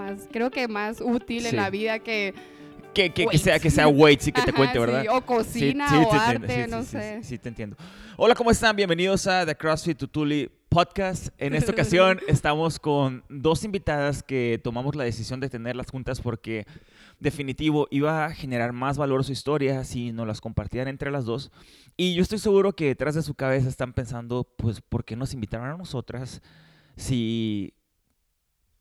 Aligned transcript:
más, 0.00 0.28
creo 0.32 0.50
que 0.50 0.66
más 0.68 1.00
útil 1.00 1.42
Sí. 1.42 1.48
en 1.48 1.56
la 1.56 1.70
vida 1.70 1.98
que 2.00 2.34
Que, 2.94 3.10
que, 3.12 3.26
que 3.26 3.38
sea, 3.38 3.58
que 3.60 3.70
sea 3.70 3.86
weights 3.86 4.26
y 4.28 4.32
que 4.32 4.42
te 4.42 4.50
Ajá, 4.50 4.56
cuente, 4.56 4.72
sí, 4.74 4.78
¿verdad? 4.80 5.04
o 5.10 5.20
cocina 5.24 5.88
Sí, 5.88 5.94
sí, 5.94 6.02
o 6.04 6.10
te 6.10 6.16
arte, 6.16 6.64
sí, 6.64 6.70
no 6.70 6.78
sí, 6.80 6.84
sí, 6.86 6.90
sé. 6.90 7.18
Sí, 7.22 7.28
sí, 7.28 7.38
te 7.38 7.48
entiendo. 7.48 7.76
Hola, 8.16 8.34
¿cómo 8.34 8.50
están? 8.50 8.74
Bienvenidos 8.74 9.28
a 9.28 9.46
The 9.46 9.54
CrossFit 9.54 9.96
Tutuli 9.96 10.50
Podcast. 10.68 11.28
En 11.38 11.54
esta 11.54 11.70
ocasión 11.70 12.18
estamos 12.28 12.80
con 12.80 13.22
dos 13.28 13.62
invitadas 13.62 14.24
que 14.24 14.60
tomamos 14.64 14.96
la 14.96 15.04
decisión 15.04 15.38
de 15.38 15.48
tenerlas 15.48 15.88
juntas 15.90 16.20
porque 16.20 16.66
definitivo 17.20 17.86
iba 17.92 18.24
a 18.24 18.32
generar 18.34 18.72
más 18.72 18.98
valor 18.98 19.22
su 19.24 19.30
historia 19.32 19.84
si 19.84 20.10
nos 20.10 20.26
las 20.26 20.40
compartían 20.40 20.88
entre 20.88 21.12
las 21.12 21.24
dos. 21.24 21.52
Y 21.96 22.14
yo 22.14 22.22
estoy 22.22 22.38
seguro 22.38 22.72
que 22.74 22.86
detrás 22.86 23.14
de 23.14 23.22
su 23.22 23.34
cabeza 23.34 23.68
están 23.68 23.92
pensando, 23.92 24.42
pues, 24.56 24.80
¿por 24.80 25.04
qué 25.04 25.14
nos 25.14 25.32
invitaron 25.32 25.68
a 25.70 25.76
nosotras 25.76 26.40
si 26.96 27.72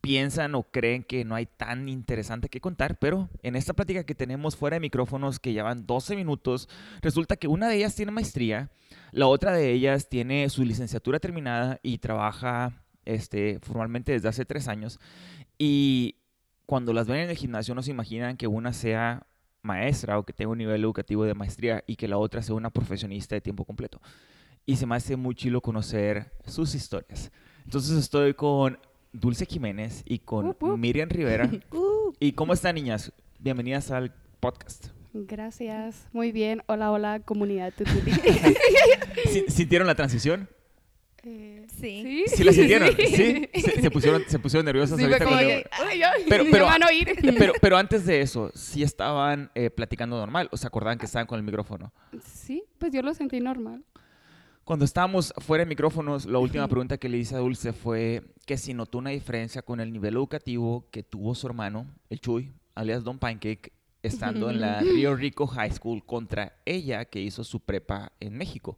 piensan 0.02 0.56
o 0.56 0.64
creen 0.64 1.04
que 1.04 1.26
no 1.26 1.36
hay 1.36 1.46
tan 1.46 1.90
interesante 1.90 2.50
que 2.50 2.62
contar, 2.62 2.98
pero 3.00 3.30
en 3.44 3.56
esta 3.56 3.74
plática 3.74 4.06
que 4.06 4.16
tenemos 4.16 4.56
fuera 4.56 4.76
de 4.76 4.80
micrófonos 4.80 5.40
que 5.40 5.54
llevan 5.54 5.86
12 5.86 6.16
minutos, 6.16 6.70
resulta 7.02 7.36
que 7.36 7.48
una 7.48 7.68
de 7.68 7.76
ellas 7.76 7.96
tiene 7.96 8.12
maestría, 8.12 8.72
la 9.12 9.28
otra 9.28 9.52
de 9.52 9.72
ellas 9.72 10.08
tiene 10.08 10.50
su 10.50 10.64
licenciatura 10.64 11.20
terminada 11.20 11.80
y 11.84 11.98
trabaja 11.98 12.84
este, 13.06 13.60
formalmente 13.62 14.12
desde 14.12 14.30
hace 14.30 14.46
tres 14.46 14.68
años. 14.68 15.00
Y 15.58 16.16
cuando 16.66 16.94
las 16.94 17.08
ven 17.08 17.22
en 17.22 17.30
el 17.30 17.38
gimnasio 17.38 17.76
no 17.76 17.82
se 17.82 17.92
imaginan 17.92 18.38
que 18.38 18.48
una 18.48 18.74
sea 18.74 19.28
maestra 19.62 20.18
o 20.18 20.24
que 20.24 20.34
tenga 20.34 20.52
un 20.52 20.58
nivel 20.58 20.84
educativo 20.84 21.26
de 21.26 21.34
maestría 21.34 21.84
y 21.86 21.96
que 21.96 22.08
la 22.08 22.18
otra 22.18 22.42
sea 22.42 22.56
una 22.56 22.70
profesionista 22.70 23.36
de 23.36 23.42
tiempo 23.42 23.66
completo. 23.66 24.02
Y 24.66 24.76
se 24.76 24.86
me 24.86 24.96
hace 24.96 25.16
muy 25.16 25.36
chilo 25.36 25.62
conocer 25.62 26.32
sus 26.46 26.76
historias. 26.76 27.32
Entonces 27.66 27.98
estoy 27.98 28.34
con 28.34 28.80
Dulce 29.12 29.46
Jiménez 29.46 30.04
y 30.06 30.20
con 30.20 30.48
Up, 30.48 30.58
up. 30.62 30.78
Miriam 30.78 31.10
Rivera. 31.10 31.50
Uh, 31.72 32.14
¿Y 32.20 32.34
cómo 32.34 32.54
están, 32.54 32.76
niñas? 32.76 33.12
Bienvenidas 33.40 33.92
al 33.92 34.14
podcast. 34.40 34.88
gracias, 35.14 36.08
muy 36.12 36.32
bien. 36.32 36.62
Hola, 36.68 36.92
hola, 36.92 37.20
comunidad 37.20 37.74
tutuli. 37.76 38.12
¿Sí- 39.32 39.46
¿Sintieron 39.48 39.88
la 39.88 39.96
transición? 39.96 40.50
Eh, 41.24 41.66
Sí. 41.80 42.26
¿Sí 42.28 42.44
la 42.44 42.52
sintieron? 42.52 42.90
¿Sí? 42.96 43.48
¿Se, 43.54 43.82
se 43.82 43.92
pusieron, 43.92 44.24
se 44.28 44.40
pusieron 44.40 44.66
nerviosas 44.66 44.98
Sí, 44.98 45.04
ahorita 45.04 45.26
cuando- 45.26 45.40
que, 45.48 45.66
ay, 45.72 46.02
ay, 46.04 46.24
Pero- 46.28 46.44
me 46.46 46.52
pero- 46.52 46.66
van 46.66 46.84
a 46.84 46.88
oír. 46.88 47.08
Pero, 47.38 47.54
pero 47.62 47.78
antes 47.78 48.06
de 48.06 48.22
eso, 48.22 48.52
¿sí 48.56 48.84
estaban 48.84 49.52
eh, 49.56 49.70
platicando 49.70 50.18
normal? 50.18 50.50
¿O 50.52 50.58
se 50.58 50.66
acordaban 50.68 50.98
que 50.98 51.06
estaban 51.06 51.28
con 51.28 51.38
el 51.38 51.44
micrófono? 51.46 51.94
Sí, 52.24 52.64
pues 52.78 52.92
yo 52.92 53.02
lo 53.02 53.14
sentí 53.14 53.40
normal. 53.40 53.84
Cuando 54.70 54.86
estábamos 54.86 55.34
fuera 55.40 55.64
de 55.64 55.68
micrófonos, 55.68 56.28
la 56.28 56.38
última 56.38 56.68
pregunta 56.68 57.00
que 57.00 57.10
le 57.10 57.18
hice 57.18 57.34
a 57.34 57.40
Dulce 57.40 57.74
fue 57.74 58.22
que 58.46 58.56
si 58.56 58.76
notó 58.76 59.00
una 59.00 59.10
diferencia 59.10 59.64
con 59.64 59.80
el 59.80 59.92
nivel 59.92 60.14
educativo 60.14 60.86
que 60.92 61.02
tuvo 61.02 61.34
su 61.34 61.48
hermano, 61.48 61.88
el 62.12 62.22
Chuy, 62.22 62.52
alias 62.76 63.04
Don 63.04 63.18
Pancake, 63.18 63.74
estando 64.04 64.48
en 64.52 64.62
la 64.62 64.82
Rio 64.82 65.16
Rico 65.16 65.48
High 65.48 65.72
School 65.72 66.06
contra 66.06 66.54
ella 66.66 67.06
que 67.06 67.20
hizo 67.20 67.44
su 67.44 67.62
prepa 67.62 68.12
en 68.20 68.38
México. 68.38 68.78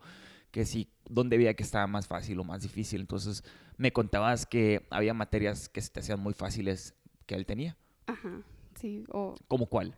Que 0.51 0.63
si, 0.63 0.87
¿dónde 1.09 1.37
veía 1.37 1.55
que 1.55 1.63
estaba 1.63 1.87
más 1.87 2.07
fácil 2.07 2.39
o 2.39 2.45
más 2.45 2.61
difícil? 2.61 3.01
Entonces 3.01 3.43
me 3.75 3.91
contabas 3.91 4.45
que 4.45 4.87
había 4.91 5.13
materias 5.13 5.67
que 5.67 5.81
se 5.81 5.89
te 5.89 5.99
hacían 5.99 6.21
muy 6.21 6.33
fáciles 6.33 6.95
que 7.25 7.35
él 7.35 7.45
tenía. 7.45 7.75
Ajá, 8.07 8.43
sí, 8.79 9.03
o 9.09 9.35
¿Cómo 9.49 9.65
cuál? 9.65 9.97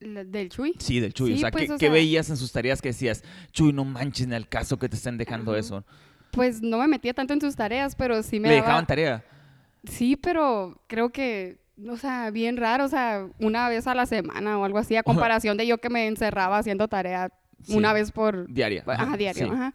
Del 0.00 0.48
Chuy. 0.48 0.74
Sí, 0.78 0.98
del 1.00 1.12
Chuy. 1.12 1.34
o 1.34 1.36
sea, 1.36 1.50
pues, 1.50 1.66
¿qué, 1.66 1.72
o 1.72 1.76
qué 1.76 1.86
sea- 1.86 1.92
veías 1.92 2.30
en 2.30 2.36
sus 2.36 2.50
tareas 2.52 2.80
que 2.82 2.88
decías, 2.88 3.22
Chuy, 3.52 3.72
no 3.72 3.84
manches 3.84 4.26
en 4.26 4.32
el 4.32 4.48
caso 4.48 4.78
que 4.78 4.88
te 4.88 4.96
estén 4.96 5.18
dejando 5.18 5.54
eso? 5.56 5.84
Pues 6.32 6.62
no 6.62 6.78
me 6.78 6.86
metía 6.88 7.12
tanto 7.14 7.34
en 7.34 7.40
sus 7.40 7.56
tareas, 7.56 7.94
pero 7.96 8.22
sí 8.22 8.40
me 8.40 8.48
¿Le 8.48 8.54
daba... 8.54 8.66
dejaban 8.66 8.86
tarea? 8.86 9.24
Sí, 9.84 10.16
pero 10.16 10.80
creo 10.86 11.10
que, 11.10 11.58
o 11.88 11.96
sea, 11.96 12.30
bien 12.30 12.56
raro, 12.56 12.84
o 12.84 12.88
sea, 12.88 13.26
una 13.38 13.68
vez 13.68 13.86
a 13.86 13.94
la 13.94 14.06
semana 14.06 14.58
o 14.58 14.64
algo 14.64 14.78
así, 14.78 14.96
a 14.96 15.02
comparación 15.02 15.56
de 15.56 15.66
yo 15.66 15.78
que 15.78 15.88
me 15.90 16.06
encerraba 16.06 16.58
haciendo 16.58 16.88
tarea 16.88 17.32
Sí. 17.62 17.76
una 17.76 17.92
vez 17.92 18.10
por... 18.10 18.50
Diaria. 18.50 18.82
Ajá, 18.86 19.16
diario, 19.18 19.46
sí. 19.46 19.50
ajá. 19.52 19.74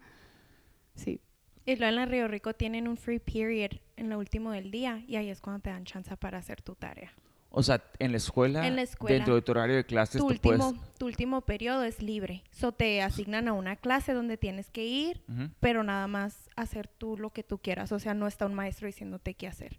Sí. 0.96 1.20
Y 1.66 1.76
luego 1.76 1.88
en 1.90 1.96
la 1.96 2.06
Río 2.06 2.26
Rico 2.26 2.52
tienen 2.54 2.88
un 2.88 2.96
free 2.96 3.18
period 3.20 3.70
en 3.96 4.08
lo 4.08 4.18
último 4.18 4.50
del 4.50 4.70
día 4.72 5.02
y 5.06 5.16
ahí 5.16 5.28
es 5.28 5.40
cuando 5.40 5.60
te 5.60 5.70
dan 5.70 5.84
chance 5.84 6.16
para 6.16 6.38
hacer 6.38 6.62
tu 6.62 6.74
tarea. 6.74 7.12
O 7.58 7.62
sea, 7.62 7.82
en 7.98 8.10
la 8.10 8.18
escuela, 8.18 8.66
En 8.66 8.76
la 8.76 8.82
escuela. 8.82 9.14
dentro 9.16 9.34
de 9.34 9.40
tu 9.40 9.52
horario 9.52 9.76
de 9.76 9.86
clases, 9.86 10.20
Tu 10.20 10.26
tú 10.26 10.32
último, 10.34 10.72
puedes... 10.74 10.94
tu 10.98 11.06
último 11.06 11.40
periodo 11.40 11.84
es 11.84 12.02
libre. 12.02 12.44
So 12.50 12.72
te 12.72 13.00
asignan 13.00 13.48
a 13.48 13.54
una 13.54 13.76
clase 13.76 14.12
donde 14.12 14.36
tienes 14.36 14.68
que 14.70 14.84
ir, 14.84 15.22
Ujú. 15.26 15.48
pero 15.58 15.82
nada 15.82 16.06
más 16.06 16.50
hacer 16.54 16.86
tú 16.86 17.16
lo 17.16 17.30
que 17.30 17.42
tú 17.42 17.56
quieras. 17.56 17.92
O 17.92 17.98
sea, 17.98 18.12
no 18.12 18.26
está 18.26 18.44
un 18.44 18.52
maestro 18.52 18.86
diciéndote 18.86 19.32
qué 19.32 19.46
hacer. 19.46 19.78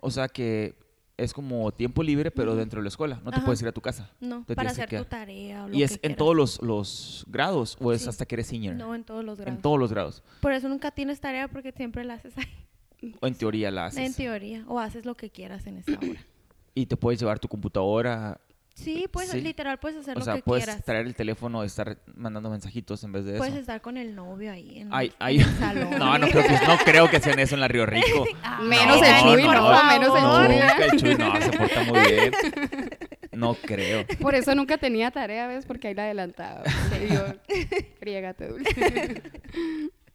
O 0.00 0.10
sea, 0.10 0.26
que 0.28 0.74
es 1.16 1.32
como 1.32 1.70
tiempo 1.70 2.02
libre, 2.02 2.32
pero 2.32 2.56
dentro 2.56 2.80
de 2.80 2.82
la 2.82 2.88
escuela. 2.88 3.20
No 3.24 3.30
te 3.30 3.36
Ajá. 3.36 3.44
puedes 3.44 3.62
ir 3.62 3.68
a 3.68 3.72
tu 3.72 3.80
casa. 3.80 4.10
No, 4.18 4.44
Te 4.44 4.56
para 4.56 4.70
tienes 4.72 4.88
que 4.88 4.96
hacer 4.96 5.06
tu 5.06 5.10
tarea 5.10 5.64
o 5.66 5.68
lo 5.68 5.76
¿Y 5.76 5.84
es 5.84 5.90
que 5.92 5.94
en 5.94 6.00
quieras. 6.00 6.16
todos 6.18 6.34
los, 6.34 6.62
los 6.62 7.24
grados 7.28 7.76
o 7.80 7.92
es 7.92 8.02
Sí. 8.02 8.08
hasta 8.08 8.26
que 8.26 8.34
eres 8.34 8.48
senior? 8.48 8.74
No, 8.74 8.92
en 8.92 9.04
todos 9.04 9.24
los 9.24 9.38
grados. 9.38 9.54
en 9.56 9.62
todos 9.62 9.78
los 9.78 9.92
grados. 9.92 10.24
Por 10.40 10.50
eso 10.52 10.68
nunca 10.68 10.90
tienes 10.90 11.20
tarea 11.20 11.46
porque 11.46 11.70
siempre 11.70 12.02
la 12.02 12.14
haces 12.14 12.36
ahí. 12.36 13.14
O 13.20 13.26
en 13.28 13.36
teoría 13.36 13.70
la 13.70 13.86
haces. 13.86 14.00
En 14.04 14.14
teoría. 14.14 14.64
O 14.66 14.80
haces 14.80 15.04
lo 15.06 15.14
que 15.16 15.30
quieras 15.30 15.64
en 15.68 15.76
esa 15.78 15.92
hora. 15.92 16.26
Y 16.74 16.86
te 16.86 16.96
puedes 16.96 17.20
llevar 17.20 17.38
tu 17.38 17.48
computadora. 17.48 18.40
Sí, 18.74 19.06
pues 19.12 19.28
Sí. 19.30 19.40
literal 19.40 19.78
puedes 19.78 19.98
hacer 19.98 20.16
o 20.16 20.18
lo 20.18 20.24
sea, 20.24 20.34
que 20.34 20.42
puedes 20.42 20.64
quieras. 20.64 20.84
traer 20.84 21.06
el 21.06 21.14
teléfono 21.14 21.62
y 21.62 21.66
estar 21.66 21.96
mandando 22.16 22.50
mensajitos 22.50 23.04
en 23.04 23.12
vez 23.12 23.24
de 23.24 23.36
Puedes 23.38 23.52
eso. 23.54 23.60
estar 23.60 23.80
con 23.80 23.96
el 23.96 24.16
novio 24.16 24.50
ahí 24.50 24.80
en, 24.80 24.88
Ay, 24.92 25.06
el, 25.06 25.14
ay. 25.20 25.36
en 25.36 25.42
el 25.48 25.54
salón. 25.58 25.90
No, 25.96 26.18
no 26.18 26.26
creo, 26.28 26.42
que, 26.42 26.66
no 26.66 26.76
creo 26.84 27.08
que 27.08 27.20
sean 27.20 27.38
eso 27.38 27.54
en 27.54 27.60
la 27.60 27.68
Río 27.68 27.86
Rico. 27.86 28.24
Ah, 28.42 28.60
Menos 28.60 29.00
No, 29.00 29.04
el 29.06 29.22
Chuy, 29.22 29.42
no, 29.44 29.52
no, 29.54 29.72
no. 29.72 29.84
menos 29.88 30.16
el 30.16 30.22
No, 30.24 30.46
Chuy. 30.46 30.76
que 30.76 30.84
el 30.86 31.00
Chuy 31.00 31.14
no, 31.14 31.40
se 31.40 31.56
porta 31.56 31.82
muy 31.84 32.00
bien. 32.00 32.32
No 33.32 33.54
creo. 33.54 34.06
Por 34.20 34.34
eso 34.36 34.54
nunca 34.54 34.78
tenía 34.78 35.10
tarea, 35.10 35.48
¿ves? 35.48 35.66
Porque 35.66 35.88
ahí 35.88 35.94
la 35.94 36.04
adelantaba. 36.04 36.62
Y 37.04 37.12
yo, 37.12 37.24
friégate, 37.98 38.46
dulce. 38.48 39.22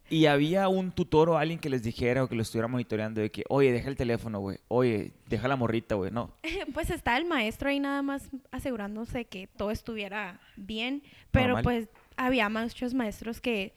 Y 0.10 0.26
había 0.26 0.68
un 0.68 0.92
tutor 0.92 1.30
o 1.30 1.38
alguien 1.38 1.60
que 1.60 1.70
les 1.70 1.84
dijera 1.84 2.24
o 2.24 2.28
que 2.28 2.36
lo 2.36 2.42
estuviera 2.42 2.68
monitoreando 2.68 3.22
de 3.22 3.32
que, 3.32 3.44
oye, 3.50 3.72
deja 3.72 3.90
el 3.90 3.96
teléfono, 3.96 4.40
güey. 4.40 4.58
Oye, 4.68 5.14
deja 5.28 5.48
la 5.48 5.56
morrita, 5.56 5.96
güey. 5.96 6.12
No. 6.12 6.34
Pues 6.74 6.90
está 6.90 7.18
el 7.18 7.26
maestro 7.26 7.70
ahí 7.70 7.80
nada 7.80 8.02
más 8.02 8.30
asegurándose 8.52 9.26
que 9.26 9.48
todo 9.48 9.72
estuviera 9.72 10.40
bien, 10.56 11.04
pero 11.32 11.48
Normal. 11.54 11.64
pues 11.64 11.90
había 12.18 12.50
muchos 12.50 12.94
maestros 12.94 13.40
que 13.40 13.74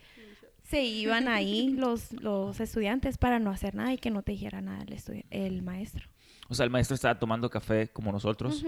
se 0.62 0.82
iban 0.82 1.28
ahí 1.28 1.70
los, 1.76 2.12
los 2.12 2.60
estudiantes 2.60 3.18
para 3.18 3.38
no 3.38 3.50
hacer 3.50 3.74
nada 3.74 3.92
y 3.92 3.98
que 3.98 4.10
no 4.10 4.22
te 4.22 4.32
dijera 4.32 4.60
nada 4.60 4.84
el, 4.84 5.24
el 5.30 5.62
maestro. 5.62 6.06
O 6.48 6.54
sea, 6.54 6.64
el 6.64 6.70
maestro 6.70 6.94
estaba 6.94 7.18
tomando 7.18 7.48
café 7.50 7.88
como 7.88 8.12
nosotros. 8.12 8.64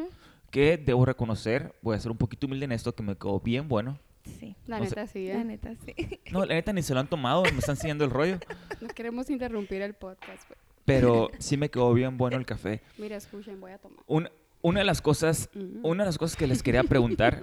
Que 0.50 0.76
debo 0.76 1.04
reconocer, 1.04 1.75
voy 1.82 1.96
a 1.96 2.00
ser 2.00 2.12
un 2.12 2.16
poquito 2.16 2.46
humilde 2.46 2.64
en 2.66 2.72
esto, 2.72 2.94
que 2.94 3.02
me 3.02 3.16
quedó 3.16 3.41
bien 3.41 3.69
bueno. 3.69 3.98
Sí, 4.25 4.57
La 4.67 4.79
No 4.79 4.85
sé. 4.85 4.91
neta, 4.91 5.07
sí, 5.07 5.29
la 5.29 5.41
¿eh? 5.41 5.45
neta 5.45 5.75
sí. 5.85 5.95
No, 6.33 6.45
la 6.45 6.55
neta 6.55 6.73
ni 6.73 6.83
se 6.83 6.95
lo 6.95 7.01
han 7.01 7.09
tomado, 7.09 7.43
me 7.45 7.59
están 7.59 7.77
siguiendo 7.77 8.05
el 8.05 8.11
rollo. 8.11 8.39
No 8.81 8.89
queremos 8.89 9.31
interrumpir 9.31 9.83
el 9.83 9.95
podcast. 9.95 10.51
Pero 10.85 11.31
sí 11.39 11.57
me 11.57 11.71
quedó 11.71 11.93
bien 11.95 12.17
bueno 12.17 12.37
el 12.37 12.47
café. 12.47 12.83
Mira, 12.99 13.17
escuchen, 13.17 13.61
voy 13.61 13.73
a 13.73 13.79
tomar. 13.79 14.01
Un- 14.07 14.29
una 14.62 14.81
de 14.81 14.87
las 14.87 15.03
cosas, 15.03 15.51
Mm. 15.55 15.85
una 15.85 16.05
de 16.05 16.09
las 16.09 16.19
cosas 16.19 16.37
que 16.37 16.47
les 16.47 16.62
quería 16.62 16.83
preguntar, 16.85 17.43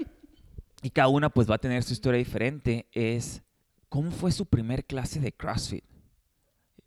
y 0.82 0.90
cada 0.90 1.08
una 1.08 1.30
pues 1.30 1.50
va 1.50 1.56
a 1.56 1.60
tener 1.60 1.84
su 1.84 1.94
historia 1.94 2.18
diferente, 2.18 2.88
es 2.92 3.44
¿cómo 3.90 4.10
fue 4.10 4.32
su 4.32 4.46
primer 4.48 4.86
clase 4.86 5.20
de 5.20 5.32
CrossFit? 5.32 5.84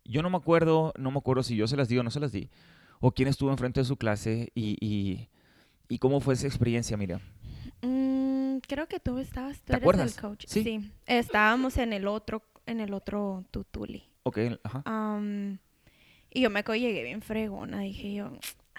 Yo 0.03 0.21
no 0.21 0.29
me 0.29 0.37
acuerdo, 0.37 0.93
no 0.97 1.09
me 1.11 1.17
acuerdo 1.19 1.41
si 1.43 1.55
yo 1.55 1.67
se 1.67 1.77
las 1.77 1.87
di 1.87 1.97
o 1.97 2.03
no 2.03 2.11
se 2.11 2.19
las 2.19 2.31
di, 2.33 2.49
o 2.99 3.11
quién 3.11 3.29
estuvo 3.29 3.49
enfrente 3.49 3.79
de 3.79 3.85
su 3.85 3.95
clase 3.95 4.51
y, 4.53 4.77
y, 4.85 5.29
y 5.87 5.99
cómo 5.99 6.19
fue 6.19 6.33
esa 6.33 6.47
experiencia, 6.47 6.97
mira. 6.97 7.21
Creo 8.67 8.87
que 8.87 8.99
tú 8.99 9.17
estabas, 9.19 9.57
tú 9.59 9.65
¿Te 9.65 9.73
eres 9.73 9.83
acuerdas? 9.83 10.15
el 10.15 10.21
coach. 10.21 10.45
Sí. 10.47 10.91
Estábamos 11.05 11.77
en 11.77 11.93
el 11.93 12.07
otro, 12.07 12.43
en 12.65 12.79
el 12.79 12.93
otro 12.93 13.45
tutuli. 13.51 14.03
Ok, 14.23 14.39
ajá. 14.63 14.81
Am, 14.85 15.59
y 16.31 16.41
yo 16.41 16.49
me 16.49 16.63
llegué 16.63 17.03
bien 17.03 17.21
fregona, 17.21 17.79
dije 17.81 18.13
yo. 18.13 18.31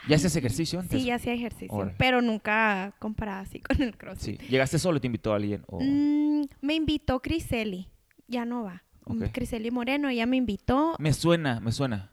¿Ya 0.08 0.16
haces 0.16 0.36
ejercicio 0.36 0.78
antes? 0.80 1.00
Sí, 1.00 1.06
ya 1.06 1.14
hacía 1.14 1.32
ejercicio, 1.32 1.92
pero 1.96 2.20
nunca 2.20 2.94
comparada 2.98 3.40
así 3.40 3.60
con 3.60 3.80
el 3.80 3.92
Sí. 3.92 3.96
CrossFit. 3.98 4.42
¿Llegaste 4.42 4.78
solo 4.78 4.98
o 4.98 5.00
te 5.00 5.06
invitó 5.06 5.32
alguien? 5.32 5.62
O- 5.68 5.80
Mm, 5.82 6.44
me 6.60 6.74
invitó 6.74 7.20
Criseli, 7.20 7.88
ya 8.28 8.44
no 8.44 8.64
va. 8.64 8.82
Mm, 9.06 9.22
Ok. 9.22 9.32
Criseli 9.32 9.70
Moreno, 9.70 10.08
ella 10.08 10.26
me 10.26 10.36
invitó. 10.36 10.96
Me 10.98 11.12
suena, 11.12 11.60
me 11.60 11.72
suena. 11.72 12.12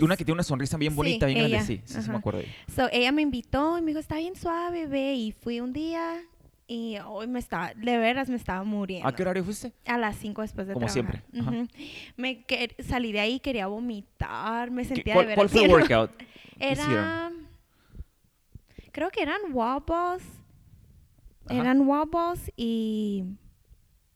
Una 0.00 0.16
que 0.16 0.24
tiene 0.24 0.36
una 0.36 0.42
sonrisa 0.42 0.76
bien 0.78 0.92
Sí, 0.92 0.96
bonita, 0.96 1.26
bien 1.26 1.38
grande. 1.38 1.56
ella. 1.56 1.66
Sí, 1.66 1.80
sí, 1.84 2.02
sí 2.02 2.10
me 2.10 2.16
acuerdo 2.16 2.40
de 2.40 2.46
ella. 2.46 2.54
So, 2.74 2.88
ella 2.92 3.12
me 3.12 3.22
invitó 3.22 3.78
y 3.78 3.82
me 3.82 3.88
dijo, 3.88 4.00
está 4.00 4.16
bien 4.16 4.34
suave, 4.36 4.86
ve. 4.86 5.14
Y 5.14 5.32
fui 5.32 5.60
un 5.60 5.72
día 5.72 6.20
y 6.66 6.96
hoy 7.06 7.26
me 7.26 7.38
estaba, 7.38 7.74
de 7.74 7.98
veras 7.98 8.28
me 8.28 8.36
estaba 8.36 8.62
muriendo. 8.64 9.06
¿A 9.08 9.14
qué 9.14 9.22
horario 9.22 9.44
fuiste? 9.44 9.72
A 9.86 9.98
las 9.98 10.16
5 10.16 10.42
después 10.42 10.66
de 10.66 10.74
Como 10.74 10.86
trabajar. 10.86 11.22
siempre. 11.32 11.68
Me 12.16 12.44
salí 12.82 13.12
de 13.12 13.20
ahí, 13.20 13.40
quería 13.40 13.66
vomitar, 13.66 14.70
me 14.70 14.82
¿Qué- 14.82 14.88
sentía 14.94 15.14
¿Cuál, 15.14 15.26
de 15.28 15.34
cuál 15.34 15.48
veras 15.48 15.52
fue 15.52 15.64
el 15.64 15.70
workout? 15.72 16.10
Era. 16.58 17.30
Creo 18.92 19.10
que 19.10 19.22
eran 19.22 19.40
wobbles. 19.52 20.22
Ajá. 21.46 21.60
Eran 21.60 21.80
wobbles 21.88 22.52
y. 22.56 23.24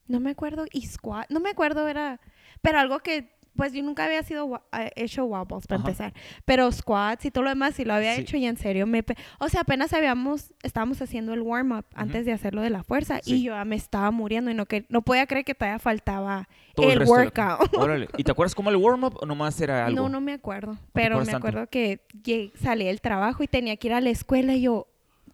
No 0.06 0.20
me 0.20 0.30
acuerdo. 0.30 0.64
Y 0.72 0.86
squat. 0.86 1.28
No 1.30 1.40
me 1.40 1.50
acuerdo, 1.50 1.88
era. 1.88 2.20
Pero 2.62 2.78
algo 2.78 3.00
que 3.00 3.35
pues 3.56 3.72
yo 3.72 3.82
nunca 3.82 4.04
había 4.04 4.22
sido 4.22 4.62
eh, 4.78 4.90
hecho 4.96 5.26
balls 5.28 5.66
para 5.66 5.80
Ajá. 5.80 5.88
empezar, 5.88 6.12
pero 6.44 6.70
squats 6.70 7.24
y 7.24 7.30
todo 7.30 7.44
lo 7.44 7.50
demás 7.50 7.74
sí 7.74 7.84
lo 7.84 7.94
había 7.94 8.14
Sí. 8.14 8.20
hecho 8.22 8.36
y 8.36 8.46
en 8.46 8.56
serio 8.56 8.86
me, 8.86 9.04
o 9.38 9.48
sea, 9.48 9.62
apenas 9.62 9.92
habíamos, 9.92 10.52
estábamos 10.62 11.00
haciendo 11.02 11.32
el 11.34 11.40
warm 11.40 11.72
up 11.72 11.84
antes 11.94 12.24
de 12.26 12.32
hacerlo 12.32 12.60
de 12.62 12.70
la 12.70 12.82
fuerza 12.84 13.20
Sí. 13.22 13.36
y 13.36 13.42
yo 13.42 13.54
ya 13.54 13.64
me 13.64 13.76
estaba 13.76 14.10
muriendo 14.10 14.50
y 14.50 14.54
no 14.54 14.66
que 14.66 14.84
no 14.88 15.02
podía 15.02 15.26
creer 15.26 15.44
que 15.44 15.54
todavía 15.54 15.78
faltaba 15.78 16.48
Todo 16.74 16.90
el, 16.92 16.98
de 17.00 17.04
workout. 17.06 17.74
Órale. 17.76 18.08
¿Y 18.16 18.24
te 18.24 18.30
acuerdas 18.32 18.54
cómo 18.54 18.70
el 18.70 18.76
warm-up 18.76 19.16
o 19.20 19.26
nomás 19.26 19.60
era 19.60 19.86
algo? 19.86 20.02
No, 20.02 20.08
no 20.08 20.20
me 20.20 20.32
acuerdo, 20.32 20.76
pero 20.92 21.18
me 21.18 21.24
tanto? 21.24 21.38
acuerdo 21.38 21.66
que 21.68 22.00
llegué- 22.22 22.52
salí 22.62 22.84
del 22.84 23.00
trabajo 23.00 23.42
y 23.42 23.48
tenía 23.48 23.76
que 23.76 23.88
ir 23.88 23.94
a 23.94 24.00
la 24.00 24.10
escuela 24.10 24.54
y 24.54 24.62
yo 24.62 24.86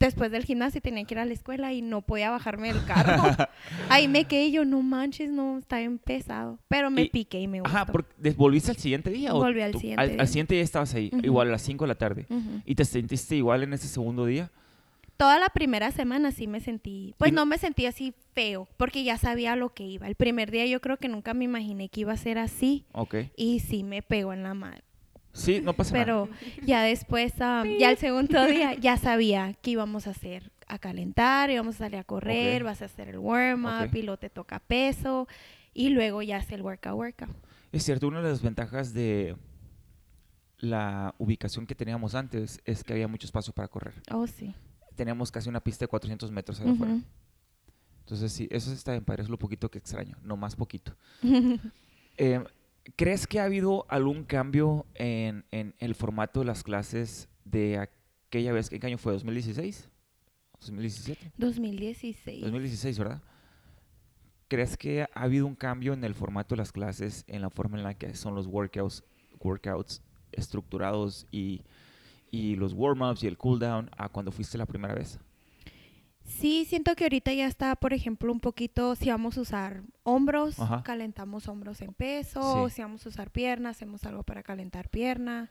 después 0.06 0.30
del 0.30 0.44
gimnasio 0.44 0.80
tenía 0.80 1.04
que 1.04 1.14
ir 1.14 1.18
a 1.18 1.24
la 1.24 1.32
escuela 1.32 1.72
y 1.72 1.82
no 1.82 2.02
podía 2.02 2.30
bajarme 2.30 2.72
del 2.72 2.84
carro. 2.84 3.22
Ahí 3.88 4.08
me 4.08 4.24
quedé 4.24 4.50
yo, 4.50 4.64
no 4.64 4.82
manches, 4.82 5.30
no, 5.30 5.58
está 5.58 5.78
bien 5.78 5.98
pesado. 5.98 6.58
Pero 6.68 6.90
me 6.90 7.02
Y- 7.02 7.08
piqué 7.08 7.40
y 7.40 7.48
me 7.48 7.60
gustó. 7.60 7.76
Ajá, 7.76 7.86
porque 7.86 8.12
¿des- 8.18 8.36
¿volviste 8.36 8.70
al 8.70 8.76
siguiente 8.76 9.10
día? 9.10 9.34
o 9.34 9.38
Volví 9.38 9.60
al 9.62 9.72
tú- 9.72 9.78
siguiente 9.80 10.02
al, 10.02 10.08
día. 10.10 10.20
al 10.20 10.28
siguiente 10.28 10.54
día 10.54 10.64
estabas 10.64 10.94
ahí, 10.94 11.10
igual 11.22 11.48
a 11.48 11.52
las 11.52 11.62
5 11.62 11.84
de 11.84 11.88
la 11.88 11.94
tarde. 11.96 12.26
¿Y 12.64 12.74
te 12.74 12.84
sentiste 12.84 13.36
igual 13.36 13.62
en 13.62 13.72
ese 13.72 13.88
segundo 13.88 14.26
día? 14.26 14.50
Toda 15.16 15.38
la 15.38 15.50
primera 15.50 15.92
semana 15.92 16.32
sí 16.32 16.46
me 16.48 16.58
sentí, 16.60 17.14
pues 17.18 17.30
Y- 17.30 17.34
no 17.34 17.46
me 17.46 17.56
sentí 17.58 17.86
así 17.86 18.12
feo, 18.34 18.66
porque 18.76 19.04
ya 19.04 19.18
sabía 19.18 19.54
lo 19.56 19.68
que 19.72 19.84
iba. 19.84 20.08
El 20.08 20.16
primer 20.16 20.50
día 20.50 20.66
yo 20.66 20.80
creo 20.80 20.96
que 20.96 21.08
nunca 21.08 21.32
me 21.34 21.44
imaginé 21.44 21.88
que 21.90 22.00
iba 22.00 22.12
a 22.12 22.16
ser 22.16 22.38
así 22.38 22.86
Ok. 22.92 23.14
y 23.36 23.60
sí 23.60 23.84
me 23.84 24.02
pegó 24.02 24.32
en 24.32 24.42
la 24.42 24.54
madre. 24.54 24.82
Sí, 25.32 25.60
no 25.62 25.72
pasa 25.74 25.92
nada. 25.94 26.04
Pero 26.04 26.28
ya 26.64 26.82
después, 26.82 27.32
um, 27.34 27.64
ya 27.78 27.90
el 27.90 27.96
segundo 27.96 28.44
día, 28.46 28.74
ya 28.74 28.96
sabía 28.96 29.54
que 29.62 29.70
íbamos 29.70 30.06
a 30.06 30.10
hacer, 30.10 30.52
a 30.68 30.78
calentar, 30.78 31.50
íbamos 31.50 31.76
a 31.76 31.78
salir 31.78 31.98
a 31.98 32.04
correr, 32.04 32.64
vas 32.64 32.82
a 32.82 32.84
hacer 32.86 33.08
el 33.08 33.18
warm-up 33.18 33.88
Ok. 33.88 33.94
y 33.94 34.02
luego 34.02 34.18
te 34.18 34.30
toca 34.30 34.58
peso 34.60 35.26
y 35.72 35.88
luego 35.88 36.20
ya 36.22 36.36
hace 36.36 36.54
el 36.54 36.62
workout, 36.62 36.94
workout. 36.96 37.34
Es 37.72 37.82
cierto, 37.84 38.06
una 38.08 38.20
de 38.20 38.28
las 38.28 38.42
ventajas 38.42 38.92
de 38.92 39.34
la 40.58 41.14
ubicación 41.18 41.66
que 41.66 41.74
teníamos 41.74 42.14
antes 42.14 42.60
es 42.64 42.84
que 42.84 42.92
había 42.92 43.08
mucho 43.08 43.26
espacio 43.26 43.52
para 43.52 43.68
correr. 43.68 43.94
Oh, 44.10 44.26
sí. 44.26 44.54
Teníamos 44.94 45.32
casi 45.32 45.48
una 45.48 45.60
pista 45.60 45.84
de 45.84 45.88
400 45.88 46.30
metros 46.30 46.60
allá 46.60 46.72
afuera. 46.72 46.98
Entonces, 48.00 48.32
sí, 48.32 48.48
eso 48.50 48.72
está 48.72 48.92
bien 48.92 49.04
padre, 49.04 49.22
es 49.22 49.28
lo 49.30 49.38
poquito 49.38 49.70
que 49.70 49.78
extraño, 49.78 50.16
no 50.22 50.36
más 50.36 50.56
poquito. 50.56 50.94
Eh, 52.18 52.44
¿Crees 52.96 53.26
que 53.26 53.38
ha 53.38 53.44
habido 53.44 53.86
algún 53.88 54.24
cambio 54.24 54.86
en, 54.94 55.44
en 55.50 55.74
el 55.78 55.94
formato 55.94 56.40
de 56.40 56.46
las 56.46 56.62
clases 56.62 57.28
de 57.44 57.78
aquella 57.78 58.52
vez? 58.52 58.72
¿En 58.72 58.80
qué 58.80 58.86
año 58.88 58.98
fue? 58.98 59.14
¿2016? 59.16 59.88
¿2017? 60.60 61.32
2016. 61.36 62.42
2016, 62.42 62.98
¿verdad? 62.98 63.22
¿Crees 64.48 64.76
que 64.76 65.02
ha 65.02 65.08
habido 65.14 65.46
un 65.46 65.54
cambio 65.54 65.92
en 65.92 66.04
el 66.04 66.14
formato 66.14 66.54
de 66.54 66.58
las 66.58 66.72
clases, 66.72 67.24
en 67.26 67.40
la 67.40 67.50
forma 67.50 67.78
en 67.78 67.84
la 67.84 67.94
que 67.94 68.14
son 68.14 68.34
los 68.34 68.46
workouts, 68.46 69.04
workouts 69.40 70.02
estructurados 70.32 71.26
y, 71.30 71.62
y 72.30 72.56
los 72.56 72.74
warm-ups 72.74 73.22
y 73.22 73.28
el 73.28 73.38
cool-down 73.38 73.90
a 73.96 74.08
cuando 74.08 74.30
fuiste 74.30 74.58
la 74.58 74.66
primera 74.66 74.94
vez? 74.94 75.18
Sí, 76.38 76.64
siento 76.64 76.94
que 76.96 77.04
ahorita 77.04 77.32
ya 77.32 77.46
está, 77.46 77.76
por 77.76 77.92
ejemplo, 77.92 78.32
un 78.32 78.40
poquito, 78.40 78.94
si 78.96 79.10
vamos 79.10 79.38
a 79.38 79.42
usar 79.42 79.82
hombros, 80.02 80.58
Ajá. 80.58 80.82
calentamos 80.82 81.46
hombros 81.48 81.80
en 81.82 81.94
peso, 81.94 82.68
Sí. 82.68 82.74
si 82.76 82.82
vamos 82.82 83.04
a 83.06 83.08
usar 83.10 83.30
pierna, 83.30 83.70
hacemos 83.70 84.04
algo 84.04 84.22
para 84.22 84.42
calentar 84.42 84.88
pierna, 84.88 85.50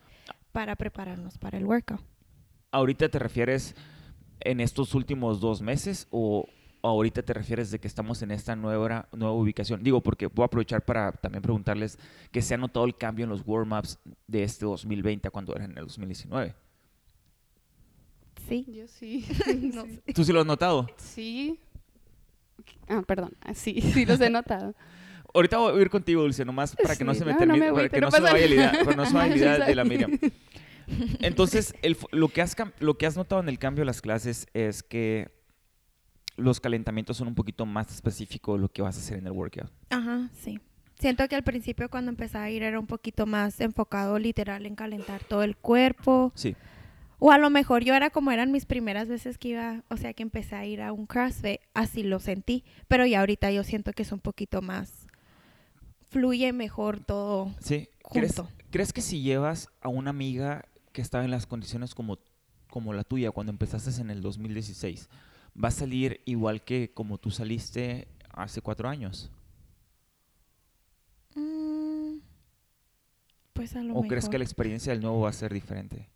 para 0.52 0.76
prepararnos 0.76 1.38
para 1.38 1.58
el 1.58 1.66
workout. 1.66 2.02
¿Ahorita 2.72 3.10
te 3.10 3.20
refieres 3.20 3.76
en 4.42 4.60
estos 4.60 4.94
últimos 4.96 5.40
dos 5.40 5.62
meses 5.62 6.08
o 6.10 6.46
ahorita 6.84 7.22
te 7.24 7.34
refieres 7.34 7.70
de 7.70 7.80
que 7.80 7.88
estamos 7.88 8.22
en 8.22 8.32
esta 8.32 8.56
nueva, 8.56 9.08
nueva 9.14 9.34
ubicación? 9.34 9.84
Digo, 9.84 10.02
porque 10.02 10.28
voy 10.28 10.44
a 10.44 10.46
aprovechar 10.48 10.84
para 10.84 11.12
también 11.12 11.42
preguntarles 11.42 12.00
que 12.32 12.42
se 12.42 12.54
ha 12.56 12.58
notado 12.58 12.86
el 12.86 12.98
cambio 12.98 13.24
en 13.24 13.30
los 13.30 13.44
warm-ups 13.46 14.00
de 14.28 14.44
este 14.44 14.66
2020 14.66 15.28
a 15.28 15.32
cuando 15.32 15.56
era 15.56 15.66
en 15.66 15.78
el 15.78 15.86
2019. 15.86 16.56
Sí. 18.48 18.66
Yo 18.68 18.88
sí. 18.88 19.26
No 19.74 19.86
sí. 19.86 20.02
sé. 20.06 20.14
¿Tú 20.14 20.24
sí 20.24 20.32
lo 20.34 20.42
has 20.42 20.46
notado? 20.46 20.88
Sí. 20.98 21.60
Ah, 22.88 23.02
perdón. 23.06 23.34
Ah, 23.42 23.54
Sí, 23.54 23.82
sí 23.94 24.06
los 24.06 24.20
he 24.22 24.30
notado. 24.30 24.76
Ahorita 25.34 25.58
voy 25.58 25.80
a 25.80 25.82
ir 25.82 25.90
contigo, 25.90 26.22
Dulce, 26.24 26.44
nomás 26.44 26.76
para 26.76 26.90
que 26.90 27.00
Sí, 27.00 27.04
no 27.06 27.14
se 27.14 27.24
me 27.24 27.32
no, 27.32 27.34
no 27.34 27.40
termine, 27.40 27.66
me 27.68 27.74
para 27.74 27.90
que 27.90 28.02
no 28.02 28.08
no, 28.08 28.12
se 28.12 28.20
vaya 28.22 28.48
la 28.48 28.54
idea, 28.54 28.72
no 28.96 29.06
se 29.06 29.14
vaya 29.14 29.30
la 29.30 29.38
idea 29.38 29.66
de 29.66 29.76
la. 29.76 29.84
Miriam. 29.86 30.20
Entonces, 31.22 31.74
el 31.82 31.96
lo, 32.12 32.28
que 32.28 32.42
has, 32.42 32.56
lo 32.80 32.98
que 32.98 33.06
has 33.06 33.16
notado 33.16 33.42
en 33.42 33.48
el 33.48 33.58
cambio 33.58 33.82
de 33.82 33.86
las 33.86 34.02
clases 34.02 34.48
es 34.54 34.84
que 34.84 35.32
los 36.36 36.60
calentamientos 36.60 37.18
son 37.18 37.28
un 37.30 37.36
poquito 37.36 37.66
más 37.66 37.94
específicos 37.94 38.58
de 38.58 38.62
lo 38.64 38.70
que 38.70 38.82
vas 38.82 38.98
a 38.98 39.00
hacer 39.00 39.20
en 39.20 39.28
el 39.28 39.32
workout. 39.32 39.72
Ajá, 39.90 40.30
sí. 40.34 40.60
Siento 41.00 41.28
que 41.28 41.36
al 41.36 41.44
principio 41.44 41.90
cuando 41.90 42.12
empecé 42.12 42.38
a 42.38 42.50
ir 42.50 42.62
era 42.62 42.80
un 42.80 42.88
poquito 42.88 43.26
más 43.26 43.60
enfocado 43.62 44.20
literal 44.20 44.66
en 44.66 44.76
calentar 44.76 45.24
todo 45.24 45.44
el 45.44 45.56
cuerpo. 45.56 46.32
Sí. 46.36 46.56
O 47.24 47.30
a 47.32 47.38
lo 47.38 47.52
mejor 47.52 47.84
yo 47.84 47.94
era 47.94 48.10
como 48.10 48.32
eran 48.32 48.52
mis 48.52 48.66
primeras 48.66 49.08
veces 49.08 49.38
que 49.38 49.50
iba, 49.50 49.84
o 49.92 49.98
sea, 49.98 50.12
que 50.16 50.24
empecé 50.24 50.56
a 50.56 50.66
ir 50.66 50.82
a 50.82 50.92
un 50.92 51.06
CrossFit, 51.06 51.62
así 51.76 52.02
lo 52.02 52.20
sentí. 52.20 52.64
Pero 52.88 53.06
ya 53.06 53.20
ahorita 53.20 53.52
yo 53.52 53.64
siento 53.64 53.94
que 53.94 54.02
es 54.02 54.12
un 54.12 54.20
poquito 54.20 54.64
más, 54.64 55.06
fluye 56.10 56.52
mejor 56.52 57.00
todo. 57.00 57.54
Sí. 57.60 57.90
¿Crees, 58.12 58.36
Junto. 58.36 58.52
¿Crees 58.72 58.92
que 58.92 59.02
si 59.02 59.22
llevas 59.22 59.70
a 59.82 59.90
una 59.90 60.10
amiga 60.10 60.66
que 60.94 61.04
estaba 61.04 61.24
en 61.24 61.30
las 61.30 61.46
condiciones 61.46 61.94
como, 61.94 62.18
como 62.72 62.92
la 62.92 63.04
tuya 63.04 63.30
cuando 63.30 63.52
empezaste 63.52 64.02
en 64.02 64.10
el 64.10 64.22
2016, 64.24 65.08
va 65.64 65.68
a 65.68 65.72
salir 65.72 66.22
igual 66.26 66.64
que 66.64 66.92
como 66.92 67.20
tú 67.20 67.30
saliste 67.30 68.08
hace 68.32 68.62
cuatro 68.62 68.90
años? 68.90 69.30
Mm, 71.36 72.18
pues 73.54 73.76
a 73.76 73.84
lo 73.84 73.92
¿O 73.94 73.96
mejor. 73.98 74.08
crees 74.08 74.28
que 74.28 74.40
la 74.40 74.44
experiencia 74.44 74.92
del 74.92 75.04
nuevo 75.04 75.22
va 75.22 75.30
a 75.30 75.34
ser 75.34 75.54
diferente? 75.54 76.10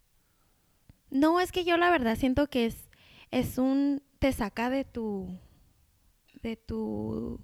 No, 1.15 1.39
es 1.39 1.53
que 1.53 1.63
yo 1.63 1.77
la 1.77 1.89
verdad 1.89 2.17
siento 2.17 2.47
que 2.47 2.65
es, 2.65 2.89
es 3.31 3.57
un, 3.57 4.03
te 4.19 4.33
saca 4.33 4.69
de 4.69 4.83
tu, 4.83 5.29
de 6.41 6.57
tu 6.57 7.39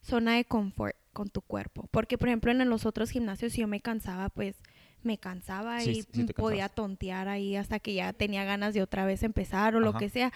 zona 0.00 0.36
de 0.36 0.44
confort 0.44 0.96
con 1.12 1.28
tu 1.28 1.42
cuerpo. 1.42 1.88
Porque, 1.90 2.18
por 2.18 2.28
ejemplo, 2.28 2.52
en 2.52 2.70
los 2.70 2.86
otros 2.86 3.10
gimnasios, 3.10 3.52
si 3.52 3.62
yo 3.62 3.66
me 3.66 3.80
cansaba, 3.80 4.28
pues 4.28 4.54
me 5.02 5.18
cansaba 5.18 5.80
Sí, 5.80 5.90
y 5.90 6.02
sí 6.02 6.24
podía 6.34 6.68
tontear 6.68 7.26
ahí 7.26 7.56
hasta 7.56 7.80
que 7.80 7.94
ya 7.94 8.12
tenía 8.12 8.44
ganas 8.44 8.74
de 8.74 8.82
otra 8.82 9.04
vez 9.04 9.24
empezar 9.24 9.74
o 9.74 9.80
lo 9.80 9.94
que 9.94 10.08
sea. 10.08 10.32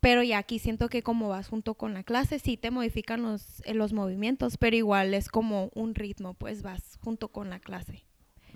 Pero 0.00 0.22
ya 0.22 0.36
aquí 0.36 0.58
siento 0.58 0.90
que 0.90 1.02
como 1.02 1.30
vas 1.30 1.48
junto 1.48 1.74
con 1.74 1.94
la 1.94 2.02
clase, 2.02 2.38
sí 2.38 2.58
te 2.58 2.70
modifican 2.70 3.22
los, 3.22 3.62
eh, 3.64 3.72
los 3.72 3.94
movimientos, 3.94 4.58
pero 4.58 4.76
igual 4.76 5.14
es 5.14 5.30
como 5.30 5.70
un 5.74 5.94
ritmo, 5.94 6.34
pues 6.34 6.62
vas 6.62 6.98
junto 7.02 7.28
con 7.28 7.48
la 7.48 7.60
clase. 7.60 8.05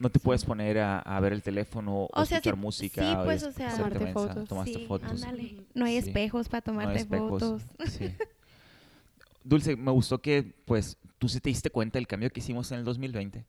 No 0.00 0.10
te 0.10 0.18
Sí. 0.18 0.24
puedes 0.24 0.44
poner 0.44 0.78
a, 0.78 0.98
a 0.98 1.20
ver 1.20 1.32
el 1.32 1.42
teléfono 1.42 2.04
o, 2.04 2.08
O 2.12 2.24
sea, 2.26 2.38
escuchar 2.38 2.54
sí- 2.54 2.60
música 2.60 3.02
sí, 3.02 3.16
o 3.16 3.24
pues, 3.24 3.42
es- 3.42 3.48
o 3.48 3.52
sea, 3.52 3.70
Tomarte 3.76 3.98
mensa, 4.00 4.12
fotos. 4.28 4.48
tomaste 4.48 4.74
sí, 4.74 4.86
fotos. 4.86 5.10
ándale. 5.24 5.54
No 5.74 5.84
hay 5.84 5.92
Sí. 6.02 6.08
espejos 6.08 6.48
para 6.48 6.62
no 6.72 6.80
hay 6.80 6.86
tomarte 6.86 7.00
espejos. 7.02 7.28
fotos. 7.40 7.62
Sí. 7.90 8.10
Dulce, 9.44 9.76
me 9.76 9.90
gustó 9.90 10.20
que, 10.20 10.42
pues, 10.64 10.96
tú 11.18 11.28
sí 11.28 11.40
te 11.40 11.48
diste 11.50 11.70
cuenta 11.70 11.98
del 11.98 12.06
cambio 12.06 12.30
que 12.30 12.40
hicimos 12.40 12.70
en 12.72 12.78
el 12.78 12.84
2020. 12.84 13.44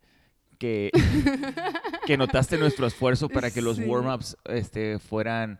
Que, 0.58 0.92
que 2.06 2.18
notaste 2.18 2.58
nuestro 2.58 2.86
esfuerzo 2.86 3.28
para 3.30 3.50
que 3.52 3.62
los 3.62 3.78
Sí. 3.78 3.84
warm-ups 3.84 4.38
este, 4.46 5.00
fueran, 5.00 5.60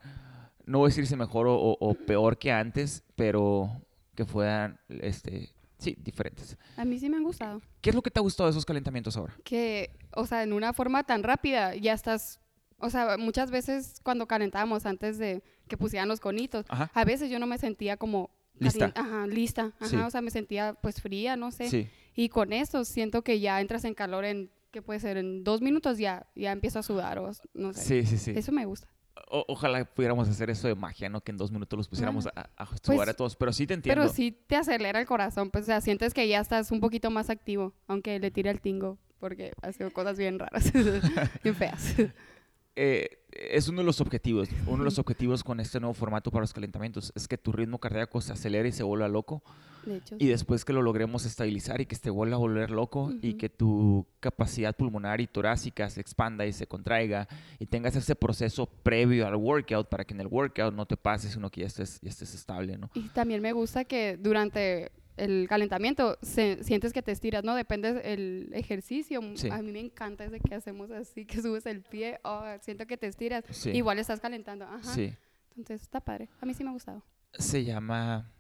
no 0.66 0.80
voy 0.80 0.88
a 0.88 0.90
decirse 0.90 1.16
mejor 1.16 1.48
o, 1.48 1.56
o- 1.56 1.78
o 1.80 1.94
peor 1.96 2.38
que 2.38 2.52
antes, 2.52 3.04
pero 3.16 3.82
que 4.16 4.26
fueran, 4.26 4.80
este, 4.90 5.50
sí, 5.82 5.98
diferentes. 6.00 6.58
A 6.78 6.86
mí 6.86 6.98
sí 7.00 7.10
me 7.10 7.18
han 7.18 7.24
gustado. 7.24 7.62
¿Qué 7.82 7.90
es 7.90 7.96
lo 7.96 8.02
que 8.02 8.12
te 8.12 8.20
ha 8.20 8.22
gustado 8.24 8.48
de 8.48 8.52
esos 8.52 8.66
calentamientos 8.66 9.18
ahora? 9.18 9.36
Que, 9.44 9.92
o 10.16 10.26
sea, 10.26 10.44
en 10.44 10.54
una 10.54 10.72
forma 10.74 11.04
tan 11.04 11.24
rápida 11.24 11.76
ya 11.76 11.94
estás... 11.94 12.40
O 12.78 12.90
sea, 12.90 13.18
muchas 13.18 13.52
veces 13.52 14.00
cuando 14.04 14.28
calentábamos 14.28 14.86
antes 14.86 15.18
de 15.20 15.44
que 15.68 15.78
pusieran 15.78 16.08
los 16.08 16.20
conitos, 16.20 16.66
Ajá. 16.70 16.90
a 16.94 17.06
veces 17.06 17.30
yo 17.30 17.38
no 17.40 17.46
me 17.48 17.58
sentía 17.58 17.98
como... 17.98 18.32
Lista. 18.58 18.92
Ajá, 18.96 19.26
lista. 19.28 19.74
Ajá, 19.80 19.88
Sí. 19.90 19.96
o 19.98 20.10
sea, 20.12 20.22
me 20.22 20.30
sentía 20.32 20.74
pues 20.76 21.02
fría, 21.02 21.36
no 21.36 21.52
sé. 21.52 21.70
Sí. 21.70 21.90
Y 22.16 22.30
con 22.30 22.54
esto 22.54 22.86
siento 22.86 23.24
que 23.24 23.40
ya 23.40 23.60
entras 23.60 23.84
en 23.86 23.94
calor 23.96 24.24
en, 24.26 24.52
¿qué 24.72 24.82
puede 24.84 25.00
ser? 25.00 25.18
En 25.18 25.44
dos 25.44 25.62
minutos 25.62 25.98
ya, 25.98 26.28
ya 26.36 26.52
empiezo 26.52 26.78
a 26.80 26.84
sudar 26.84 27.18
o 27.20 27.32
no 27.54 27.74
sé. 27.74 27.82
Sí, 27.82 28.06
sí, 28.06 28.18
sí. 28.18 28.32
Eso 28.36 28.52
me 28.52 28.66
gusta. 28.66 28.88
O- 29.30 29.46
ojalá 29.48 29.84
pudiéramos 29.86 30.28
hacer 30.30 30.50
eso 30.50 30.68
de 30.68 30.76
magia, 30.76 31.10
¿no? 31.10 31.22
Que 31.22 31.32
en 31.32 31.38
dos 31.38 31.52
minutos 31.52 31.78
los 31.78 31.88
pusiéramos 31.88 32.28
a, 32.28 32.50
a 32.56 32.66
sudar 32.66 32.80
Pues, 32.98 33.10
a 33.10 33.14
todos. 33.14 33.36
Pero 33.36 33.54
sí 33.54 33.68
te 33.68 33.74
entiendo. 33.74 34.02
Pero 34.02 34.14
sí 34.14 34.32
te 34.48 34.56
acelera 34.56 35.00
el 35.00 35.06
corazón, 35.06 35.50
pues, 35.52 35.64
o 35.64 35.66
sea, 35.68 35.82
sientes 35.82 36.14
que 36.14 36.28
ya 36.28 36.40
estás 36.40 36.72
un 36.72 36.80
poquito 36.80 37.10
más 37.12 37.30
activo, 37.30 37.74
aunque 37.88 38.20
le 38.20 38.32
tire 38.32 38.50
el 38.50 38.62
tingo, 38.62 38.98
porque 39.20 39.52
ha 39.62 39.72
sido 39.72 39.92
cosas 39.92 40.18
bien 40.18 40.40
raras, 40.40 40.72
bien 41.44 41.56
feas. 41.56 41.96
eh, 42.76 43.20
es 43.32 43.68
uno 43.68 43.80
de 43.82 43.86
los 43.86 44.02
objetivos. 44.02 44.50
Uno 44.66 44.80
de 44.80 44.86
los 44.86 45.00
objetivos 45.00 45.44
con 45.44 45.60
este 45.60 45.80
nuevo 45.80 45.94
formato 45.94 46.32
para 46.32 46.42
los 46.42 46.54
calentamientos 46.54 47.12
es 47.16 47.28
que 47.28 47.38
tu 47.38 47.52
ritmo 47.52 47.80
cardíaco 47.80 48.20
se 48.22 48.34
acelere 48.34 48.70
y 48.70 48.72
se 48.72 48.84
vuelva 48.84 49.08
loco. 49.08 49.44
De 49.86 49.98
hecho, 49.98 50.16
Y 50.20 50.28
después 50.28 50.64
que 50.66 50.74
lo 50.74 50.82
logremos 50.82 51.26
estabilizar 51.26 51.82
y 51.82 51.86
que 51.86 51.96
se 51.96 52.10
vuelva 52.10 52.36
a 52.36 52.40
volver 52.40 52.70
loco 52.72 53.12
y 53.22 53.30
Ujú. 53.30 53.38
que 53.38 53.50
tu 53.50 54.08
capacidad 54.20 54.76
pulmonar 54.76 55.22
y 55.22 55.28
torácica 55.28 55.90
se 55.90 56.02
expanda 56.02 56.46
y 56.46 56.54
se 56.54 56.68
contraiga 56.68 57.28
y 57.60 57.66
tengas 57.66 57.96
ese 57.96 58.16
proceso 58.16 58.68
previo 58.68 59.26
al 59.28 59.36
workout 59.36 59.90
para 59.90 60.06
que 60.06 60.14
en 60.14 60.22
el 60.22 60.28
workout 60.28 60.74
no 60.74 60.86
te 60.86 60.98
pases, 60.98 61.32
sino 61.34 61.50
que 61.50 61.62
ya 61.62 61.68
estés, 61.68 62.00
ya 62.02 62.10
estés 62.10 62.34
estable, 62.36 62.78
¿no? 62.78 62.90
Y 62.94 63.10
también 63.10 63.42
me 63.42 63.54
gusta 63.54 63.86
que 63.86 64.18
durante 64.18 64.92
el 65.18 65.48
calentamiento, 65.48 66.18
se- 66.22 66.64
sientes 66.64 66.94
que 66.94 67.02
te 67.02 67.12
estiras, 67.12 67.44
¿no? 67.44 67.54
Depende 67.54 67.94
del 67.94 68.50
ejercicio. 68.54 69.22
Sí. 69.36 69.50
A 69.50 69.62
mí 69.62 69.72
me 69.72 69.80
encanta 69.80 70.24
ese 70.24 70.40
que 70.40 70.56
hacemos 70.56 70.90
así, 70.90 71.26
que 71.26 71.42
subes 71.42 71.66
el 71.66 71.82
pie, 71.82 72.20
oh, 72.24 72.44
siento 72.62 72.88
que 72.88 72.98
te 72.98 73.08
estiras. 73.08 73.44
Sí. 73.52 73.72
Igual 73.72 74.00
estás 74.00 74.20
calentando, 74.20 74.66
ajá. 74.66 74.82
Sí. 74.94 75.14
Entonces 75.58 75.82
está 75.82 76.00
padre. 76.00 76.30
A 76.40 76.46
mí 76.46 76.54
sí 76.54 76.64
me 76.64 76.70
ha 76.70 76.74
gustado. 76.74 77.04
Se 77.34 77.64
llama. 77.64 78.32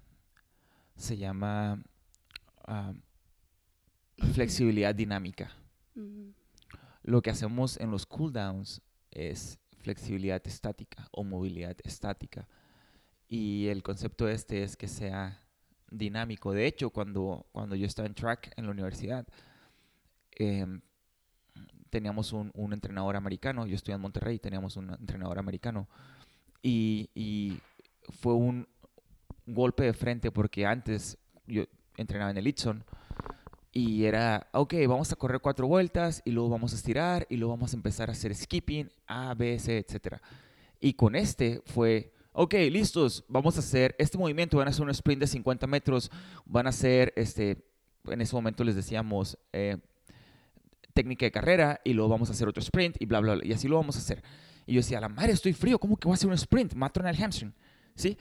Se 1.02 1.18
llama. 1.18 1.82
ah, 2.66 2.94
flexibilidad 4.34 4.94
dinámica. 4.94 5.52
Lo 7.02 7.22
que 7.24 7.32
hacemos 7.32 7.78
en 7.78 7.90
los 7.90 8.06
cooldowns 8.06 8.82
es 9.10 9.58
flexibilidad 9.80 10.46
estática 10.46 11.08
o 11.12 11.24
movilidad 11.24 11.76
estática. 11.84 12.48
Y 13.28 13.68
el 13.68 13.82
concepto 13.82 14.28
este 14.28 14.62
es 14.62 14.78
que 14.78 14.88
sea 14.88 15.42
dinámico. 15.90 16.54
De 16.54 16.68
hecho, 16.68 16.92
cuando, 16.92 17.48
cuando 17.52 17.76
yo 17.76 17.88
estaba 17.88 18.08
en 18.08 18.14
track 18.14 18.54
en 18.56 18.66
la 18.66 18.72
universidad, 18.72 19.26
em, 20.34 20.82
teníamos 21.90 22.32
un, 22.32 22.52
un 22.54 22.74
entrenador 22.74 23.16
americano. 23.16 23.66
Yo 23.66 23.76
estoy 23.76 23.96
en 23.96 24.02
Monterrey, 24.02 24.38
teníamos 24.38 24.78
un 24.78 24.92
entrenador 24.92 25.40
americano. 25.40 25.90
Y, 26.62 27.10
y 27.16 27.60
fue 28.12 28.36
un 28.36 28.68
golpe 29.46 29.84
de 29.84 29.94
frente 29.94 30.32
porque 30.32 30.66
antes 30.66 31.18
yo 31.48 31.64
entrenaba 31.98 32.32
en 32.32 32.38
el 32.38 32.48
Itson 32.48 32.84
y 33.74 34.04
era, 34.04 34.48
ok, 34.52 34.74
vamos 34.88 35.12
a 35.12 35.16
correr 35.16 35.40
cuatro 35.40 35.66
vueltas 35.66 36.22
y 36.26 36.32
luego 36.32 36.50
vamos 36.50 36.74
a 36.74 36.76
estirar 36.76 37.26
y 37.30 37.38
luego 37.38 37.54
vamos 37.54 37.74
a 37.74 37.78
empezar 37.78 38.10
a 38.10 38.12
hacer 38.12 38.36
skipping, 38.36 38.90
A, 39.08 39.34
B, 39.34 39.58
C, 39.60 39.78
etc. 39.78 40.18
Y 40.82 40.94
con 40.94 41.16
este 41.16 41.62
fue, 41.66 42.12
ok, 42.34 42.54
listos, 42.70 43.24
vamos 43.30 43.56
a 43.56 43.60
hacer 43.60 43.96
este 43.98 44.18
movimiento, 44.18 44.58
van 44.58 44.68
a 44.68 44.72
hacer 44.72 44.84
un 44.84 44.90
sprint 44.90 45.22
de 45.22 45.28
50 45.28 45.68
metros, 45.68 46.12
van 46.46 46.66
a 46.66 46.70
hacer, 46.70 47.14
este, 47.16 47.64
en 48.08 48.20
ese 48.20 48.36
momento 48.36 48.64
les 48.66 48.76
decíamos, 48.76 49.38
eh, 49.54 49.78
técnica 50.94 51.26
de 51.26 51.32
carrera 51.32 51.80
y 51.86 51.94
luego 51.94 52.10
vamos 52.10 52.30
a 52.30 52.34
hacer 52.34 52.50
otro 52.50 52.62
sprint 52.62 52.98
y 53.00 53.06
bla, 53.06 53.22
bla, 53.22 53.36
bla, 53.36 53.46
y 53.46 53.54
así 53.54 53.70
lo 53.70 53.78
vamos 53.78 53.96
a 53.96 54.00
hacer. 54.00 54.22
Y 54.66 54.74
yo 54.74 54.80
decía, 54.80 55.00
la 55.00 55.08
madre, 55.08 55.32
estoy 55.32 55.54
frío, 55.54 55.80
¿cómo 55.80 55.96
que 55.96 56.10
voy 56.10 56.14
a 56.14 56.16
hacer 56.16 56.28
un 56.28 56.36
sprint? 56.36 56.74
Mato 56.74 57.00
en 57.00 57.08
el 57.08 57.16
hamstring, 57.16 57.54
¿sí? 57.96 58.18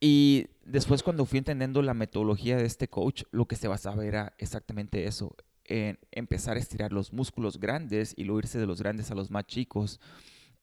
Y 0.00 0.46
después 0.64 1.02
cuando 1.02 1.26
fui 1.26 1.38
entendiendo 1.38 1.82
la 1.82 1.92
metodología 1.92 2.56
de 2.56 2.64
este 2.64 2.88
coach, 2.88 3.24
lo 3.30 3.46
que 3.46 3.56
se 3.56 3.68
basaba 3.68 4.06
era 4.06 4.32
exactamente 4.38 5.04
eso, 5.04 5.36
en 5.66 5.98
empezar 6.10 6.56
a 6.56 6.60
estirar 6.60 6.92
los 6.92 7.12
músculos 7.12 7.60
grandes 7.60 8.14
y 8.16 8.24
luego 8.24 8.38
irse 8.40 8.58
de 8.58 8.66
los 8.66 8.80
grandes 8.80 9.10
a 9.10 9.14
los 9.14 9.30
más 9.30 9.46
chicos, 9.46 10.00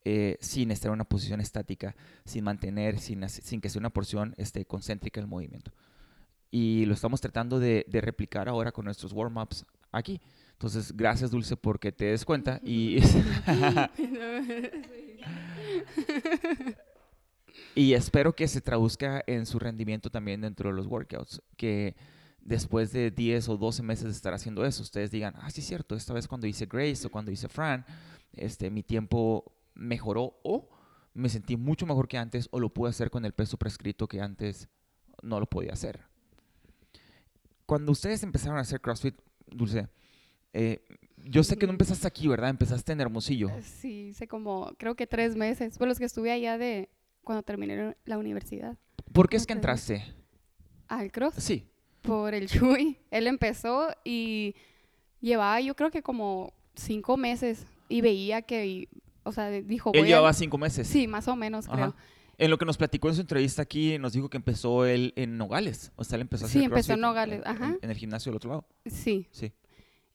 eh, 0.03 0.37
sin 0.41 0.71
estar 0.71 0.89
en 0.89 0.93
una 0.93 1.03
posición 1.03 1.39
estática, 1.39 1.95
sin 2.25 2.43
mantener, 2.43 2.97
sin, 2.99 3.29
sin 3.29 3.61
que 3.61 3.69
sea 3.69 3.79
una 3.79 3.91
porción 3.91 4.33
este, 4.37 4.65
concéntrica 4.65 5.21
el 5.21 5.27
movimiento. 5.27 5.71
Y 6.49 6.85
lo 6.85 6.95
estamos 6.95 7.21
tratando 7.21 7.59
de, 7.59 7.85
de 7.87 8.01
replicar 8.01 8.49
ahora 8.49 8.71
con 8.71 8.85
nuestros 8.85 9.13
warm-ups 9.13 9.65
aquí. 9.91 10.19
Entonces, 10.53 10.91
gracias 10.95 11.29
Dulce 11.29 11.55
porque 11.57 11.91
te 11.91 12.05
des 12.05 12.25
cuenta 12.25 12.59
y... 12.63 12.97
Y 17.75 17.93
espero 17.93 18.35
que 18.35 18.47
se 18.47 18.61
traduzca 18.61 19.23
en 19.27 19.45
su 19.45 19.59
rendimiento 19.59 20.09
también 20.09 20.41
dentro 20.41 20.69
de 20.69 20.75
los 20.75 20.87
workouts. 20.87 21.41
Que 21.55 21.95
después 22.41 22.91
de 22.91 23.11
10 23.11 23.49
o 23.49 23.57
12 23.57 23.83
meses 23.83 24.05
de 24.05 24.11
estar 24.11 24.33
haciendo 24.33 24.65
eso, 24.65 24.81
ustedes 24.81 25.11
digan, 25.11 25.33
ah, 25.37 25.49
sí 25.51 25.61
es 25.61 25.67
cierto, 25.67 25.95
esta 25.95 26.13
vez 26.13 26.27
cuando 26.27 26.47
hice 26.47 26.65
Grace 26.65 27.05
o 27.05 27.11
cuando 27.11 27.29
hice 27.29 27.47
Fran, 27.47 27.85
este, 28.33 28.69
mi 28.69 28.83
tiempo 28.83 29.53
mejoró 29.75 30.39
o 30.43 30.69
me 31.13 31.29
sentí 31.29 31.57
mucho 31.57 31.85
mejor 31.85 32.07
que 32.07 32.17
antes 32.17 32.47
o 32.51 32.59
lo 32.59 32.73
pude 32.73 32.89
hacer 32.89 33.09
con 33.09 33.25
el 33.25 33.33
peso 33.33 33.57
prescrito 33.57 34.07
que 34.07 34.21
antes 34.21 34.69
no 35.21 35.39
lo 35.39 35.45
podía 35.47 35.73
hacer. 35.73 36.01
Cuando 37.65 37.91
ustedes 37.91 38.23
empezaron 38.23 38.57
a 38.57 38.61
hacer 38.61 38.79
CrossFit, 38.79 39.15
Dulce, 39.47 39.89
eh, 40.53 40.85
yo 41.17 41.43
sé 41.43 41.57
que 41.57 41.65
no 41.65 41.73
empezaste 41.73 42.07
aquí, 42.07 42.27
¿verdad? 42.27 42.49
Empezaste 42.49 42.93
en 42.93 43.01
Hermosillo. 43.01 43.49
Sí, 43.61 44.09
hice 44.09 44.27
como, 44.27 44.71
creo 44.77 44.95
que 44.95 45.05
tres 45.05 45.35
meses. 45.35 45.77
Fue 45.77 45.87
los 45.87 45.99
que 45.99 46.05
estuve 46.05 46.31
allá 46.31 46.57
de 46.57 46.89
cuando 47.27 47.43
terminé 47.43 47.95
la 48.05 48.17
universidad. 48.17 48.77
¿Por 49.11 49.27
qué 49.27 49.35
es 49.35 49.45
que 49.45 49.51
entraste? 49.53 50.03
Al 50.87 51.11
cross. 51.11 51.33
Sí. 51.37 51.67
por 52.01 52.33
el 52.33 52.47
Chuy. 52.49 52.97
Él 53.11 53.27
empezó 53.27 53.89
y 54.05 54.55
llevaba 55.19 55.59
yo 55.59 55.75
creo 55.75 55.91
que 55.91 56.01
como 56.01 56.53
cinco 56.75 57.17
meses 57.17 57.67
y 57.89 57.99
veía 58.01 58.41
que, 58.43 58.87
o 59.23 59.33
sea, 59.33 59.49
dijo, 59.49 59.91
Él 59.93 60.05
llevaba 60.05 60.29
a... 60.29 60.33
cinco 60.33 60.57
meses. 60.57 60.87
Sí, 60.87 61.05
más 61.07 61.27
o 61.27 61.35
menos, 61.35 61.67
Ajá. 61.67 61.75
creo. 61.75 61.95
En 62.37 62.49
lo 62.51 62.57
que 62.57 62.65
nos 62.65 62.77
platicó 62.77 63.09
en 63.09 63.15
su 63.15 63.21
entrevista 63.21 63.61
aquí, 63.63 63.97
nos 63.97 64.13
dijo 64.13 64.29
que 64.29 64.37
empezó 64.37 64.85
él 64.85 65.11
en 65.17 65.37
Nogales. 65.37 65.91
O 65.95 66.03
sea, 66.03 66.15
él 66.15 66.21
empezó 66.21 66.45
a 66.45 66.47
Sí, 66.47 66.59
hacer 66.59 66.63
empezó 66.65 66.87
CrossFit 66.87 66.93
en 66.95 67.01
Nogales, 67.01 67.41
ajá. 67.45 67.65
En, 67.69 67.79
en 67.81 67.89
el 67.89 67.97
gimnasio 67.97 68.31
del 68.31 68.37
otro 68.37 68.49
lado. 68.51 68.67
Sí. 68.85 69.27
Sí. 69.31 69.51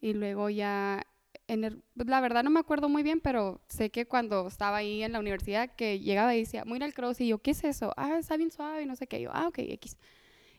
Y 0.01 0.15
luego 0.15 0.49
ya, 0.49 1.05
en 1.53 1.65
el- 1.65 1.83
pues, 1.97 2.09
la 2.09 2.21
verdad 2.21 2.43
no 2.43 2.51
me 2.51 2.61
acuerdo 2.61 2.89
muy 2.89 3.03
bien, 3.03 3.21
pero 3.21 3.61
sé 3.69 3.91
que 3.91 4.07
cuando 4.07 4.47
estaba 4.49 4.79
ahí 4.79 5.03
en 5.03 5.13
la 5.13 5.21
universidad, 5.21 5.71
que 5.77 5.99
llegaba 6.01 6.35
y 6.35 6.41
decía, 6.41 6.65
muy 6.65 6.83
al 6.83 6.95
cross, 6.95 7.21
y 7.21 7.29
yo, 7.29 7.39
¿qué 7.39 7.51
es 7.53 7.63
eso? 7.65 7.93
Ah, 7.97 8.17
está 8.19 8.37
bien 8.37 8.51
suave, 8.51 8.83
y 8.83 8.87
no 8.87 8.97
sé 8.97 9.07
qué. 9.07 9.19
Y 9.21 9.23
yo, 9.25 9.31
ah, 9.33 9.49
ok, 9.49 9.59
X. 9.59 9.97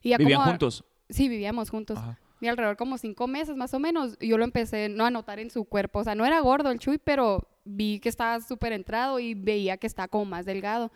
Y 0.01 0.09
ya 0.09 0.17
¿Vivían 0.17 0.39
como- 0.39 0.51
juntos? 0.51 0.83
Sí, 1.09 1.29
vivíamos 1.29 1.69
juntos. 1.69 1.97
Ajá. 1.97 2.19
Y 2.41 2.47
alrededor 2.47 2.75
como 2.75 2.97
cinco 2.97 3.27
meses 3.27 3.55
más 3.55 3.73
o 3.73 3.79
menos, 3.79 4.17
yo 4.19 4.37
lo 4.37 4.43
empecé 4.43 4.89
no 4.89 5.05
a 5.05 5.11
notar 5.11 5.39
en 5.39 5.49
su 5.49 5.63
cuerpo. 5.63 5.99
O 5.99 6.03
sea, 6.03 6.13
no 6.15 6.25
era 6.25 6.39
gordo 6.41 6.71
el 6.71 6.79
Chuy, 6.79 6.97
pero 6.97 7.47
vi 7.63 7.99
que 7.99 8.09
estaba 8.09 8.41
súper 8.41 8.73
entrado 8.73 9.19
y 9.19 9.33
veía 9.33 9.77
que 9.77 9.87
estaba 9.87 10.07
como 10.09 10.25
más 10.25 10.45
delgado. 10.45 10.91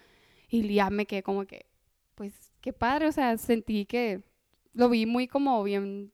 Y 0.49 0.73
ya 0.73 0.89
me 0.89 1.05
quedé 1.05 1.23
como 1.23 1.45
que, 1.45 1.65
pues, 2.15 2.33
qué 2.59 2.73
padre. 2.73 3.07
O 3.07 3.11
sea, 3.13 3.37
sentí 3.37 3.85
que 3.85 4.23
lo 4.73 4.89
vi 4.89 5.05
muy 5.05 5.27
como 5.27 5.63
bien 5.63 6.11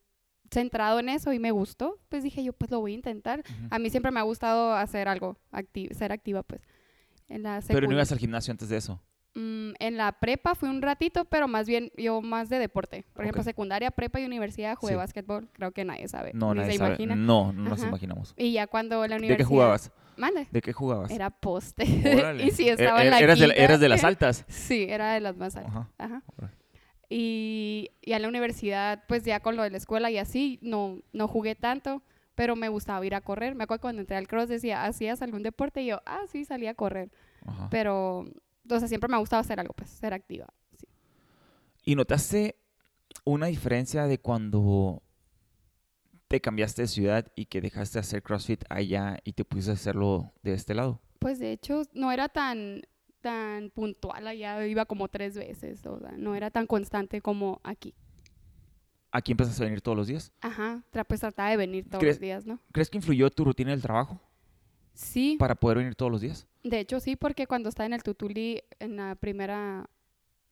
centrado 0.53 1.00
en 1.00 1.10
eso 1.10 1.33
y 1.33 1.39
me 1.39 1.51
gustó. 1.51 2.00
Pues 2.10 2.24
dije 2.24 2.43
yo, 2.43 2.53
pues 2.53 2.72
lo 2.72 2.79
voy 2.79 2.91
a 2.91 2.95
intentar. 2.95 3.39
Ujú. 3.41 3.67
A 3.72 3.79
mí 3.79 3.89
siempre 3.89 4.12
me 4.12 4.19
ha 4.19 4.24
gustado 4.24 4.74
hacer 4.74 5.07
algo, 5.07 5.38
acti- 5.51 5.91
ser 5.93 6.12
activa, 6.12 6.43
pues. 6.43 6.62
En 7.27 7.43
la 7.43 7.62
Pero 7.67 7.88
no 7.88 7.93
ibas 7.93 8.12
al 8.12 8.19
gimnasio 8.19 8.51
antes 8.51 8.69
de 8.69 8.77
eso. 8.77 9.01
Mm, 9.36 9.72
en 9.79 9.98
la 9.98 10.12
prepa 10.19 10.53
fui 10.53 10.69
un 10.69 10.81
ratito, 10.83 11.25
pero 11.25 11.48
más 11.48 11.67
bien 11.67 11.91
yo 11.98 12.22
más 12.22 12.50
de 12.50 12.60
deporte. 12.60 13.03
Por 13.13 13.24
ejemplo, 13.24 13.41
Ok. 13.41 13.45
secundaria, 13.45 13.89
prepa 13.89 14.19
y 14.19 14.25
universidad 14.25 14.75
jugué 14.75 14.93
Sí. 14.93 14.98
básquetbol. 14.98 15.50
Creo 15.53 15.72
que 15.72 15.83
nadie 15.86 16.07
sabe. 16.07 16.31
No, 16.36 16.53
ni 16.53 16.60
nadie 16.60 16.74
se 16.74 16.77
sabe. 16.77 16.89
imagina. 16.91 17.15
No, 17.15 17.51
no 17.51 17.69
nos 17.69 17.79
Ajá. 17.79 17.88
imaginamos. 17.88 18.36
Y 18.38 18.51
ya 18.51 18.67
cuando 18.67 18.98
la 19.01 19.07
¿De 19.07 19.15
universidad... 19.15 19.38
qué 19.38 19.43
jugabas? 19.45 19.91
Mande. 20.17 20.48
¿De 20.51 20.62
qué 20.62 20.72
jugabas? 20.74 21.10
Era 21.10 21.31
poste. 21.31 21.83
Y 22.48 22.51
sí, 22.51 22.67
Er- 22.67 22.79
estaba 22.79 23.01
en 23.01 23.07
er- 23.07 23.10
la 23.10 23.19
eras, 23.22 23.39
de, 23.39 23.45
quinta. 23.48 23.63
eras 23.63 23.79
de 23.79 23.89
las 23.89 24.03
altas. 24.03 24.45
Sí, 24.50 24.86
era 24.88 25.13
de 25.13 25.19
las 25.22 25.36
más 25.38 25.55
altas. 25.55 25.72
Ajá. 25.75 25.89
Ajá. 25.98 26.22
Y 27.15 27.91
ya 28.01 28.15
en 28.15 28.24
la 28.24 28.27
universidad, 28.27 29.03
pues 29.08 29.24
ya 29.24 29.39
con 29.39 29.55
lo 29.55 29.62
de 29.62 29.70
la 29.70 29.77
escuela 29.77 30.10
y 30.10 30.17
así, 30.17 30.58
no, 30.63 30.98
no 31.12 31.27
jugué 31.27 31.53
tanto, 31.53 32.01
pero 32.34 32.55
me 32.55 32.70
gustaba 32.70 33.05
ir 33.05 33.13
a 33.13 33.22
correr. 33.22 33.53
Me 33.53 33.65
acuerdo 33.65 33.82
cuando 33.82 34.01
entré 34.01 34.17
al 34.17 34.27
cross 34.27 34.50
decía, 34.50 34.84
¿hacías 34.84 35.22
algún 35.22 35.43
deporte? 35.43 35.84
Y 35.84 35.86
yo, 35.86 36.01
ah, 36.08 36.22
sí, 36.32 36.43
salía 36.43 36.72
a 36.72 36.74
correr. 36.74 37.12
Ajá. 37.46 37.67
Pero, 37.70 38.25
sea, 38.67 38.88
siempre 38.88 39.08
me 39.10 39.15
ha 39.15 39.20
gustado 39.20 39.41
hacer 39.41 39.60
algo, 39.60 39.75
pues, 39.75 39.91
ser 39.91 40.12
activa. 40.12 40.48
Sí. 40.75 40.88
¿Y 41.84 41.93
notaste 41.93 42.55
una 43.25 43.46
diferencia 43.46 44.08
de 44.08 44.17
cuando 44.17 45.03
te 46.27 46.41
cambiaste 46.41 46.82
de 46.82 46.88
ciudad 46.88 47.32
y 47.36 47.46
que 47.46 47.62
dejaste 47.62 48.00
de 48.00 48.00
hacer 48.00 48.24
CrossFit 48.24 48.63
allá 48.70 49.20
y 49.24 49.34
te 49.34 49.46
pusiste 49.46 49.70
a 49.70 49.75
hacerlo 49.75 50.34
de 50.41 50.53
este 50.53 50.74
lado? 50.74 51.00
Pues 51.20 51.38
de 51.38 51.51
hecho, 51.51 51.84
no 51.93 52.12
era 52.12 52.27
tan, 52.27 52.82
tan 53.24 53.70
puntual 53.72 54.27
allá, 54.27 54.68
iba 54.68 54.86
como 54.86 55.08
tres 55.08 55.34
veces, 55.36 55.84
o 55.88 55.98
sea, 56.00 56.12
no 56.18 56.36
era 56.36 56.51
tan 56.51 56.68
constante 56.68 57.22
como 57.22 57.60
aquí. 57.63 57.96
¿Aquí 59.12 59.32
empezaste 59.32 59.63
a 59.63 59.65
venir 59.65 59.82
todos 59.82 59.98
los 59.98 60.08
días? 60.08 60.32
Ajá, 60.42 60.84
pues 61.08 61.20
trataba 61.22 61.50
de 61.50 61.58
venir 61.58 61.86
todos 61.86 62.00
¿Crees- 62.01 62.15
los 62.18 62.22
días, 62.22 62.46
¿no? 62.46 62.60
¿Crees 62.72 62.89
que 62.89 62.98
influyó 62.98 63.30
tu 63.30 63.46
rutina 63.46 63.72
del 63.72 63.82
trabajo 63.82 64.20
Sí, 64.94 65.38
para 65.39 65.56
poder 65.56 65.77
venir 65.80 65.96
todos 65.96 66.12
los 66.12 66.22
días? 66.22 66.48
de 66.63 66.80
hecho 66.80 67.00
sí, 67.00 67.15
porque 67.15 67.48
cuando 67.48 67.70
estaba 67.70 67.86
en 67.88 67.94
el 67.94 68.03
Tutuli, 68.03 68.62
en 68.80 68.96
la 68.98 69.15
primera 69.15 69.89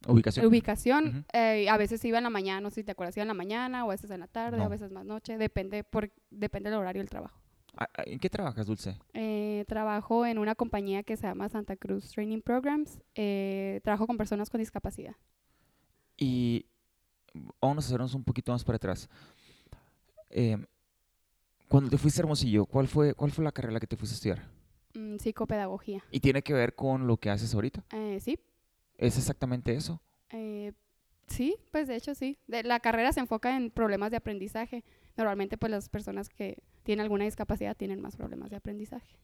Ubicación. 0.07 0.45
ubicación, 0.45 1.25
eh, 1.33 1.67
a 1.69 1.77
veces 1.77 2.03
iba 2.05 2.17
en 2.19 2.23
la 2.23 2.29
mañana, 2.29 2.61
no 2.61 2.69
sé 2.69 2.75
si 2.75 2.83
te 2.83 2.91
acuerdas, 2.93 3.17
iba 3.17 3.23
en 3.23 3.27
la 3.27 3.33
mañana, 3.33 3.83
o 3.85 3.89
a 3.89 3.93
veces 3.93 4.09
en 4.11 4.19
la 4.21 4.27
tarde, 4.27 4.57
No. 4.57 4.63
a 4.63 4.67
veces 4.69 4.91
más 4.91 5.05
noche, 5.05 5.37
depende, 5.37 5.83
por, 5.83 6.09
depende 6.29 6.69
del 6.69 6.79
horario 6.79 7.01
del 7.01 7.09
trabajo. 7.09 7.40
Ah, 7.77 7.87
ah, 7.97 8.03
¿En 8.05 8.19
qué 8.19 8.29
trabajas, 8.29 8.67
Dulce? 8.67 8.97
Eh, 9.13 9.65
trabajo 9.67 10.25
en 10.25 10.37
una 10.37 10.55
compañía 10.55 11.03
que 11.03 11.15
se 11.17 11.27
llama 11.27 11.49
Santa 11.49 11.75
Cruz 11.75 12.11
Training 12.11 12.41
Programs, 12.41 12.99
eh, 13.15 13.79
trabajo 13.83 14.07
con 14.07 14.17
personas 14.17 14.49
con 14.49 14.59
discapacidad. 14.59 15.15
Y 16.17 16.65
vamos 17.61 17.85
a 17.85 17.87
hacernos 17.87 18.13
un 18.13 18.23
poquito 18.23 18.51
más 18.51 18.63
para 18.63 18.75
atrás. 18.75 19.09
Eh, 20.29 20.57
cuando 21.67 21.89
te 21.89 21.97
fuiste 21.97 22.19
a 22.19 22.23
Hermosillo, 22.23 22.65
¿cuál 22.65 22.87
fue, 22.87 23.13
¿cuál 23.13 23.31
fue 23.31 23.43
la 23.45 23.51
carrera 23.51 23.79
que 23.79 23.87
te 23.87 23.95
fuiste 23.95 24.13
a 24.13 24.17
estudiar? 24.17 24.49
Mm, 24.93 25.17
psicopedagogía. 25.17 26.03
¿Y 26.11 26.19
tiene 26.19 26.41
que 26.43 26.53
ver 26.53 26.75
con 26.75 27.07
lo 27.07 27.17
que 27.17 27.29
haces 27.29 27.53
ahorita? 27.55 27.83
Eh, 27.91 28.19
sí, 28.19 28.37
¿Es 28.97 29.17
exactamente 29.17 29.73
eso? 29.73 29.99
Eh, 30.29 30.73
sí, 31.27 31.55
pues 31.71 31.87
de 31.87 31.95
hecho 31.95 32.13
sí. 32.13 32.37
De- 32.47 32.63
la 32.63 32.79
carrera 32.81 33.11
se 33.13 33.19
enfoca 33.21 33.55
en 33.55 33.71
problemas 33.71 34.11
de 34.11 34.17
aprendizaje. 34.17 34.83
Normalmente 35.17 35.57
pues 35.57 35.71
las 35.71 35.89
personas 35.89 36.29
que 36.29 36.57
tienen 36.83 37.03
alguna 37.03 37.25
discapacidad 37.25 37.75
tienen 37.75 38.01
más 38.01 38.15
problemas 38.15 38.49
de 38.49 38.55
aprendizaje. 38.57 39.17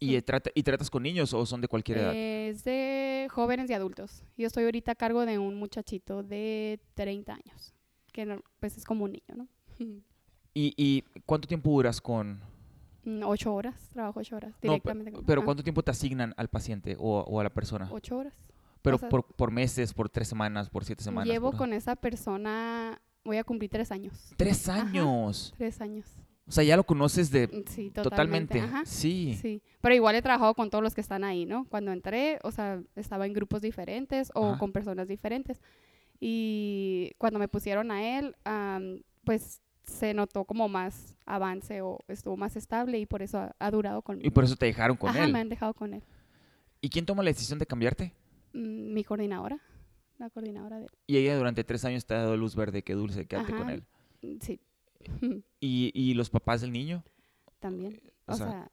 ¿Y, 0.00 0.16
eh, 0.16 0.22
trata- 0.22 0.50
¿Y 0.54 0.62
tratas 0.62 0.90
con 0.90 1.02
niños 1.02 1.32
o 1.34 1.46
son 1.46 1.60
de 1.60 1.68
cualquier 1.68 1.98
edad? 1.98 2.12
Es 2.14 2.64
de 2.64 3.28
jóvenes 3.30 3.70
y 3.70 3.72
adultos. 3.74 4.22
Yo 4.36 4.46
estoy 4.46 4.64
ahorita 4.64 4.92
a 4.92 4.94
cargo 4.94 5.24
de 5.24 5.38
un 5.38 5.54
muchachito 5.56 6.22
de 6.22 6.80
30 6.94 7.34
años. 7.34 7.72
que 8.12 8.24
no- 8.24 8.40
pues 8.60 8.76
es 8.78 8.84
como 8.84 9.04
un 9.06 9.10
niño, 9.12 9.34
¿no? 9.34 9.48
¿Y, 10.54 10.72
y 10.76 11.02
cuánto 11.26 11.48
tiempo 11.48 11.70
duras 11.70 12.00
con...? 12.00 12.38
Mm, 13.04 13.22
Ocho 13.24 13.52
horas, 13.52 13.88
trabajo 13.92 14.20
ocho 14.20 14.36
horas 14.36 14.52
No, 14.62 14.70
directamente. 14.70 15.10
con- 15.12 15.24
pero 15.26 15.40
ah, 15.40 15.44
¿cuánto 15.44 15.64
tiempo 15.64 15.82
te 15.82 15.90
asignan 15.90 16.32
al 16.36 16.46
paciente 16.48 16.94
o, 16.98 17.18
o 17.20 17.40
a 17.40 17.42
la 17.42 17.50
persona? 17.50 17.88
Ocho 17.90 18.16
horas. 18.18 18.32
Pero 18.82 18.96
o 18.96 18.98
sea- 19.00 19.08
por, 19.08 19.24
por 19.24 19.50
meses, 19.50 19.92
por 19.94 20.08
tres 20.10 20.28
semanas, 20.28 20.70
por 20.70 20.84
siete 20.84 21.02
semanas. 21.02 21.26
Llevo 21.28 21.50
por- 21.50 21.58
con 21.58 21.72
esa 21.72 21.96
persona, 21.96 23.00
voy 23.24 23.36
a 23.38 23.44
cumplir 23.44 23.70
tres 23.70 23.90
años. 23.92 24.32
Tres 24.36 24.68
Ajá. 24.68 24.82
años. 24.82 25.54
Tres 25.56 25.80
años. 25.80 26.06
O 26.46 26.52
sea, 26.52 26.62
ya 26.62 26.76
lo 26.76 26.84
conoces 26.84 27.30
de 27.30 27.46
Mm, 27.48 27.50
Sí, 27.66 27.90
totalmente. 27.90 28.02
totalmente. 28.02 28.60
Ajá. 28.60 28.82
Sí. 28.84 29.38
Sí, 29.40 29.62
pero 29.80 29.94
igual 29.94 30.14
he 30.14 30.20
trabajado 30.22 30.54
con 30.54 30.68
todos 30.68 30.84
los 30.84 30.94
que 30.94 31.00
están 31.00 31.24
ahí, 31.24 31.46
¿no? 31.46 31.64
Cuando 31.70 31.90
entré, 31.90 32.38
o 32.42 32.50
sea, 32.50 32.82
estaba 32.96 33.24
en 33.26 33.32
grupos 33.32 33.62
diferentes 33.62 34.30
o 34.34 34.50
Ajá. 34.50 34.58
con 34.58 34.72
personas 34.72 35.08
diferentes. 35.08 35.62
Y 36.20 37.12
cuando 37.18 37.38
me 37.38 37.48
pusieron 37.48 37.90
a 37.90 38.18
él, 38.18 38.36
am, 38.44 39.00
pues 39.24 39.60
se 39.84 40.14
notó 40.14 40.44
como 40.44 40.68
más 40.68 41.14
avance 41.26 41.82
o 41.82 41.98
estuvo 42.08 42.36
más 42.36 42.56
estable 42.56 42.98
y 42.98 43.06
por 43.06 43.20
eso 43.22 43.38
ha, 43.38 43.54
ha 43.58 43.70
durado 43.70 44.02
conmigo. 44.02 44.26
Y 44.26 44.30
por 44.30 44.44
eso 44.44 44.56
te 44.56 44.66
dejaron 44.66 44.96
con 44.96 45.10
Ajá, 45.10 45.24
él. 45.24 45.32
me 45.32 45.40
han 45.40 45.48
dejado 45.48 45.74
con 45.74 45.92
él. 45.94 46.02
¿Y 46.80 46.88
quién 46.90 47.04
toma 47.06 47.22
la 47.22 47.30
decisión 47.30 47.58
de 47.58 47.66
cambiarte? 47.66 48.12
Mm, 48.52 48.92
Mi 48.94 49.04
coordinadora, 49.04 49.58
la 50.18 50.30
coordinadora 50.30 50.78
de 50.78 50.84
él. 50.84 50.90
Y 51.06 51.16
ella 51.18 51.36
durante 51.36 51.64
tres 51.64 51.84
años 51.84 52.04
te 52.06 52.14
ha 52.14 52.18
dado 52.18 52.36
luz 52.36 52.54
verde, 52.56 52.82
que 52.82 52.94
dulce, 52.94 53.26
quédate 53.26 53.52
con 53.52 53.62
Ajá. 53.62 53.72
él. 53.74 53.84
Mm, 54.22 54.36
Sí, 54.40 54.60
¿Y, 55.60 55.90
y 55.94 56.14
los 56.14 56.30
papás 56.30 56.60
del 56.60 56.72
niño? 56.72 57.02
también. 57.60 58.00
O 58.26 58.32
O, 58.32 58.36
sea- 58.36 58.46
sea, 58.48 58.70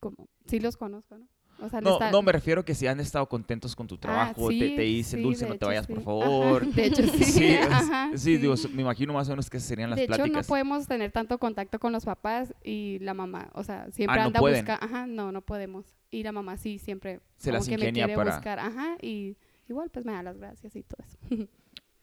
como, 0.00 0.28
sí 0.46 0.60
los 0.60 0.76
conozco, 0.76 1.18
¿no? 1.18 1.26
O 1.58 1.70
sea, 1.70 1.80
No, 1.80 1.92
está- 1.94 2.10
no, 2.10 2.20
me 2.20 2.32
refiero 2.32 2.64
que 2.66 2.74
si 2.74 2.86
han 2.86 3.00
estado 3.00 3.26
contentos 3.28 3.74
con 3.74 3.86
tu 3.86 3.94
Ah, 3.94 4.00
trabajo, 4.00 4.48
te, 4.48 4.54
sí, 4.54 4.76
te 4.76 4.82
dicen, 4.82 5.20
sí, 5.20 5.22
Dulce, 5.22 5.44
de 5.46 5.50
no 5.50 5.54
te 5.54 5.56
hecho, 5.56 5.66
vayas, 5.68 5.86
sí. 5.86 5.92
por 5.94 5.98
Ajá, 6.02 6.04
favor. 6.04 6.66
De 6.74 6.84
hecho, 6.84 7.02
sí. 7.06 7.54
Ajá, 7.70 8.10
sí, 8.16 8.36
digo, 8.36 8.54
me 8.74 8.82
imagino 8.82 9.14
más 9.14 9.26
o 9.28 9.30
menos 9.32 9.48
que 9.48 9.58
serían 9.58 9.88
las 9.90 9.96
de 9.96 10.02
hecho, 10.04 10.12
no 10.12 10.16
pláticas. 10.24 10.46
podemos 10.48 10.86
tener 10.86 11.12
tanto 11.12 11.38
contacto 11.38 11.78
con 11.78 11.92
los 11.92 12.04
papás 12.04 12.54
y 12.62 12.98
la 13.00 13.14
mamá, 13.14 13.50
o 13.54 13.64
sea, 13.64 13.90
siempre 13.90 14.16
Ah, 14.20 14.24
no 14.24 14.26
anda 14.26 14.40
pueden. 14.40 14.64
buscando, 14.66 14.84
ajá, 14.84 15.06
no, 15.06 15.32
no 15.32 15.40
podemos. 15.40 15.86
Y 16.10 16.22
la 16.24 16.32
mamá 16.32 16.58
sí 16.58 16.78
siempre 16.78 17.20
Se 17.38 17.48
como 17.50 17.58
las 17.58 17.68
que 17.68 17.78
me 17.78 17.92
quiere 17.92 18.14
para- 18.14 18.34
buscar, 18.34 18.58
ajá, 18.58 18.96
y 19.00 19.36
igual 19.68 19.90
pues 19.90 20.04
me 20.04 20.12
da 20.12 20.22
las 20.22 20.36
gracias 20.38 20.74
y 20.76 20.82
todo 20.82 21.04
eso. 21.06 21.18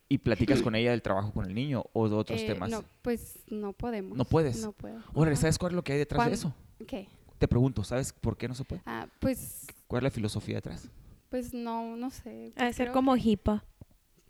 ¿Y 0.09 0.17
platicas 0.19 0.61
con 0.61 0.75
ella 0.75 0.91
del 0.91 1.01
trabajo 1.01 1.31
con 1.33 1.45
el 1.45 1.55
niño 1.55 1.85
o 1.93 2.07
de 2.07 2.15
otros 2.15 2.41
Eh, 2.41 2.45
temas? 2.45 2.69
No, 2.69 2.83
pues 3.01 3.39
no 3.47 3.73
podemos. 3.73 4.17
¿No 4.17 4.25
puedes? 4.25 4.61
No 4.61 4.71
puedo. 4.73 4.97
Ajá. 4.99 5.35
¿sabes 5.35 5.57
cuál 5.57 5.71
es 5.71 5.75
lo 5.75 5.83
que 5.83 5.93
hay 5.93 5.99
detrás 5.99 6.19
de 6.19 6.23
¿Cuán- 6.25 6.33
eso? 6.33 6.53
¿Qué? 6.85 7.07
Te 7.39 7.47
pregunto, 7.47 7.83
¿sabes 7.83 8.13
por 8.13 8.37
qué 8.37 8.47
no 8.47 8.53
se 8.53 8.63
puede? 8.63 8.81
Ah, 8.85 9.07
pues, 9.19 9.65
¿Cuál 9.87 10.01
es 10.01 10.03
la 10.03 10.11
filosofía 10.11 10.55
detrás? 10.55 10.89
pues 11.29 11.51
no, 11.53 11.95
no 11.97 12.11
sé. 12.11 12.53
Ha 12.57 12.65
de 12.65 12.73
ser 12.73 12.91
como 12.91 13.17
hipa. 13.17 13.65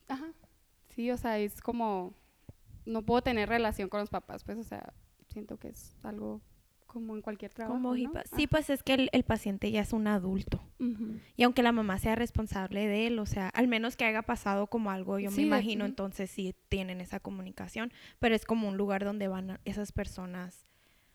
Ajá. 0.08 0.32
Sí, 0.96 1.12
o 1.12 1.18
sea, 1.18 1.38
es 1.38 1.60
como 1.62 2.14
no 2.86 3.02
puedo 3.02 3.22
tener 3.22 3.50
relación 3.50 3.90
con 3.90 4.00
los 4.00 4.10
papás, 4.10 4.44
pues, 4.46 4.58
o 4.58 4.64
sea, 4.64 4.94
siento 5.28 5.58
que 5.58 5.70
es 5.70 5.98
algo 6.04 6.40
como 6.94 7.16
en 7.16 7.22
cualquier 7.22 7.52
trabajo. 7.54 7.74
Como 7.74 7.90
¿no? 7.90 7.96
hipa. 7.98 8.24
Sí, 8.36 8.48
pues 8.48 8.70
es 8.70 8.84
que 8.84 8.94
el, 8.94 9.10
el 9.12 9.24
paciente 9.24 9.72
ya 9.72 9.82
es 9.82 9.92
un 9.92 10.08
adulto. 10.08 10.62
Y 11.38 11.44
aunque 11.44 11.64
la 11.64 11.72
mamá 11.72 11.98
sea 11.98 12.16
responsable 12.16 12.88
de 12.88 13.08
él, 13.08 13.20
o 13.20 13.26
sea, 13.26 13.50
al 13.50 13.68
menos 13.68 13.96
que 13.96 14.06
haya 14.06 14.22
pasado 14.22 14.68
como 14.68 14.92
algo, 14.92 15.18
yo 15.18 15.32
Sí, 15.32 15.38
me 15.38 15.44
imagino, 15.44 15.86
entonces 15.86 16.30
sí 16.30 16.54
tienen 16.70 17.02
esa 17.02 17.20
comunicación, 17.20 17.92
pero 18.20 18.36
es 18.36 18.46
como 18.46 18.68
un 18.68 18.78
lugar 18.78 19.06
donde 19.06 19.28
van 19.28 19.60
esas 19.66 19.92
personas 19.92 20.68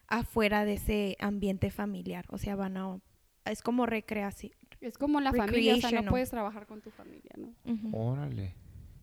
afuera 0.06 0.64
de 0.64 0.74
ese 0.74 1.16
ambiente 1.20 1.70
familiar, 1.70 2.24
o 2.30 2.38
sea, 2.38 2.56
van 2.56 2.76
a... 2.78 2.98
Es 3.44 3.62
como 3.62 3.86
recreación. 3.86 4.52
Es 4.80 4.96
como 4.96 5.20
la 5.20 5.32
familia, 5.32 5.74
o 5.74 5.78
sea, 5.78 6.02
no 6.02 6.10
puedes 6.10 6.30
trabajar 6.30 6.66
con 6.66 6.80
tu 6.80 6.90
familia, 6.90 7.32
¿no? 7.36 7.52
Órale. 7.92 8.54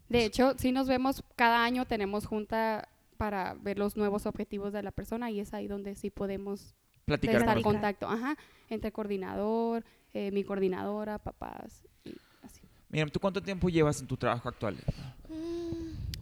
De 0.10 0.26
hecho, 0.26 0.56
sí 0.58 0.72
nos 0.72 0.88
vemos 0.88 1.24
cada 1.36 1.64
año, 1.64 1.86
tenemos 1.86 2.26
junta 2.26 2.90
para 3.16 3.56
ver 3.56 3.80
los 3.80 3.98
nuevos 3.98 4.26
objetivos 4.26 4.74
de 4.74 4.84
la 4.84 4.92
persona 4.92 5.32
y 5.32 5.40
es 5.40 5.54
ahí 5.54 5.68
donde 5.68 5.96
sí 5.96 6.10
podemos 6.10 6.76
Platicar 7.06 7.38
estar 7.38 7.62
contacto, 7.62 8.08
ajá, 8.08 8.36
entre 8.70 8.92
coordinador, 8.92 9.84
eh, 10.14 10.32
mi 10.32 10.44
coordinadora, 10.44 11.20
papás 11.20 11.86
y 12.04 12.16
así. 12.42 12.62
Mira, 12.90 13.06
¿tú 13.08 13.20
cuánto 13.20 13.42
tiempo 13.42 13.70
llevas 13.70 14.02
en 14.02 14.08
tu 14.08 14.18
trabajo 14.18 14.50
actual? 14.50 14.78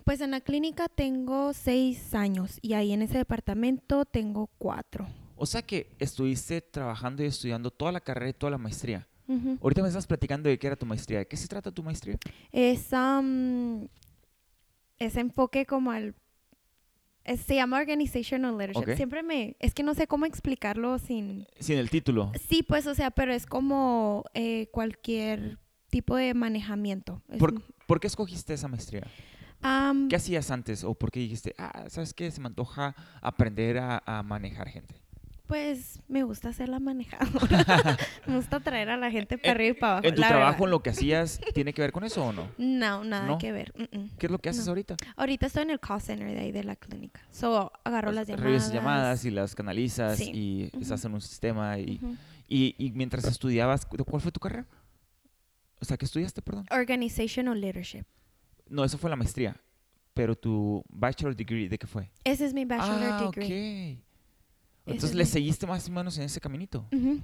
Pues 0.03 0.19
en 0.19 0.32
la 0.32 0.41
clínica 0.41 0.89
tengo 0.89 1.53
seis 1.53 2.13
años 2.13 2.60
y 2.62 2.73
ahí 2.73 2.91
en 2.91 3.01
ese 3.01 3.17
departamento 3.17 4.03
tengo 4.03 4.49
cuatro. 4.58 5.08
O 5.38 5.45
sea 5.45 5.62
que 5.62 5.88
estuviste 5.99 6.62
trabajando 6.62 7.23
y 7.23 7.27
estudiando 7.27 7.71
toda 7.71 7.91
la 7.91 8.01
carrera 8.01 8.29
y 8.29 8.34
toda 8.34 8.51
la 8.51 8.58
maestría. 8.58 9.08
Ahorita 9.62 9.82
me 9.82 9.88
estás 9.88 10.06
platicando 10.06 10.49
de 10.49 10.60
qué 10.60 10.67
era 10.67 10.75
tu 10.75 10.86
maestría. 10.86 11.19
¿De 11.19 11.27
qué 11.27 11.38
se 11.38 11.47
trata 11.47 11.71
tu 11.71 11.82
maestría? 11.82 12.17
Es 12.51 12.93
am, 12.93 13.88
ese 14.99 15.21
enfoque 15.21 15.65
como 15.65 15.91
al 15.91 16.13
se 17.25 17.55
llama 17.55 17.77
organizational 17.79 18.57
leadership. 18.57 18.95
Siempre 18.95 19.23
me 19.23 19.55
es 19.59 19.73
que 19.73 19.83
no 19.83 19.93
sé 19.93 20.07
cómo 20.07 20.25
explicarlo 20.25 20.99
sin 20.99 21.47
Sin 21.59 21.77
el 21.77 21.89
título. 21.89 22.31
sí 22.49 22.63
pues 22.63 22.86
o 22.88 22.95
sea 22.95 23.12
pero 23.12 23.33
es 23.33 23.45
como 23.45 24.25
eh, 24.33 24.67
cualquier 24.71 25.59
tipo 25.89 26.15
de 26.15 26.33
manejamiento. 26.33 27.21
¿Por, 27.39 27.62
por 27.86 27.99
qué 27.99 28.07
escogiste 28.07 28.53
esa 28.53 28.67
maestría? 28.67 29.07
¿Qué 30.09 30.15
hacías 30.17 30.51
antes? 30.51 30.83
¿O 30.83 30.93
por 30.93 31.09
qué 31.09 31.21
dijiste, 31.21 31.55
ah, 31.57 31.86
¿sabes 31.88 32.13
qué? 32.13 32.29
Se 32.31 32.41
me 32.41 32.47
antoja 32.47 32.95
aprender 33.21 33.77
a, 33.77 34.03
a 34.05 34.21
manejar 34.21 34.67
gente. 34.67 35.02
Pues 35.47 36.01
me 36.08 36.23
gusta 36.23 36.51
ser 36.53 36.69
la 36.69 36.79
manejadora. 36.79 37.97
me 38.27 38.36
gusta 38.38 38.60
traer 38.60 38.89
a 38.89 38.97
la 38.97 39.12
gente 39.12 39.38
para 39.38 39.51
En- 39.51 39.56
arriba 39.58 39.71
y 39.77 39.79
para 39.79 39.91
abajo. 39.93 40.08
¿En 40.08 40.15
tu 40.15 40.21
la 40.21 40.27
trabajo, 40.27 40.51
verdad. 40.51 40.63
en 40.65 40.71
lo 40.71 40.84
que 40.84 40.89
hacías, 40.91 41.41
tiene 41.53 41.73
que 41.73 41.82
ver 41.82 41.91
con 41.91 42.03
eso 42.03 42.25
o 42.25 42.34
no? 42.34 42.49
No, 42.58 43.03
nada 43.03 43.27
¿No? 43.27 43.38
que 43.38 43.51
ver. 43.51 43.73
mm, 43.77 43.97
mm. 43.97 44.10
¿Qué 44.17 44.25
es 44.27 44.32
lo 44.32 44.39
que 44.39 44.49
haces 44.49 44.65
No. 44.65 44.71
ahorita? 44.71 44.95
Ahorita 45.15 45.45
estoy 45.47 45.63
en 45.63 45.69
el 45.71 45.79
call 45.79 46.01
center 46.01 46.27
de 46.32 46.39
ahí 46.39 46.51
de 46.51 46.63
la 46.63 46.75
clínica. 46.75 47.21
So, 47.32 47.71
agarro 47.84 48.12
las 48.12 48.27
llamadas. 48.27 48.45
Revisas 48.45 48.73
llamadas 48.73 49.25
y 49.25 49.32
las 49.32 49.53
canalizas 49.56 50.17
Sí. 50.17 50.32
y 50.34 50.67
Ujú. 50.73 50.82
estás 50.82 51.03
en 51.06 51.13
un 51.13 51.21
sistema. 51.21 51.77
Y, 51.79 51.99
y, 52.47 52.75
y 52.77 52.91
mientras 52.91 53.25
estudiabas, 53.25 53.86
¿cu- 53.86 53.97
¿cuál 54.06 54.21
fue 54.21 54.32
tu 54.32 54.39
carrera? 54.39 54.65
O 55.79 55.86
sea, 55.86 55.97
¿qué 55.97 56.06
estudiaste, 56.06 56.41
perdón? 56.41 56.65
Organizational 56.71 57.60
leadership. 57.60 58.06
No, 58.69 58.86
eso 58.86 58.97
fue 58.97 59.10
la 59.10 59.17
maestría. 59.17 59.58
Pero 60.13 60.36
tu 60.36 60.84
bachelor 60.89 61.36
degree, 61.36 61.67
¿de 61.67 61.77
qué 61.77 61.88
fue? 61.88 62.10
Ese 62.23 62.45
es 62.45 62.53
mi 62.53 62.63
bachelor 62.65 62.99
ah, 63.12 63.32
degree. 63.36 63.97
ok. 63.97 64.12
Entonces 64.85 65.11
es 65.11 65.15
le 65.15 65.25
seguiste 65.25 65.65
más 65.65 65.87
o 65.87 65.91
menos 65.91 66.17
en 66.17 66.23
ese 66.23 66.39
caminito. 66.39 66.85
Ujú. 66.91 67.19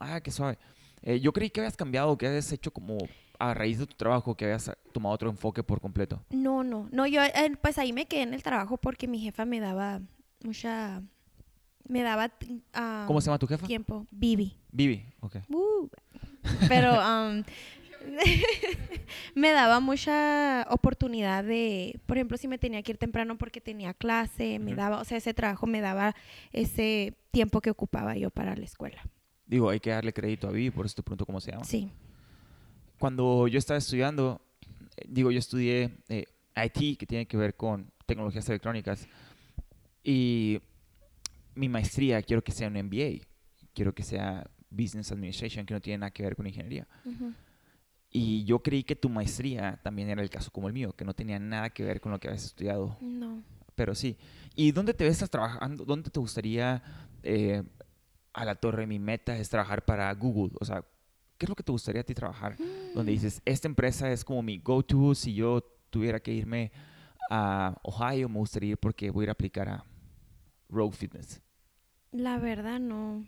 Ah, 0.00 0.20
qué 0.20 0.30
suave. 0.30 0.58
Eh, 1.02 1.20
yo 1.20 1.32
creí 1.32 1.50
que 1.50 1.60
habías 1.60 1.76
cambiado, 1.76 2.16
que 2.18 2.26
habías 2.26 2.50
hecho 2.52 2.72
como 2.72 2.98
a 3.38 3.54
raíz 3.54 3.78
de 3.78 3.86
tu 3.86 3.94
trabajo, 3.94 4.34
que 4.34 4.44
habías 4.44 4.70
tomado 4.92 5.14
otro 5.14 5.30
enfoque 5.30 5.62
por 5.62 5.80
completo. 5.80 6.22
No, 6.30 6.64
no. 6.64 6.88
No, 6.90 7.06
yo 7.06 7.22
eh, 7.22 7.52
pues 7.60 7.78
ahí 7.78 7.92
me 7.92 8.06
quedé 8.06 8.22
en 8.22 8.34
el 8.34 8.42
trabajo 8.42 8.76
porque 8.76 9.06
mi 9.06 9.20
jefa 9.20 9.44
me 9.44 9.60
daba 9.60 10.00
mucha... 10.42 11.02
Me 11.88 12.02
daba 12.02 12.32
ah, 12.74 13.04
¿Cómo 13.06 13.20
se 13.20 13.26
llama 13.26 13.38
tu 13.38 13.46
jefa? 13.46 13.64
tiempo. 13.64 14.06
Vivi. 14.10 14.56
Vivi, 14.72 15.04
ok. 15.20 15.36
Uh, 15.48 15.88
Pero 16.68 16.98
um, 16.98 17.44
me 19.34 19.50
daba 19.52 19.80
mucha 19.80 20.66
oportunidad 20.70 21.44
de, 21.44 22.00
por 22.06 22.16
ejemplo, 22.16 22.36
si 22.36 22.48
me 22.48 22.58
tenía 22.58 22.82
que 22.82 22.92
ir 22.92 22.98
temprano 22.98 23.38
porque 23.38 23.60
tenía 23.60 23.94
clase, 23.94 24.58
me 24.58 24.72
Ujú. 24.72 24.80
daba, 24.80 25.00
o 25.00 25.04
sea, 25.04 25.18
ese 25.18 25.34
trabajo 25.34 25.66
me 25.66 25.80
daba 25.80 26.14
ese 26.52 27.14
tiempo 27.30 27.60
que 27.60 27.70
ocupaba 27.70 28.16
yo 28.16 28.30
para 28.30 28.56
la 28.56 28.64
escuela. 28.64 29.02
Digo, 29.46 29.70
hay 29.70 29.80
que 29.80 29.90
darle 29.90 30.12
crédito 30.12 30.48
a 30.48 30.50
Vivi, 30.50 30.70
por 30.70 30.86
eso 30.86 30.96
te 30.96 31.02
pregunto 31.02 31.26
cómo 31.26 31.40
se 31.40 31.52
llama. 31.52 31.64
Sí. 31.64 31.90
Cuando 32.98 33.46
yo 33.46 33.58
estaba 33.58 33.78
estudiando, 33.78 34.40
eh, 34.96 35.04
digo, 35.08 35.30
yo 35.30 35.38
estudié 35.38 35.98
eh, 36.08 36.24
IT, 36.56 36.98
que 36.98 37.06
tiene 37.06 37.26
que 37.26 37.36
ver 37.36 37.54
con 37.54 37.92
tecnologías 38.06 38.48
electrónicas, 38.48 39.06
y 40.02 40.60
mi 41.54 41.68
maestría 41.68 42.22
quiero 42.22 42.42
que 42.42 42.52
sea 42.52 42.68
un 42.68 42.74
MBA, 42.74 43.24
quiero 43.74 43.94
que 43.94 44.02
sea 44.02 44.48
Business 44.70 45.12
Administration, 45.12 45.66
que 45.66 45.74
no 45.74 45.80
tiene 45.80 45.98
nada 45.98 46.10
que 46.10 46.22
ver 46.22 46.36
con 46.36 46.46
ingeniería. 46.46 46.86
Ujú. 47.04 47.32
Y 48.10 48.44
yo 48.44 48.60
creí 48.62 48.82
que 48.84 48.96
tu 48.96 49.08
maestría 49.08 49.78
también 49.82 50.08
era 50.08 50.22
el 50.22 50.30
caso 50.30 50.50
como 50.50 50.68
el 50.68 50.72
mío, 50.74 50.92
que 50.94 51.04
no 51.04 51.14
tenía 51.14 51.38
nada 51.38 51.70
que 51.70 51.84
ver 51.84 52.00
con 52.00 52.12
lo 52.12 52.18
que 52.20 52.28
habías 52.28 52.44
estudiado, 52.44 52.96
No. 53.00 53.42
pero 53.74 53.94
sí. 53.94 54.16
¿Y 54.54 54.72
dónde 54.72 54.94
te 54.94 55.04
ves 55.04 55.18
trabajando? 55.30 55.84
¿Dónde 55.84 56.08
te 56.10 56.18
gustaría 56.20 56.82
eh, 57.22 57.62
a 58.32 58.44
la 58.44 58.54
torre? 58.54 58.86
Mi 58.86 58.98
meta 58.98 59.36
es 59.36 59.48
trabajar 59.50 59.84
para 59.84 60.10
Google. 60.14 60.52
O 60.60 60.64
sea, 60.64 60.82
¿qué 61.36 61.44
es 61.44 61.48
lo 61.50 61.54
que 61.56 61.62
te 61.62 61.72
gustaría 61.72 62.00
a 62.00 62.04
ti 62.04 62.14
trabajar? 62.14 62.56
Donde 62.94 63.12
dices, 63.12 63.42
esta 63.44 63.68
empresa 63.68 64.10
es 64.10 64.24
como 64.24 64.42
mi 64.42 64.58
go-to. 64.58 65.14
Si 65.14 65.34
yo 65.34 65.60
tuviera 65.90 66.20
que 66.20 66.32
irme 66.32 66.72
a 67.28 67.76
Ohio, 67.82 68.28
me 68.30 68.38
gustaría 68.38 68.70
ir 68.70 68.78
porque 68.78 69.10
voy 69.10 69.22
a 69.22 69.24
ir 69.24 69.28
a 69.30 69.32
aplicar 69.32 69.68
a 69.68 69.84
Rogue 70.70 70.96
Fitness. 70.96 71.42
La 72.12 72.38
verdad 72.38 72.80
no, 72.80 73.26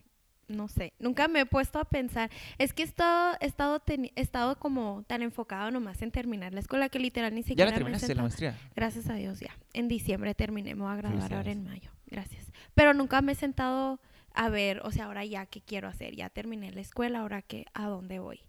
no 0.49 0.69
sé. 0.69 0.93
Nunca 0.99 1.29
me 1.29 1.41
he 1.41 1.47
puesto 1.47 1.79
a 1.79 1.85
pensar. 1.85 2.31
Es 2.59 2.73
que 2.73 2.83
he 2.83 2.87
estado, 2.87 3.37
he 3.41 3.47
estado, 3.47 3.81
teni- 3.81 4.13
he 4.17 4.21
estado 4.23 4.59
como 4.59 5.05
tan 5.07 5.23
enfocado 5.23 5.71
nomás 5.71 6.01
en 6.03 6.11
terminar 6.11 6.53
la 6.55 6.61
escuela 6.61 6.89
que 6.89 6.99
literal 6.99 7.35
ni 7.35 7.43
¿Ya 7.43 7.49
siquiera 7.49 7.71
la 7.71 7.71
me 7.71 7.77
he 7.77 7.79
terminaste 7.85 8.15
la 8.15 8.23
maestría? 8.23 8.59
Gracias 8.75 9.09
a 9.09 9.15
Dios, 9.15 9.41
ya. 9.41 9.51
En 9.75 9.89
diciembre 9.89 10.35
terminé, 10.35 10.75
me 10.75 10.83
voy 10.83 10.93
a 10.93 10.97
graduar 10.97 11.33
ahora 11.35 11.51
en 11.53 11.65
mayo. 11.65 11.91
Gracias. 12.07 12.51
Pero 12.75 12.95
nunca 12.95 13.21
me 13.23 13.33
he 13.33 13.35
sentado 13.35 14.01
a 14.35 14.49
ver, 14.49 14.81
o 14.85 14.91
sea, 14.93 15.07
ahora 15.07 15.25
ya 15.25 15.47
qué 15.47 15.61
quiero 15.61 15.89
hacer. 15.89 16.15
Ya 16.17 16.31
terminé 16.31 16.71
la 16.73 16.81
escuela, 16.81 17.21
ahora 17.21 17.43
qué, 17.43 17.67
a 17.75 17.87
dónde 17.87 18.19
voy. 18.19 18.41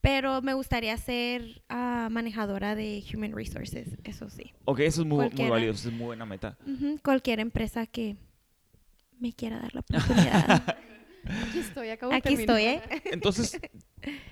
Pero 0.00 0.42
me 0.42 0.54
gustaría 0.54 0.96
ser 0.96 1.62
ah, 1.68 2.08
manejadora 2.10 2.74
de 2.76 3.02
Human 3.12 3.32
Resources, 3.32 3.88
eso 4.04 4.30
sí. 4.30 4.52
Ok, 4.64 4.80
eso 4.80 5.02
es 5.02 5.06
muy, 5.08 5.18
muy 5.26 5.28
Cualquiera. 5.48 5.58
eso 5.72 5.88
es 5.88 5.94
muy 5.94 6.06
buena 6.06 6.24
meta. 6.24 6.56
Cualquier 7.02 7.40
empresa 7.40 7.86
que 7.86 8.16
me 9.18 9.32
quiera 9.32 9.58
dar 9.58 9.74
la 9.74 9.80
oportunidad. 9.80 10.76
Aquí 11.24 11.58
estoy, 11.58 11.90
acabo 11.90 12.12
de 12.12 12.18
Aquí 12.18 12.34
estoy, 12.34 12.62
¿eh? 12.64 12.80
terminar. 12.80 13.02
Entonces, 13.12 13.58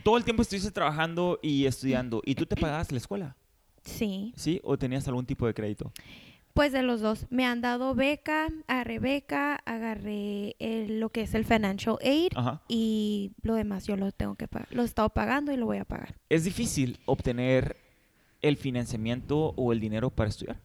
todo 0.02 0.16
el 0.16 0.24
tiempo 0.24 0.42
estuviste 0.42 0.70
trabajando 0.70 1.38
y 1.42 1.66
estudiando. 1.66 2.22
¿Y 2.24 2.34
tú 2.34 2.46
te 2.46 2.56
pagabas 2.56 2.90
la 2.92 2.98
escuela? 2.98 3.36
Sí. 3.84 4.32
¿Sí? 4.36 4.60
¿O 4.64 4.76
tenías 4.78 5.06
algún 5.08 5.26
tipo 5.26 5.46
de 5.46 5.54
crédito? 5.54 5.92
Pues 6.54 6.72
de 6.72 6.82
los 6.82 7.00
dos. 7.02 7.26
Me 7.28 7.44
han 7.44 7.60
dado 7.60 7.94
beca, 7.94 8.48
agarré 8.66 8.98
beca, 8.98 9.56
agarré 9.66 10.56
el- 10.58 11.00
lo 11.00 11.10
que 11.10 11.20
es 11.22 11.34
el 11.34 11.44
financial 11.44 11.98
aid 12.02 12.32
Ajá. 12.34 12.62
y 12.66 13.32
lo 13.42 13.54
demás 13.56 13.86
yo 13.86 13.94
lo 13.96 14.10
tengo 14.10 14.36
que 14.36 14.48
pagar. 14.48 14.66
Lo 14.70 14.82
he 14.82 14.86
estado 14.86 15.10
pagando 15.10 15.52
y 15.52 15.56
lo 15.58 15.66
voy 15.66 15.76
a 15.78 15.84
pagar. 15.84 16.14
¿Es 16.30 16.44
difícil 16.44 16.98
obtener 17.04 17.76
el 18.40 18.56
financiamiento 18.56 19.52
o 19.56 19.72
el 19.72 19.80
dinero 19.80 20.08
para 20.10 20.30
estudiar? 20.30 20.58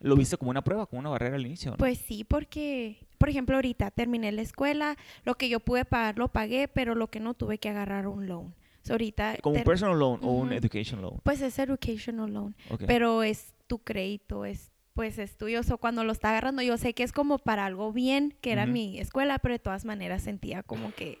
¿Lo 0.00 0.16
viste 0.16 0.36
como 0.38 0.50
una 0.50 0.62
prueba, 0.64 0.86
como 0.86 1.00
una 1.00 1.10
barrera 1.10 1.36
al 1.36 1.46
inicio? 1.46 1.70
no? 1.72 1.76
Pues 1.76 1.98
sí, 1.98 2.24
porque, 2.24 2.98
por 3.18 3.28
ejemplo, 3.28 3.56
ahorita 3.56 3.90
terminé 3.90 4.30
la 4.32 4.42
escuela, 4.42 4.96
lo 5.24 5.34
que 5.36 5.48
yo 5.48 5.60
pude 5.60 5.84
pagar 5.84 6.18
lo 6.18 6.28
pagué, 6.28 6.68
pero 6.68 6.94
lo 6.94 7.08
que 7.08 7.20
no 7.20 7.34
tuve 7.34 7.58
que 7.58 7.68
agarrar 7.68 8.06
un 8.06 8.26
loan. 8.26 8.54
So, 8.82 8.92
ahorita, 8.94 9.36
¿Como 9.42 9.56
un 9.56 9.64
personal 9.64 9.98
loan 9.98 10.20
o 10.22 10.32
un 10.32 10.52
education 10.52 11.00
loan? 11.00 11.20
pues 11.22 11.40
es 11.40 11.58
educational 11.58 12.32
loan, 12.32 12.54
pero 12.86 13.22
es 13.22 13.54
tu 13.66 13.78
crédito, 13.78 14.44
es 14.44 14.70
pues 14.94 15.18
es 15.18 15.36
tuyo. 15.36 15.62
So, 15.64 15.78
cuando 15.78 16.04
lo 16.04 16.12
está 16.12 16.30
agarrando, 16.30 16.62
yo 16.62 16.76
sé 16.76 16.94
que 16.94 17.02
es 17.02 17.10
como 17.12 17.38
para 17.38 17.64
algo 17.66 17.92
bien, 17.92 18.36
que 18.40 18.52
era 18.52 18.64
mi 18.66 18.98
escuela, 19.00 19.38
pero 19.40 19.54
de 19.54 19.58
todas 19.58 19.84
maneras 19.84 20.22
sentía 20.22 20.62
como 20.62 20.92
que... 20.94 21.18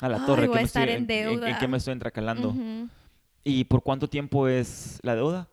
a 0.00 0.08
la 0.08 0.24
torre, 0.26 0.48
voy 0.48 0.54
¿qué 0.54 0.58
a 0.58 0.62
me 0.62 0.66
estar 0.66 0.88
estoy- 0.88 0.96
en 0.96 1.10
en- 1.10 1.28
en 1.28 1.40
deuda. 1.40 1.58
qué 1.60 1.68
me 1.68 1.76
estoy 1.76 1.92
entracalando? 1.92 2.56
¿Y 3.44 3.64
por 3.64 3.82
cuánto 3.84 4.08
tiempo 4.08 4.48
es 4.48 4.98
la 5.02 5.14
deuda? 5.14 5.46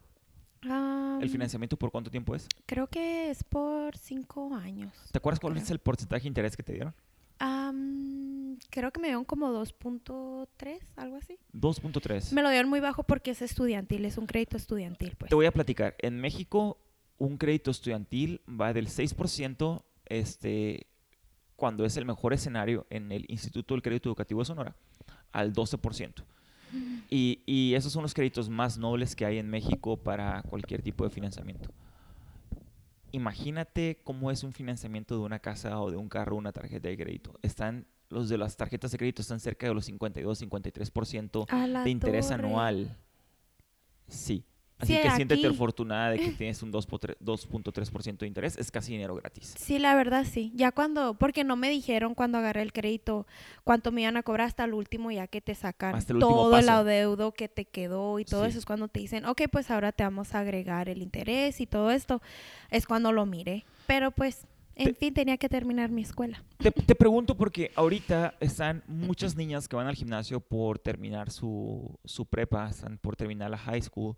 ¿El 1.21 1.27
Am, 1.27 1.31
financiamiento 1.31 1.77
por 1.77 1.91
cuánto 1.91 2.10
tiempo 2.10 2.36
es? 2.36 2.47
Creo 2.65 2.88
que 2.88 3.29
es 3.29 3.43
por 3.43 3.95
cinco 3.97 4.53
años. 4.55 4.91
¿Te 5.12 5.17
acuerdas 5.17 5.39
cuál 5.39 5.57
es 5.57 5.69
el 5.69 5.79
porcentaje 5.79 6.23
de 6.23 6.27
interés 6.27 6.57
que 6.57 6.63
te 6.63 6.73
dieron? 6.73 6.93
Am, 7.39 8.57
creo 8.69 8.91
que 8.91 8.99
me 8.99 9.07
dieron 9.07 9.25
como 9.25 9.51
2.3, 9.51 10.79
algo 10.95 11.17
así. 11.17 11.38
2.3. 11.53 12.34
Me 12.34 12.41
lo 12.41 12.49
dieron 12.49 12.69
muy 12.69 12.79
bajo 12.79 13.03
porque 13.03 13.31
es 13.31 13.41
estudiantil, 13.41 14.05
es 14.05 14.17
un 14.17 14.27
crédito 14.27 14.57
estudiantil, 14.57 15.15
pues. 15.17 15.29
Te 15.29 15.36
voy 15.36 15.45
a 15.45 15.51
platicar. 15.51 15.95
En 15.99 16.19
México, 16.19 16.77
un 17.17 17.38
crédito 17.38 17.71
estudiantil 17.71 18.41
va 18.47 18.73
del 18.73 18.88
6% 18.88 19.84
este, 20.05 20.88
cuando 21.55 21.86
es 21.86 21.97
el 21.97 22.05
mejor 22.05 22.34
escenario 22.34 22.86
en 22.89 23.12
el 23.12 23.25
Instituto 23.27 23.75
del 23.75 23.84
Crédito 23.84 24.10
Educativo 24.10 24.41
de 24.41 24.45
Sonora 24.45 24.75
al 25.31 25.53
12%. 25.53 26.23
Y, 27.10 27.41
y 27.45 27.73
esos 27.75 27.91
son 27.91 28.03
los 28.03 28.13
créditos 28.13 28.49
más 28.49 28.77
nobles 28.77 29.15
que 29.15 29.25
hay 29.25 29.38
en 29.38 29.49
México 29.49 29.97
para 29.97 30.41
cualquier 30.43 30.81
tipo 30.81 31.03
de 31.03 31.10
financiamiento. 31.10 31.69
Imagínate 33.12 33.99
cómo 34.03 34.31
es 34.31 34.43
un 34.43 34.53
financiamiento 34.53 35.15
de 35.15 35.21
una 35.21 35.39
casa 35.39 35.79
o 35.81 35.91
de 35.91 35.97
un 35.97 36.07
carro, 36.07 36.38
una 36.38 36.53
tarjeta 36.53 36.88
de 36.88 36.97
crédito. 36.97 37.38
Están, 37.41 37.86
los 38.10 38.29
de 38.29 38.38
las 38.38 38.55
tarjetas 38.55 38.91
de 38.91 38.97
crédito 38.97 39.21
están 39.21 39.39
cerca 39.41 39.67
de 39.67 39.73
los 39.73 39.86
52, 39.86 40.41
53% 40.41 41.45
A 41.49 41.67
la 41.67 41.84
de 41.84 41.89
interés 41.89 42.29
torre. 42.29 42.39
anual. 42.45 42.97
Sí. 44.07 44.45
Así 44.82 44.96
Sí, 44.96 45.00
que 45.02 45.12
siéntete 45.12 45.46
aquí. 45.46 45.56
afortunada 45.56 46.10
de 46.10 46.20
que 46.20 46.32
tienes 46.32 46.62
un 46.63 46.72
2.3% 46.74 47.17
2.3% 47.22 48.17
de 48.17 48.28
interés. 48.28 48.58
Es 48.58 48.72
casi 48.72 48.91
dinero 48.94 49.15
gratis. 49.15 49.54
Sí, 49.58 49.78
la 49.80 49.96
verdad 49.96 50.26
sí. 50.30 50.52
Ya 50.56 50.72
cuando, 50.72 51.13
porque 51.13 51.44
no 51.44 51.56
me 51.56 51.70
dijeron 51.70 52.15
cuando 52.15 52.39
agarré 52.39 52.63
el 52.63 52.74
crédito 52.74 53.28
cuánto 53.63 53.91
me 53.91 54.02
iban 54.02 54.17
a 54.17 54.24
cobrar 54.24 54.48
hasta 54.48 54.63
el 54.63 54.74
último, 54.74 55.12
ya 55.12 55.28
que 55.28 55.39
te 55.39 55.54
sacan 55.56 55.96
el 55.96 56.06
todo 56.20 56.58
el 56.58 56.67
adeudo 56.67 57.32
que 57.32 57.48
te 57.48 57.65
quedó 57.65 58.17
y 58.20 58.26
todo 58.26 58.44
Sí. 58.46 58.50
eso 58.50 58.60
es 58.60 58.65
cuando 58.65 58.88
te 58.88 59.00
dicen, 59.00 59.26
ok, 59.26 59.44
pues 59.52 59.70
ahora 59.70 59.91
te 59.91 60.04
vamos 60.04 60.34
a 60.34 60.39
agregar 60.39 60.89
el 60.89 61.02
interés 61.02 61.62
y 61.62 61.67
todo 61.67 61.91
esto. 61.91 62.22
Es 62.72 62.86
cuando 62.88 63.12
lo 63.12 63.26
miré. 63.28 63.63
Pero 63.86 64.10
pues, 64.12 64.48
en 64.76 64.86
Te- 64.86 64.94
fin, 64.96 65.13
tenía 65.13 65.38
que 65.38 65.48
terminar 65.50 65.91
mi 65.91 66.02
escuela. 66.02 66.44
Te, 66.58 66.72
te 66.72 66.96
pregunto 66.96 67.36
porque 67.38 67.72
ahorita 67.76 68.34
están 68.39 68.82
muchas 68.88 69.36
niñas 69.36 69.67
que 69.67 69.76
van 69.76 69.86
al 69.88 69.96
gimnasio 69.96 70.39
por 70.39 70.80
terminar 70.80 71.30
su, 71.30 72.00
su 72.04 72.26
prepa, 72.26 72.67
están 72.70 72.98
por 72.98 73.15
terminar 73.15 73.52
la 73.52 73.58
high 73.60 73.82
school 73.82 74.15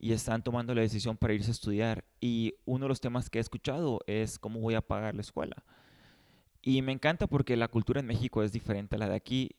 y 0.00 0.12
están 0.12 0.42
tomando 0.42 0.74
la 0.74 0.80
decisión 0.80 1.16
para 1.16 1.34
irse 1.34 1.50
a 1.50 1.52
estudiar. 1.52 2.04
Y 2.20 2.54
uno 2.64 2.86
de 2.86 2.88
los 2.88 3.00
temas 3.00 3.28
que 3.28 3.38
he 3.38 3.40
escuchado 3.40 4.00
es 4.06 4.38
cómo 4.38 4.58
voy 4.58 4.74
a 4.74 4.80
pagar 4.80 5.14
la 5.14 5.20
escuela. 5.20 5.62
Y 6.62 6.80
me 6.82 6.92
encanta 6.92 7.26
porque 7.26 7.56
la 7.56 7.68
cultura 7.68 8.00
en 8.00 8.06
México 8.06 8.42
es 8.42 8.52
diferente 8.52 8.96
a 8.96 8.98
la 8.98 9.08
de 9.08 9.16
aquí. 9.16 9.56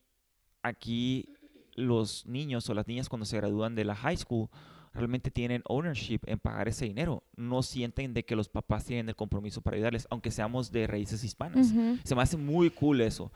Aquí 0.63 1.29
los 1.75 2.25
niños 2.25 2.69
o 2.69 2.73
las 2.73 2.87
niñas 2.87 3.07
cuando 3.07 3.25
se 3.25 3.37
gradúan 3.37 3.75
de 3.75 3.85
la 3.85 3.95
high 3.95 4.17
school 4.17 4.49
realmente 4.93 5.31
tienen 5.31 5.61
ownership 5.65 6.19
en 6.25 6.39
pagar 6.39 6.67
ese 6.67 6.85
dinero. 6.85 7.23
No 7.35 7.61
sienten 7.61 8.13
de 8.13 8.25
que 8.25 8.35
los 8.35 8.49
papás 8.49 8.85
tienen 8.85 9.09
el 9.09 9.15
compromiso 9.15 9.61
para 9.61 9.75
ayudarles, 9.75 10.07
aunque 10.09 10.31
seamos 10.31 10.71
de 10.71 10.87
raíces 10.87 11.23
hispanas. 11.23 11.71
Se 12.03 12.15
me 12.15 12.21
hace 12.21 12.37
muy 12.37 12.71
cool 12.71 13.01
eso. 13.01 13.31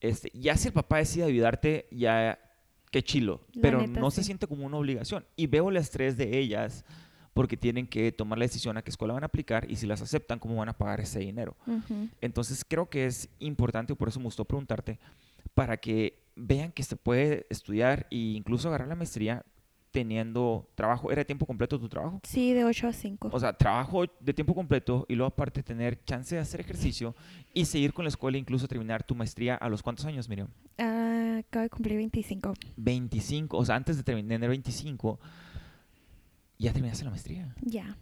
Este, 0.00 0.30
ya 0.34 0.56
si 0.56 0.68
el 0.68 0.74
papá 0.74 0.98
decide 0.98 1.24
ayudarte, 1.24 1.88
ya 1.90 2.38
qué 2.96 3.02
chilo. 3.02 3.42
La 3.52 3.62
Pero 3.62 3.80
neta, 3.82 4.00
no 4.00 4.10
se 4.10 4.24
siente 4.24 4.46
como 4.46 4.64
una 4.64 4.78
obligación. 4.78 5.24
Y 5.36 5.46
veo 5.46 5.68
el 5.68 5.76
estrés 5.76 6.16
de 6.16 6.38
ellas 6.38 6.84
porque 7.34 7.58
tienen 7.58 7.86
que 7.86 8.10
tomar 8.10 8.38
la 8.38 8.46
decisión 8.46 8.78
a 8.78 8.82
qué 8.82 8.88
escuela 8.88 9.12
van 9.12 9.22
a 9.22 9.26
aplicar 9.26 9.70
y 9.70 9.76
si 9.76 9.86
las 9.86 10.00
aceptan, 10.00 10.38
cómo 10.38 10.56
van 10.56 10.70
a 10.70 10.78
pagar 10.78 11.00
ese 11.00 11.18
dinero. 11.18 11.54
Entonces 12.22 12.64
creo 12.66 12.88
que 12.88 13.04
es 13.04 13.28
importante, 13.38 13.94
por 13.94 14.08
eso 14.08 14.18
me 14.18 14.24
gustó 14.24 14.46
preguntarte, 14.46 14.98
para 15.52 15.76
que 15.76 16.22
vean 16.34 16.72
que 16.72 16.82
se 16.82 16.96
puede 16.96 17.46
estudiar 17.50 18.06
e 18.10 18.16
incluso 18.16 18.68
agarrar 18.68 18.88
la 18.88 18.94
maestría 18.94 19.44
teniendo 19.96 20.68
trabajo. 20.74 21.10
¿Era 21.10 21.20
de 21.20 21.24
tiempo 21.24 21.46
completo 21.46 21.80
tu 21.80 21.88
trabajo? 21.88 22.20
Sí, 22.22 22.52
de 22.52 22.66
8 22.66 22.88
a 22.88 22.92
5. 22.92 23.30
O 23.32 23.40
sea, 23.40 23.54
trabajo 23.54 24.04
de 24.20 24.34
tiempo 24.34 24.54
completo 24.54 25.06
y 25.08 25.14
luego 25.14 25.28
aparte 25.28 25.62
tener 25.62 26.04
chance 26.04 26.34
de 26.34 26.40
hacer 26.42 26.60
ejercicio 26.60 27.14
y 27.54 27.64
seguir 27.64 27.94
con 27.94 28.04
la 28.04 28.10
escuela, 28.10 28.36
incluso 28.36 28.68
terminar 28.68 29.04
tu 29.04 29.14
maestría 29.14 29.54
a 29.54 29.70
los 29.70 29.82
cuántos 29.82 30.04
años, 30.04 30.28
Miriam? 30.28 30.48
Ah, 30.76 31.38
acabo 31.38 31.62
de 31.62 31.70
cumplir 31.70 31.96
25. 31.96 32.52
25, 32.76 33.56
o 33.56 33.64
sea, 33.64 33.76
antes 33.76 33.96
de 33.96 34.02
terminar 34.02 34.38
25, 34.38 35.18
ya 36.58 36.74
terminaste 36.74 37.02
la 37.04 37.10
maestría. 37.10 37.54
Ya. 37.62 37.96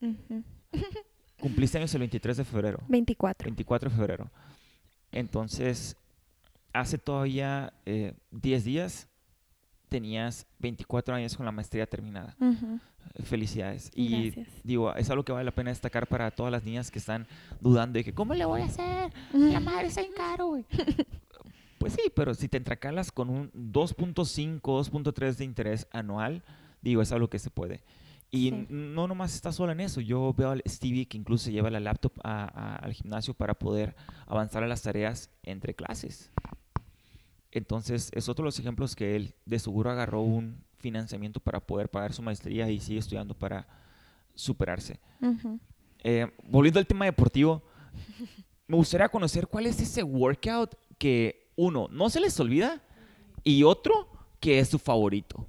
Cumpliste 1.40 1.78
años 1.78 1.92
el 1.92 1.98
23 1.98 2.36
de 2.36 2.44
febrero, 2.44 2.78
24. 2.86 3.46
24 3.46 3.90
de 3.90 3.96
febrero. 3.96 4.30
Entonces, 5.10 5.96
hace 6.72 6.98
todavía 6.98 7.72
eh, 7.84 8.14
10 8.30 8.62
días 8.64 9.08
tenías 9.92 10.46
24 10.58 11.14
años 11.14 11.36
con 11.36 11.44
la 11.46 11.52
maestría 11.52 11.86
terminada. 11.86 12.34
Ujú. 12.40 12.80
Felicidades. 13.24 13.90
Y 13.94 14.30
Gracias. 14.30 14.48
digo, 14.64 14.94
es 14.94 15.10
algo 15.10 15.22
que 15.24 15.32
vale 15.32 15.44
la 15.44 15.50
pena 15.54 15.70
destacar 15.70 16.06
para 16.06 16.30
todas 16.30 16.50
las 16.50 16.64
niñas 16.64 16.90
que 16.90 16.98
están 16.98 17.26
dudando 17.60 17.98
de 17.98 18.04
que, 18.04 18.14
¿cómo 18.14 18.34
le 18.34 18.44
voy 18.44 18.62
a 18.62 18.64
hacer? 18.66 19.12
La 19.32 19.60
madre 19.60 19.88
está 19.88 20.00
en 20.00 20.12
caro. 20.12 20.58
Pues 21.78 21.94
sí, 21.94 22.12
pero 22.14 22.32
si 22.34 22.46
te 22.48 22.58
entracalas 22.58 23.10
con 23.10 23.28
un 23.28 23.50
2.5, 23.54 24.60
2.3 24.60 25.34
de 25.34 25.44
interés 25.44 25.88
anual, 25.90 26.44
digo, 26.80 27.02
es 27.02 27.10
algo 27.10 27.28
que 27.28 27.40
se 27.40 27.50
puede. 27.50 27.82
Y 28.30 28.50
Sí. 28.50 28.66
no 28.70 29.08
nomás 29.08 29.34
está 29.34 29.50
sola 29.50 29.72
en 29.72 29.80
eso. 29.80 30.00
Yo 30.00 30.32
veo 30.32 30.50
al 30.52 30.62
Stevie 30.64 31.06
que 31.06 31.18
incluso 31.18 31.50
lleva 31.50 31.70
la 31.70 31.80
laptop 31.80 32.12
a- 32.22 32.44
a- 32.44 32.76
al 32.76 32.92
gimnasio 32.92 33.34
para 33.34 33.54
poder 33.54 33.96
avanzar 34.28 34.62
a 34.62 34.68
las 34.68 34.82
tareas 34.82 35.28
entre 35.42 35.74
clases. 35.74 36.30
Entonces, 37.52 38.10
es 38.14 38.28
otro 38.28 38.42
de 38.44 38.48
los 38.48 38.58
ejemplos 38.58 38.96
que 38.96 39.14
él 39.14 39.34
de 39.44 39.58
seguro 39.58 39.90
agarró 39.90 40.22
un 40.22 40.64
financiamiento 40.78 41.38
para 41.38 41.60
poder 41.60 41.88
pagar 41.88 42.12
su 42.12 42.22
maestría 42.22 42.68
y 42.70 42.80
sigue 42.80 42.98
estudiando 42.98 43.34
para 43.34 43.66
superarse. 44.34 44.98
Eh, 46.02 46.26
volviendo 46.44 46.80
al 46.80 46.86
tema 46.86 47.04
deportivo, 47.04 47.62
me 48.66 48.76
gustaría 48.76 49.08
conocer 49.08 49.46
cuál 49.46 49.66
es 49.66 49.80
ese 49.80 50.02
workout 50.02 50.74
que 50.98 51.50
uno 51.56 51.88
no 51.90 52.08
se 52.10 52.20
les 52.20 52.38
olvida 52.40 52.82
y 53.44 53.62
otro 53.62 54.08
que 54.40 54.58
es 54.58 54.68
su 54.68 54.78
favorito. 54.78 55.46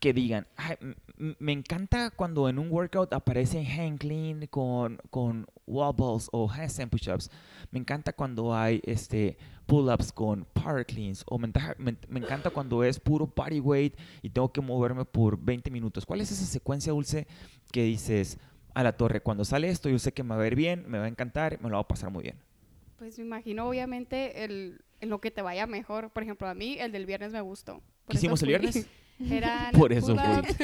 Que 0.00 0.12
digan, 0.12 0.46
"Ay, 0.56 0.76
m- 0.80 0.96
m- 1.18 1.36
me 1.38 1.52
encanta 1.52 2.10
cuando 2.10 2.48
en 2.48 2.58
un 2.58 2.70
workout 2.70 3.12
aparecen 3.12 3.64
hang 3.64 3.96
clean 3.98 4.46
con, 4.48 4.98
con 5.10 5.46
wobbles 5.70 6.28
o 6.32 6.50
handstand 6.50 6.90
push-ups. 6.90 7.30
Me 7.70 7.78
encanta 7.78 8.12
cuando 8.12 8.54
hay 8.54 8.80
este, 8.84 9.36
pull-ups 9.66 10.12
con 10.12 10.44
power 10.52 10.84
cleans. 10.84 11.24
O 11.26 11.38
me, 11.38 11.48
enta- 11.48 11.76
me- 11.78 11.96
me 12.08 12.20
encanta 12.20 12.50
cuando 12.50 12.82
es 12.84 12.98
puro 12.98 13.32
body 13.34 13.60
weight 13.60 13.94
y 14.22 14.30
tengo 14.30 14.52
que 14.52 14.60
moverme 14.60 15.04
por 15.04 15.38
20 15.40 15.70
minutos. 15.70 16.04
¿Cuál 16.04 16.20
es 16.20 16.30
esa 16.32 16.44
secuencia 16.44 16.92
dulce 16.92 17.26
que 17.72 17.84
dices, 17.84 18.38
a 18.74 18.82
la 18.82 18.96
torre, 18.96 19.20
cuando 19.20 19.44
sale 19.44 19.68
esto 19.68 19.88
yo 19.88 19.98
sé 19.98 20.12
que 20.12 20.22
me 20.22 20.34
va 20.36 20.42
a 20.42 20.46
ir 20.46 20.54
bien, 20.54 20.84
me 20.88 20.98
va 20.98 21.04
a 21.04 21.08
encantar, 21.08 21.58
me 21.62 21.68
lo 21.70 21.76
va 21.76 21.82
a 21.82 21.88
pasar 21.88 22.10
muy 22.10 22.22
bien? 22.22 22.36
Pues 22.98 23.18
me 23.18 23.24
imagino, 23.24 23.68
obviamente, 23.68 24.44
el, 24.44 24.80
en 25.00 25.08
lo 25.08 25.20
que 25.20 25.30
te 25.30 25.40
vaya 25.42 25.66
mejor. 25.66 26.10
Por 26.10 26.22
ejemplo, 26.22 26.46
a 26.48 26.54
mí 26.54 26.76
el 26.78 26.92
del 26.92 27.06
viernes 27.06 27.32
me 27.32 27.40
gustó. 27.40 27.74
¿Qué 27.76 27.80
Por 28.06 28.14
eso 28.16 28.18
hicimos 28.20 28.42
el 28.42 28.48
viernes? 28.48 28.86
Eran 29.28 29.72
Por 29.72 29.92
eso 29.92 30.14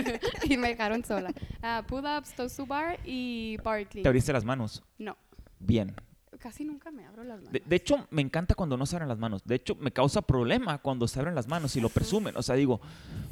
y 0.45 0.57
me 0.57 0.69
dejaron 0.69 1.05
sola. 1.05 1.33
Ah, 1.63 1.83
pull-ups, 1.87 2.35
toast 2.35 2.57
to 2.57 2.67
bar 2.67 2.99
y 3.05 3.57
bar 3.63 3.87
clean. 3.89 4.03
¿Te 4.03 4.09
abriste 4.09 4.33
las 4.33 4.45
manos? 4.45 4.83
No, 4.99 5.17
Bien. 5.59 5.95
Casi 6.39 6.65
nunca 6.67 6.91
me 6.91 7.05
abro 7.07 7.25
las 7.25 7.39
manos. 7.39 7.51
De, 7.53 7.63
de 7.65 7.77
hecho, 7.77 8.07
me 8.11 8.21
encanta 8.21 8.55
cuando 8.55 8.77
no 8.77 8.85
se 8.85 8.95
abren 8.95 9.09
las 9.09 9.19
manos. 9.19 9.43
De 9.47 9.55
hecho, 9.55 9.75
me 9.77 9.91
causa 9.91 10.21
problema 10.21 10.77
cuando 10.79 11.09
se 11.09 11.19
abren 11.19 11.35
las 11.35 11.49
manos 11.49 11.75
y 11.77 11.81
lo 11.81 11.89
presumen. 11.89 12.37
O 12.37 12.43
sea, 12.43 12.55
digo, 12.57 12.79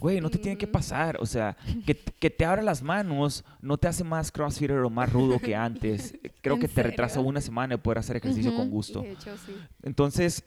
güey, 0.01 0.23
no 0.23 0.31
te 0.31 0.39
tiene 0.39 0.57
que 0.57 0.67
Mm. 0.67 0.73
pasar. 0.73 1.19
O 1.21 1.27
sea, 1.27 1.55
que, 1.87 1.95
que 1.95 2.31
te 2.31 2.47
abra 2.47 2.63
las 2.63 2.83
manos 2.83 3.45
no 3.61 3.77
te 3.77 3.89
hace 3.89 4.05
más 4.05 4.33
crossfitter 4.33 4.79
o 4.79 4.89
más 4.91 5.13
rudo 5.13 5.39
que 5.39 5.55
antes. 5.55 6.15
Creo 6.41 6.55
¿En 6.55 6.61
que 6.63 6.67
te 6.69 6.83
retrasa 6.83 7.21
una 7.21 7.43
semana 7.43 7.75
de 7.75 7.79
poder 7.79 7.99
hacer 7.99 8.17
ejercicio 8.17 8.57
con 8.57 8.71
gusto. 8.71 9.03
De 9.03 9.13
hecho, 9.13 9.37
sí. 9.47 9.53
Entonces, 9.83 10.43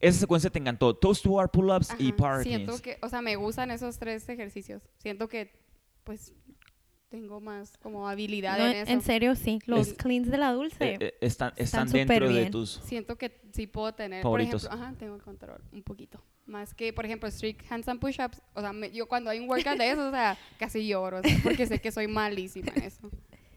esa 0.00 0.18
secuencia 0.20 0.50
te 0.50 0.58
encantó. 0.58 0.94
Toast 0.96 1.22
to 1.22 1.32
bar 1.32 1.50
pull-ups 1.50 1.94
y 1.98 2.12
power 2.12 2.42
Siento 2.42 2.80
que, 2.80 2.98
o 3.02 3.08
sea, 3.08 3.22
me 3.22 3.36
gustan 3.36 3.70
esos 3.70 3.98
tres 3.98 4.28
ejercicios. 4.28 4.82
Siento 4.98 5.28
que, 5.28 5.52
pues, 6.04 6.32
tengo 7.08 7.40
más 7.40 7.76
como 7.78 8.08
habilidad 8.08 8.58
No, 8.58 8.66
en 8.68 8.76
eso. 8.76 8.92
en 8.92 9.02
serio, 9.02 9.34
sí. 9.34 9.58
Los 9.66 9.88
Es- 9.88 9.94
cleans 9.94 10.30
de 10.30 10.38
la 10.38 10.52
dulce. 10.52 10.92
Eh, 10.94 10.98
eh, 11.00 11.14
están, 11.20 11.48
están 11.56 11.88
Están 11.88 11.88
dentro 11.92 12.14
súper 12.16 12.28
de 12.28 12.38
bien. 12.40 12.50
tus... 12.52 12.80
Siento 12.84 13.16
que 13.18 13.40
sí 13.52 13.66
puedo 13.66 13.92
tener, 13.94 14.22
Favoritos. 14.22 14.62
por 14.62 14.68
ejemplo, 14.72 14.86
ajá, 14.86 14.98
tengo 14.98 15.14
el 15.16 15.22
control 15.22 15.60
un 15.72 15.82
poquito. 15.82 16.22
Más 16.46 16.72
que, 16.74 16.92
por 16.92 17.04
ejemplo, 17.04 17.28
strict 17.30 17.70
handstand 17.70 18.00
push-ups. 18.00 18.40
O 18.54 18.60
sea, 18.60 18.72
me- 18.72 18.90
yo 18.92 19.06
cuando 19.08 19.28
hay 19.30 19.40
un 19.40 19.48
workout 19.48 19.76
de 19.76 19.90
eso, 19.90 20.08
o 20.08 20.10
sea, 20.12 20.38
casi 20.58 20.86
lloro, 20.86 21.18
o 21.18 21.22
sea, 21.22 21.36
porque 21.42 21.66
sé 21.66 21.80
que 21.80 21.90
soy 21.92 22.06
malísima 22.06 22.72
en 22.76 22.82
eso. 22.84 23.10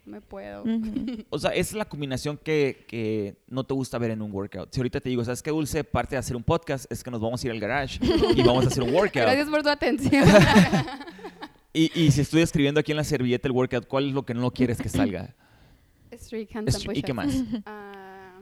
Me 0.05 0.19
puedo. 0.21 0.63
O 1.29 1.39
sea, 1.39 1.51
esa 1.51 1.59
es 1.71 1.73
la 1.73 1.85
combinación 1.85 2.37
que, 2.37 2.85
que 2.87 3.37
no 3.47 3.63
te 3.63 3.73
gusta 3.73 3.97
ver 3.97 4.11
en 4.11 4.21
un 4.21 4.31
workout. 4.31 4.71
Si 4.73 4.79
ahorita 4.79 4.99
te 4.99 5.09
digo, 5.09 5.23
¿sabes 5.23 5.41
qué, 5.41 5.49
Dulce? 5.51 5.83
Parte 5.83 6.15
de 6.15 6.19
hacer 6.19 6.35
un 6.35 6.43
podcast 6.43 6.91
es 6.91 7.03
que 7.03 7.09
nos 7.11 7.21
vamos 7.21 7.41
a 7.43 7.47
ir 7.47 7.51
al 7.51 7.59
garage 7.59 7.99
y 8.35 8.43
vamos 8.43 8.65
a 8.65 8.67
hacer 8.67 8.83
un 8.83 8.89
workout. 8.93 9.23
Gracias 9.23 9.47
por 9.49 9.63
tu 9.63 9.69
atención. 9.69 10.25
Y, 11.75 11.89
y 11.99 12.11
si 12.11 12.21
estoy 12.21 12.43
escribiendo 12.43 12.79
aquí 12.79 12.91
en 12.91 12.97
la 12.97 13.03
servilleta 13.03 13.47
el 13.47 13.51
workout, 13.51 13.87
¿cuál 13.87 14.07
es 14.09 14.13
lo 14.13 14.23
que 14.23 14.35
no 14.35 14.51
quieres 14.51 14.79
que 14.79 14.89
salga? 14.89 15.33
strict 16.11 16.55
handstand 16.55 16.67
Str- 16.83 16.85
push-ups. 16.85 16.97
¿Y 16.99 17.01
qué 17.01 17.13
más? 17.13 17.33
Ah, 17.65 18.39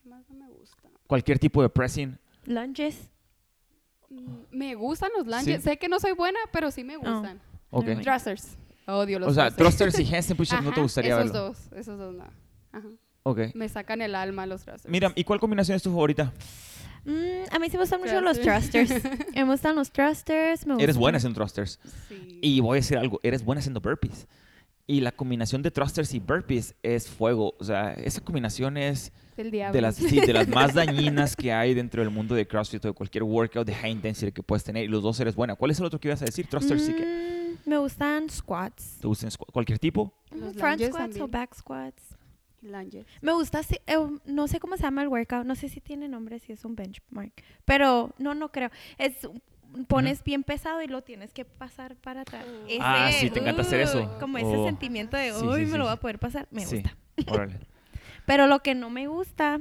¿Qué 0.00 0.08
más 0.08 0.30
no 0.30 0.36
me 0.36 0.48
gusta? 0.48 0.88
Cualquier 1.08 1.40
tipo 1.40 1.60
de 1.60 1.68
pressing. 1.68 2.16
Lunges. 2.44 3.10
Mm, 4.08 4.34
Me 4.52 4.76
gustan 4.76 5.10
los 5.18 5.26
lunges. 5.26 5.56
Sí. 5.56 5.70
Sé 5.70 5.76
que 5.76 5.88
no 5.88 5.98
soy 5.98 6.12
buena, 6.12 6.38
pero 6.52 6.70
sí 6.70 6.84
me 6.84 6.96
gustan. 6.96 7.40
Ok. 7.70 7.84
Bueno. 7.84 8.00
Thrusters. 8.02 8.56
Odio 8.86 9.18
los 9.18 9.28
O 9.30 9.34
sea, 9.34 9.50
thrusters. 9.50 9.76
thrusters 9.94 10.10
y 10.10 10.14
handstand 10.14 10.36
push-ups 10.38 10.62
no 10.62 10.70
te 10.70 10.74
Ajá, 10.74 10.82
gustaría 10.82 11.10
esos 11.18 11.32
verlo. 11.32 11.46
dos, 11.48 11.58
esos 11.76 11.98
dos 11.98 12.14
no. 12.14 12.24
Ajá. 12.72 12.88
Ok. 13.24 13.40
Me 13.54 13.68
sacan 13.68 14.00
el 14.02 14.14
alma 14.14 14.46
los 14.46 14.62
thrusters. 14.64 14.90
Mira, 14.90 15.12
¿y 15.14 15.24
cuál 15.24 15.38
combinación 15.38 15.76
es 15.76 15.82
tu 15.82 15.90
favorita? 15.90 16.32
Mm, 17.04 17.10
a 17.50 17.58
mí 17.58 17.66
sí 17.68 17.76
me 17.76 17.82
gustan 17.82 18.00
mucho 18.00 18.20
los 18.20 18.40
Thrusters. 18.40 18.90
me 19.34 19.44
gustan 19.44 19.74
los 19.76 19.90
thrusters. 19.90 20.66
Me 20.66 20.74
Eres 20.74 20.96
gustan- 20.96 21.00
buena 21.00 21.18
haciendo 21.18 21.36
thrusters. 21.38 21.78
Sí. 22.08 22.38
Y 22.42 22.60
voy 22.60 22.76
a 22.76 22.80
decir 22.80 22.98
algo, 22.98 23.18
eres 23.22 23.44
buena 23.44 23.58
haciendo 23.60 23.80
burpees. 23.80 24.26
Y 24.86 25.00
la 25.00 25.12
combinación 25.12 25.62
de 25.62 25.70
thrusters 25.70 26.12
y 26.14 26.18
burpees 26.18 26.74
es 26.82 27.08
fuego. 27.08 27.54
O 27.58 27.64
sea, 27.64 27.92
esa 27.94 28.20
combinación 28.20 28.76
es 28.76 29.12
Del 29.36 29.50
diablo. 29.52 29.72
de 29.74 29.80
las, 29.80 29.94
sí, 29.96 30.20
de 30.20 30.32
las 30.32 30.48
más 30.48 30.74
dañinas 30.74 31.36
que 31.36 31.52
hay 31.52 31.74
dentro 31.74 32.02
del 32.02 32.10
mundo 32.10 32.34
de 32.34 32.46
CrossFit 32.46 32.84
o 32.84 32.88
de 32.88 32.94
cualquier 32.94 33.22
workout 33.22 33.66
de 33.66 33.74
high 33.74 33.92
intensity 33.92 34.32
que 34.32 34.42
puedes 34.42 34.64
tener. 34.64 34.84
Y 34.84 34.88
los 34.88 35.02
dos 35.02 35.18
eres 35.20 35.34
buena. 35.36 35.54
¿Cuál 35.54 35.70
es 35.70 35.78
el 35.78 35.86
otro 35.86 36.00
que 36.00 36.08
ibas 36.08 36.22
a 36.22 36.24
decir? 36.24 36.46
Thrusters 36.48 36.84
sí 36.84 36.94
que... 36.94 37.41
Me 37.64 37.78
gustan 37.78 38.28
squats. 38.30 38.98
¿Te 39.00 39.06
gustan 39.06 39.30
squ- 39.30 39.50
cualquier 39.52 39.78
tipo? 39.78 40.12
Los 40.30 40.54
Front 40.56 40.80
squats 40.80 40.94
o 40.94 40.98
también. 40.98 41.30
back 41.30 41.54
squats. 41.54 42.16
Lunges. 42.62 43.04
Me 43.20 43.32
gusta, 43.32 43.58
así- 43.58 43.80
eh, 43.86 43.96
no 44.24 44.46
sé 44.46 44.60
cómo 44.60 44.76
se 44.76 44.84
llama 44.84 45.02
el 45.02 45.08
workout, 45.08 45.44
no 45.44 45.54
sé 45.56 45.68
si 45.68 45.80
tiene 45.80 46.06
nombre, 46.08 46.38
si 46.38 46.52
es 46.52 46.64
un 46.64 46.76
benchmark, 46.76 47.32
pero 47.64 48.12
no, 48.18 48.34
no 48.34 48.50
creo. 48.52 48.70
Es 48.98 49.14
pones 49.88 50.22
bien 50.22 50.44
pesado 50.44 50.82
y 50.82 50.86
lo 50.86 51.02
tienes 51.02 51.32
que 51.32 51.44
pasar 51.44 51.96
para 51.96 52.20
atrás. 52.20 52.44
Uh. 52.46 52.72
Ah, 52.80 53.08
Ese, 53.10 53.20
sí, 53.20 53.30
te 53.30 53.40
encanta 53.40 53.62
hacer 53.62 53.80
eso. 53.80 54.02
uh, 54.04 54.08
Como 54.20 54.38
ese 54.38 54.56
Oh. 54.56 54.64
sentimiento 54.66 55.16
de, 55.16 55.32
Sí, 55.32 55.44
uy, 55.44 55.60
sí, 55.60 55.66
me 55.66 55.72
sí, 55.72 55.78
lo 55.78 55.84
voy 55.84 55.92
sí. 55.92 55.96
a 55.96 56.00
poder 56.00 56.18
pasar, 56.18 56.46
me 56.50 56.64
Sí. 56.66 56.76
gusta. 56.76 56.96
Órale. 57.32 57.58
Pero 58.26 58.46
lo 58.46 58.60
que 58.60 58.74
no 58.76 58.90
me 58.90 59.08
gusta, 59.08 59.58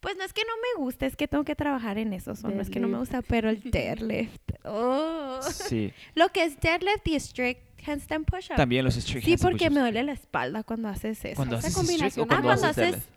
pues 0.00 0.16
no 0.16 0.24
es 0.24 0.32
que 0.32 0.42
no 0.42 0.52
me 0.78 0.84
gusta, 0.84 1.06
es 1.06 1.16
que 1.16 1.26
tengo 1.28 1.44
que 1.44 1.54
trabajar 1.56 1.98
en 1.98 2.12
eso, 2.12 2.32
no 2.42 2.60
es 2.60 2.70
que 2.70 2.80
no 2.80 2.88
me 2.88 2.98
gusta, 2.98 3.22
pero 3.22 3.48
el 3.50 3.60
deadlift. 3.62 4.40
oh. 4.64 5.40
Sí. 5.42 5.92
Lo 6.14 6.28
que 6.30 6.44
es 6.44 6.58
deadlift 6.60 7.06
y 7.08 7.18
strict 7.20 7.60
handstand 7.86 8.26
push-up. 8.26 8.56
También 8.56 8.84
los 8.84 8.94
strict 8.94 9.24
Sí, 9.24 9.32
handstand 9.32 9.52
porque 9.52 9.70
me 9.70 9.80
duele 9.80 10.02
la 10.04 10.12
espalda 10.12 10.62
cuando 10.62 10.88
haces 10.88 11.24
eso. 11.24 11.36
Cuando 11.36 11.56
Esa 11.58 11.68
haces 11.68 11.82
strict 11.82 12.02
o 12.18 12.26
combinación- 12.26 12.26
cuando 12.28 12.48
Ah, 12.48 12.54
cuando 12.54 12.66
haces 12.66 12.78
haces 12.78 12.90
deadlift. 12.92 13.08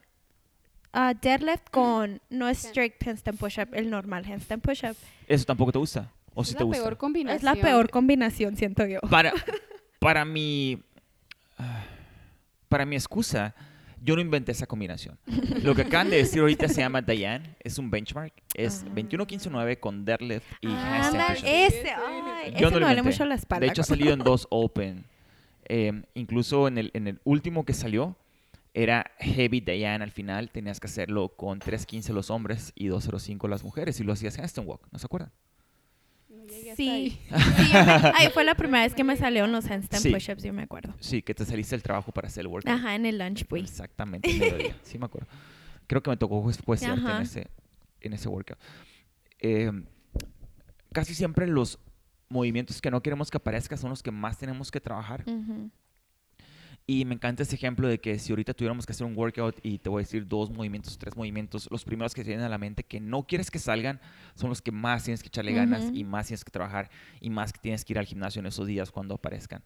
ah, 0.94 1.14
deadlift 1.14 1.70
con 1.72 2.22
no 2.30 2.50
strict 2.54 3.08
handstand 3.08 3.38
push-up, 3.40 3.70
el 3.74 3.90
normal 3.90 4.26
handstand 4.26 4.62
push-up. 4.62 4.96
¿Eso 5.28 5.46
tampoco 5.46 5.72
te 5.72 5.80
gusta? 5.80 6.12
¿O 6.34 6.42
es 6.44 6.48
sí 6.50 6.54
la 6.54 6.58
te 6.60 6.64
gusta? 6.64 6.82
peor 6.84 6.98
combinación. 6.98 7.38
Es 7.38 7.44
la 7.44 7.56
peor 7.56 7.90
combinación, 7.90 8.56
siento 8.56 8.86
yo. 8.86 9.00
Para, 9.02 9.34
para 10.00 10.24
mi... 10.26 10.82
ah, 11.58 11.84
Para 12.70 12.86
mi 12.86 12.96
excusa, 12.96 13.54
yo 14.04 14.16
no 14.16 14.22
inventé 14.22 14.52
esa 14.52 14.66
combinación. 14.68 15.18
Lo 15.64 15.74
que 15.76 15.84
acaban 15.84 16.10
de 16.10 16.18
decir 16.18 16.42
ahorita 16.42 16.68
se 16.68 16.82
llama 16.82 17.02
Diane, 17.02 17.56
es 17.62 17.78
un 17.78 17.90
benchmark, 17.92 18.34
es 18.56 18.84
Ah. 18.86 18.92
21-15-9 18.96 19.80
con 19.80 20.04
deadlift 20.04 20.46
y 20.62 20.68
Ah, 20.68 20.98
handstand 20.98 21.38
ese, 21.46 21.92
ay, 21.92 22.52
Yo 22.52 22.56
ese 22.58 22.66
no 22.66 22.72
me 22.72 22.80
lo 22.80 22.88
inventé. 22.90 23.04
mucho 23.04 23.26
la 23.26 23.36
espalda. 23.36 23.66
De 23.66 23.72
hecho, 23.72 23.82
ha 23.82 23.86
salido 23.86 24.14
en 24.14 24.20
dos 24.20 24.48
Open. 24.50 25.06
Eh, 25.66 26.02
incluso 26.16 26.68
en 26.68 26.78
el, 26.78 26.92
en 26.94 27.08
el 27.08 27.20
último 27.24 27.64
que 27.64 27.74
salió, 27.74 28.18
era 28.74 29.12
Heavy 29.20 29.60
Diane 29.62 30.04
al 30.04 30.12
final. 30.12 30.50
Tenías 30.50 30.80
que 30.80 30.88
hacerlo 30.88 31.30
con 31.30 31.60
3.15 31.60 32.14
los 32.14 32.30
hombres 32.30 32.72
y 32.76 32.88
2.05 32.88 33.48
las 33.48 33.64
mujeres. 33.64 34.00
Y 34.00 34.04
lo 34.04 34.14
hacías 34.14 34.38
handstand 34.40 34.68
walk, 34.68 34.82
¿no 34.92 35.00
se 35.00 35.06
acuerdan? 35.06 35.32
Sí, 36.76 36.90
ahí. 36.90 37.10
sí, 37.30 37.74
me- 37.74 38.12
ahí 38.16 38.30
fue 38.34 38.44
la 38.44 38.56
primera 38.56 38.84
vez 38.84 38.94
que 38.94 39.04
me 39.04 39.16
salieron 39.18 39.52
los 39.52 39.66
handstand 39.70 40.04
Sí. 40.04 40.12
push-ups, 40.12 40.44
yo 40.44 40.54
me 40.54 40.64
acuerdo. 40.64 40.94
Sí, 41.00 41.22
que 41.22 41.34
te 41.34 41.46
saliste 41.46 41.76
del 41.76 41.84
trabajo 41.84 42.12
para 42.12 42.28
hacer 42.28 42.42
el 42.42 42.48
workout. 42.48 42.74
Ajá, 42.76 42.96
en 42.96 43.06
el 43.06 43.18
lunch 43.18 43.48
break. 43.48 43.64
Exactamente, 43.66 44.30
el 44.30 44.40
mediodía. 44.40 44.76
sí 44.84 44.98
me 44.98 45.06
acuerdo. 45.06 45.28
Creo 45.88 46.02
que 46.04 46.10
me 46.10 46.18
tocó 46.18 46.44
después 46.48 46.82
en 46.84 46.92
Ajá. 46.92 47.22
ese, 47.22 47.48
en 48.00 48.14
ese 48.14 48.30
workout. 48.30 48.58
Eh, 49.40 49.72
casi 50.94 51.14
siempre 51.16 51.48
los 51.48 51.80
movimientos 52.30 52.82
que 52.82 52.90
no 52.92 53.02
queremos 53.04 53.30
que 53.30 53.38
aparezcan 53.38 53.78
son 53.78 53.90
los 53.90 54.02
que 54.04 54.12
más 54.12 54.38
tenemos 54.38 54.72
que 54.72 54.80
trabajar. 54.80 55.24
Ujú. 55.28 55.70
Y 56.88 57.06
me 57.06 57.16
encanta 57.16 57.44
ese 57.44 57.56
ejemplo 57.56 57.88
de 57.88 58.00
que 58.00 58.20
si 58.20 58.32
ahorita 58.32 58.54
tuviéramos 58.54 58.86
que 58.86 58.92
hacer 58.92 59.06
un 59.06 59.16
workout 59.16 59.60
y 59.64 59.78
te 59.78 59.90
voy 59.90 60.02
a 60.02 60.04
decir 60.04 60.28
dos 60.28 60.50
movimientos, 60.50 60.98
tres 60.98 61.16
movimientos, 61.16 61.68
los 61.72 61.86
primeros 61.86 62.14
que 62.14 62.24
te 62.24 62.30
vienen 62.30 62.46
a 62.46 62.50
la 62.50 62.58
mente 62.58 62.84
que 62.84 63.00
no 63.00 63.24
quieres 63.24 63.52
que 63.52 63.60
salgan 63.60 64.02
son 64.36 64.50
los 64.50 64.62
que 64.62 64.72
más 64.72 65.04
tienes 65.04 65.22
que 65.22 65.28
echarle 65.28 65.54
ganas 65.54 65.90
y 65.94 66.04
más 66.04 66.28
tienes 66.28 66.44
que 66.44 66.52
trabajar 66.52 66.90
y 67.22 67.30
más 67.30 67.54
que 67.54 67.60
tienes 67.60 67.86
que 67.86 67.94
ir 67.94 68.00
al 68.00 68.06
gimnasio 68.06 68.40
en 68.40 68.48
esos 68.48 68.68
días 68.68 68.92
cuando 68.92 69.16
aparezcan. 69.16 69.64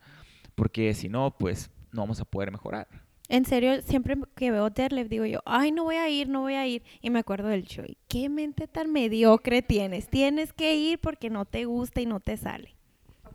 Porque 0.56 0.94
si 0.94 1.10
no, 1.10 1.36
pues 1.38 1.72
no 1.92 2.02
vamos 2.02 2.20
a 2.20 2.26
poder 2.26 2.52
mejorar. 2.52 2.88
En 3.28 3.46
serio, 3.46 3.82
siempre 3.82 4.18
que 4.36 4.52
veo 4.52 4.70
deadlift 4.70 5.10
digo 5.10 5.26
yo, 5.26 5.40
ay, 5.46 5.72
no 5.72 5.84
voy 5.84 5.96
a 5.96 6.08
ir, 6.10 6.30
no 6.30 6.42
voy 6.42 6.54
a 6.54 6.68
ir. 6.68 6.84
Y 7.02 7.10
me 7.10 7.20
acuerdo 7.20 7.48
del 7.48 7.66
Choi. 7.66 7.98
¿Qué 8.08 8.30
mente 8.30 8.68
tan 8.68 8.92
mediocre 8.92 9.64
tienes? 9.64 10.08
Tienes 10.08 10.54
que 10.54 10.76
ir 10.76 11.00
porque 11.00 11.30
no 11.32 11.46
te 11.46 11.66
gusta 11.66 12.02
y 12.02 12.06
no 12.06 12.20
te 12.20 12.38
sale. 12.38 12.75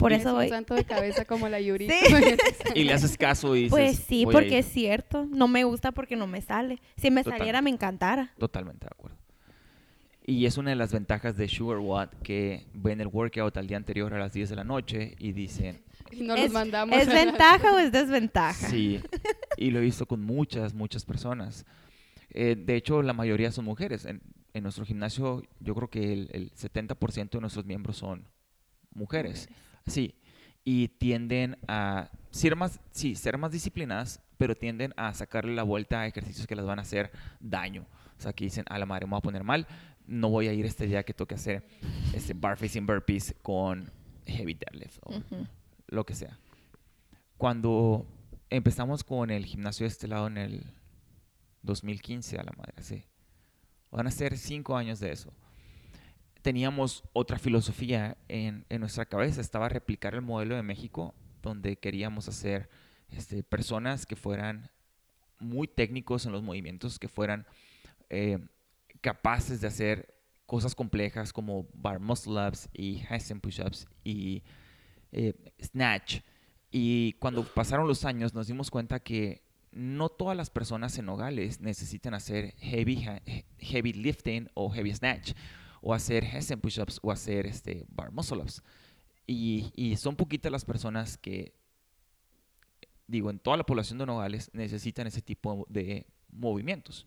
Por 0.00 0.12
eso 0.12 0.30
un 0.30 0.34
voy. 0.36 0.48
santo 0.48 0.74
de 0.74 0.84
cabeza 0.84 1.24
como 1.24 1.48
la 1.48 1.60
Yuri. 1.60 1.88
Sí. 1.88 2.14
Y 2.74 2.84
le 2.84 2.92
haces 2.94 3.16
caso 3.16 3.54
y 3.54 3.64
dices, 3.64 3.70
Pues 3.70 3.96
sí, 3.98 4.24
"Voy 4.24 4.32
a 4.32 4.36
porque 4.38 4.48
ir". 4.48 4.54
es 4.54 4.66
cierto. 4.66 5.26
No 5.26 5.46
me 5.48 5.64
gusta 5.64 5.92
porque 5.92 6.16
no 6.16 6.26
me 6.26 6.40
sale. 6.42 6.80
Si 6.96 7.10
me 7.10 7.22
Total. 7.22 7.38
saliera, 7.38 7.62
me 7.62 7.70
encantara. 7.70 8.32
Totalmente 8.38 8.86
de 8.86 8.90
acuerdo. 8.92 9.16
Y 10.26 10.46
es 10.46 10.58
una 10.58 10.70
de 10.70 10.76
las 10.76 10.92
ventajas 10.92 11.36
de 11.36 11.48
Sugar 11.48 11.78
Watt 11.78 12.14
que 12.22 12.66
ven 12.74 13.00
el 13.00 13.06
workout 13.08 13.56
al 13.56 13.66
día 13.66 13.76
anterior 13.76 14.12
a 14.14 14.18
las 14.18 14.32
10 14.32 14.50
de 14.50 14.56
la 14.56 14.64
noche 14.64 15.14
y 15.18 15.32
dicen, 15.32 15.82
Y 16.12 16.22
¿Es, 16.22 16.26
los 16.26 16.50
mandamos. 16.50 16.96
¿Es 16.96 17.08
la- 17.08 17.14
ventaja 17.24 17.72
o 17.74 17.78
es 17.78 17.90
desventaja? 17.92 18.68
sí. 18.68 19.00
Y 19.56 19.70
lo 19.72 19.78
he 19.78 19.82
visto 19.82 20.06
con 20.06 20.22
muchas, 20.22 20.72
muchas 20.72 21.04
personas. 21.04 21.66
Eh, 22.30 22.54
de 22.56 22.76
hecho, 22.76 23.02
la 23.02 23.12
mayoría 23.12 23.50
son 23.52 23.64
mujeres. 23.66 24.04
En, 24.06 24.22
en 24.54 24.62
nuestro 24.62 24.84
gimnasio, 24.86 25.42
yo 25.58 25.74
creo 25.74 25.88
que 25.90 26.12
el, 26.12 26.28
el 26.32 26.52
70% 26.52 27.30
de 27.30 27.40
nuestros 27.40 27.66
miembros 27.66 27.96
son 27.98 28.24
mujeres. 28.94 29.48
Sí. 29.86 30.14
Y 30.64 30.88
tienden 30.88 31.58
a 31.68 32.10
ser 32.30 32.56
más, 32.56 32.80
sí, 32.90 33.14
ser 33.14 33.38
más 33.38 33.52
disciplinadas, 33.52 34.20
pero 34.36 34.54
tienden 34.54 34.92
a 34.96 35.12
sacarle 35.14 35.54
la 35.54 35.62
vuelta 35.62 36.00
a 36.00 36.06
ejercicios 36.06 36.46
que 36.46 36.56
les 36.56 36.64
van 36.64 36.78
a 36.78 36.82
hacer 36.82 37.10
daño. 37.40 37.86
O 38.18 38.22
sea, 38.22 38.32
que 38.32 38.44
dicen, 38.44 38.64
a 38.68 38.78
la 38.78 38.86
madre, 38.86 39.06
me 39.06 39.10
voy 39.10 39.18
a 39.18 39.22
poner 39.22 39.44
mal, 39.44 39.66
no 40.06 40.28
voy 40.28 40.48
a 40.48 40.52
ir 40.52 40.66
este 40.66 40.86
día 40.86 41.02
que 41.04 41.14
toque 41.14 41.34
hacer 41.34 41.66
este 42.12 42.34
bar 42.34 42.58
facing 42.58 42.86
burpees 42.86 43.34
con 43.42 43.90
heavy 44.26 44.54
deadlift 44.54 44.98
o 45.04 45.22
lo 45.88 46.04
que 46.04 46.14
sea. 46.14 46.38
Cuando 47.38 48.06
empezamos 48.50 49.04
con 49.04 49.30
el 49.30 49.46
gimnasio 49.46 49.84
de 49.84 49.88
este 49.88 50.08
lado 50.08 50.26
en 50.26 50.36
el 50.36 50.64
2015, 51.62 52.38
a 52.38 52.42
la 52.42 52.52
madre, 52.56 52.74
sí. 52.82 53.04
Van 53.90 54.06
a 54.06 54.10
ser 54.10 54.36
cinco 54.36 54.76
años 54.76 55.00
de 55.00 55.12
eso. 55.12 55.32
Teníamos 56.42 57.04
otra 57.12 57.38
filosofía 57.38 58.16
en, 58.28 58.64
en 58.68 58.80
nuestra 58.80 59.06
cabeza, 59.06 59.40
estaba 59.40 59.68
replicar 59.68 60.14
el 60.14 60.22
modelo 60.22 60.56
de 60.56 60.62
México, 60.62 61.14
donde 61.42 61.76
queríamos 61.76 62.28
hacer 62.28 62.68
este, 63.10 63.42
personas 63.42 64.06
que 64.06 64.16
fueran 64.16 64.70
muy 65.38 65.66
técnicos 65.66 66.26
en 66.26 66.32
los 66.32 66.42
movimientos, 66.42 66.98
que 66.98 67.08
fueran 67.08 67.46
eh, 68.08 68.38
capaces 69.00 69.60
de 69.60 69.68
hacer 69.68 70.14
cosas 70.46 70.74
complejas 70.74 71.32
como 71.32 71.66
bar 71.72 72.00
muscle 72.00 72.46
ups 72.46 72.68
y 72.72 73.02
handstand 73.08 73.40
push-ups 73.40 73.86
y 74.04 74.42
eh, 75.12 75.34
snatch. 75.62 76.20
Y 76.70 77.14
cuando 77.14 77.44
pasaron 77.44 77.88
los 77.88 78.04
años 78.04 78.34
nos 78.34 78.46
dimos 78.46 78.70
cuenta 78.70 79.00
que 79.00 79.42
no 79.72 80.08
todas 80.08 80.36
las 80.36 80.50
personas 80.50 80.98
en 80.98 81.06
Nogales 81.06 81.60
necesitan 81.60 82.14
hacer 82.14 82.54
heavy, 82.58 83.06
heavy 83.58 83.92
lifting 83.92 84.48
o 84.54 84.70
heavy 84.70 84.92
snatch, 84.92 85.32
o 85.80 85.94
hacer 85.94 86.24
handstand 86.24 86.62
push-ups, 86.62 86.98
o 87.02 87.10
hacer 87.10 87.46
este, 87.46 87.86
bar 87.88 88.12
muscle-ups. 88.12 88.62
Y, 89.26 89.72
y 89.74 89.96
son 89.96 90.16
poquitas 90.16 90.50
las 90.50 90.64
personas 90.64 91.16
que, 91.16 91.54
digo, 93.06 93.30
en 93.30 93.38
toda 93.38 93.56
la 93.56 93.64
población 93.64 93.98
de 93.98 94.06
Nogales 94.06 94.50
necesitan 94.52 95.06
ese 95.06 95.22
tipo 95.22 95.66
de 95.68 96.06
movimientos. 96.30 97.06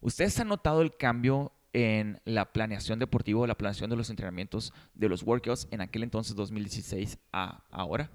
¿Ustedes 0.00 0.38
han 0.40 0.48
notado 0.48 0.82
el 0.82 0.96
cambio 0.96 1.52
en 1.72 2.20
la 2.24 2.52
planeación 2.52 2.98
deportiva, 2.98 3.46
la 3.46 3.58
planeación 3.58 3.90
de 3.90 3.96
los 3.96 4.10
entrenamientos, 4.10 4.72
de 4.94 5.08
los 5.08 5.22
workouts 5.22 5.68
en 5.70 5.80
aquel 5.80 6.02
entonces 6.02 6.34
2016 6.34 7.18
a 7.32 7.64
ahora? 7.70 8.10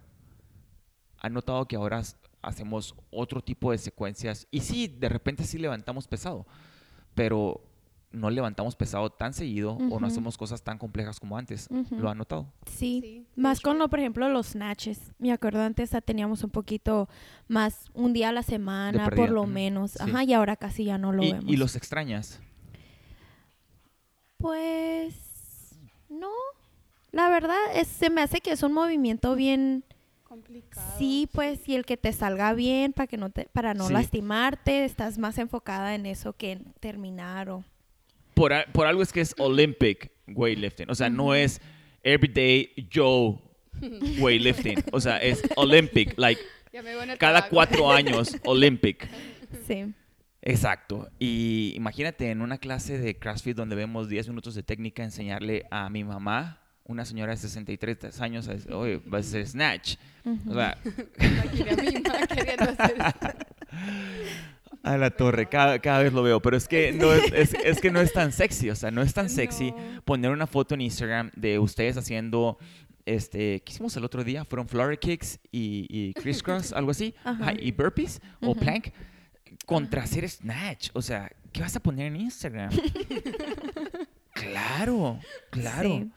¿Han 1.17 1.33
notado 1.33 1.67
que 1.67 1.75
ahora 1.75 2.01
hacemos 2.41 2.95
otro 3.11 3.41
tipo 3.41 3.71
de 3.71 3.77
secuencias? 3.77 4.47
Y 4.51 4.61
sí, 4.61 4.87
de 4.87 5.09
repente 5.09 5.43
sí 5.43 5.57
levantamos 5.57 6.07
pesado, 6.07 6.47
pero 7.13 7.61
no 8.11 8.29
levantamos 8.29 8.75
pesado 8.75 9.09
tan 9.09 9.33
seguido 9.33 9.73
o 9.73 9.99
no 9.99 10.07
hacemos 10.07 10.37
cosas 10.37 10.61
tan 10.63 10.77
complejas 10.77 11.19
como 11.19 11.37
antes. 11.37 11.69
¿Lo 11.91 12.09
han 12.09 12.17
notado? 12.17 12.51
Sí. 12.65 13.25
Más 13.35 13.61
con 13.61 13.77
lo, 13.79 13.89
por 13.89 13.99
ejemplo, 13.99 14.27
los 14.29 14.47
snatches. 14.47 15.13
Me 15.17 15.31
acuerdo 15.31 15.61
antes 15.61 15.93
ah, 15.95 16.01
teníamos 16.01 16.43
un 16.43 16.49
poquito 16.49 17.07
más, 17.47 17.89
un 17.93 18.11
día 18.13 18.29
a 18.29 18.31
la 18.33 18.43
semana, 18.43 19.09
por 19.09 19.29
lo 19.29 19.45
menos. 19.47 19.91
sí. 19.91 19.97
Ajá, 20.01 20.23
y 20.23 20.33
ahora 20.33 20.55
casi 20.57 20.83
ya 20.85 20.97
no 20.97 21.13
lo 21.13 21.23
Y, 21.23 21.31
vemos. 21.31 21.45
y 21.51 21.55
los 21.57 21.75
extrañas. 21.75 22.39
Pues, 24.37 25.15
no. 26.09 26.29
La 27.11 27.29
verdad, 27.29 27.57
es, 27.75 27.87
se 27.87 28.09
me 28.09 28.21
hace 28.21 28.39
que 28.41 28.51
es 28.51 28.63
un 28.63 28.73
movimiento 28.73 29.35
bien... 29.35 29.83
complicado. 30.23 30.89
Sí, 30.97 31.29
pues, 31.31 31.67
y 31.67 31.75
el 31.75 31.85
que 31.85 31.97
te 31.97 32.13
salga 32.13 32.53
bien 32.53 32.93
para 32.93 33.07
que 33.07 33.17
no 33.17 33.29
te, 33.29 33.45
para 33.51 33.73
no 33.73 33.87
Sí. 33.87 33.93
lastimarte, 33.93 34.85
estás 34.85 35.17
más 35.17 35.37
enfocada 35.37 35.93
en 35.95 36.05
eso 36.05 36.33
que 36.33 36.53
en 36.53 36.63
terminar 36.79 37.49
o... 37.49 37.63
Por, 38.41 38.51
por 38.71 38.87
algo 38.87 39.03
es 39.03 39.13
que 39.13 39.21
es 39.21 39.35
Olympic 39.37 40.09
weightlifting. 40.25 40.89
O 40.89 40.95
sea, 40.95 41.11
no 41.11 41.35
es 41.35 41.61
everyday 42.01 42.71
Joe 42.91 43.37
weightlifting. 44.17 44.83
O 44.91 44.99
sea, 44.99 45.17
es 45.17 45.43
Olympic. 45.55 46.17
Like, 46.17 46.41
cada 46.71 47.17
tabaco. 47.17 47.47
cuatro 47.51 47.91
años, 47.91 48.35
Olympic. 48.45 49.07
Sí. 49.67 49.93
Exacto. 50.41 51.07
Y 51.19 51.73
imagínate 51.75 52.31
en 52.31 52.41
una 52.41 52.57
clase 52.57 52.97
de 52.97 53.19
CrossFit 53.19 53.55
donde 53.55 53.75
vemos 53.75 54.09
10 54.09 54.29
minutos 54.29 54.55
de 54.55 54.63
técnica 54.63 55.03
enseñarle 55.03 55.67
a 55.69 55.91
mi 55.91 56.03
mamá, 56.03 56.63
una 56.83 57.05
señora 57.05 57.33
de 57.33 57.37
63 57.37 58.21
años, 58.21 58.47
a 58.47 58.55
decir, 58.55 58.73
oye, 58.73 58.99
vas 59.05 59.25
a 59.25 59.27
hacer 59.27 59.47
snatch. 59.47 59.97
O 60.47 60.53
sea, 60.55 60.79
a 64.83 64.97
la 64.97 65.11
torre, 65.11 65.47
cada, 65.47 65.79
cada 65.79 66.01
vez 66.03 66.11
lo 66.13 66.23
veo, 66.23 66.41
pero 66.41 66.57
es 66.57 66.67
que, 66.67 66.91
no 66.99 67.11
es, 67.13 67.31
es- 67.33 67.53
es 67.63 67.79
que 67.81 67.91
no 67.91 68.01
es 68.01 68.13
tan 68.13 68.31
sexy, 68.31 68.69
o 68.69 68.75
sea, 68.75 68.91
no 68.91 69.01
es 69.01 69.13
tan 69.13 69.29
sexy 69.29 69.71
No. 69.71 70.01
poner 70.03 70.31
una 70.31 70.47
foto 70.47 70.73
en 70.75 70.81
Instagram 70.81 71.31
de 71.35 71.59
ustedes 71.59 71.97
haciendo, 71.97 72.57
este, 73.05 73.61
¿qué 73.61 73.71
hicimos 73.73 73.95
el 73.97 74.03
otro 74.05 74.23
día? 74.23 74.43
Fueron 74.45 74.67
Flurry 74.67 74.97
Kicks 74.97 75.39
y, 75.51 75.87
y 75.89 76.13
Crisscross, 76.13 76.71
algo 76.73 76.91
así, 76.91 77.13
Ajá. 77.23 77.53
Y 77.59 77.71
Burpees 77.71 78.21
o. 78.41 78.55
Plank, 78.55 78.87
contra 79.65 80.03
hacer 80.03 80.27
Snatch, 80.29 80.89
o 80.93 81.01
sea, 81.01 81.31
¿qué 81.51 81.61
vas 81.61 81.75
a 81.75 81.79
poner 81.79 82.07
en 82.07 82.15
Instagram? 82.15 82.71
claro, 84.33 85.19
claro. 85.49 85.89
Sí. 85.89 86.11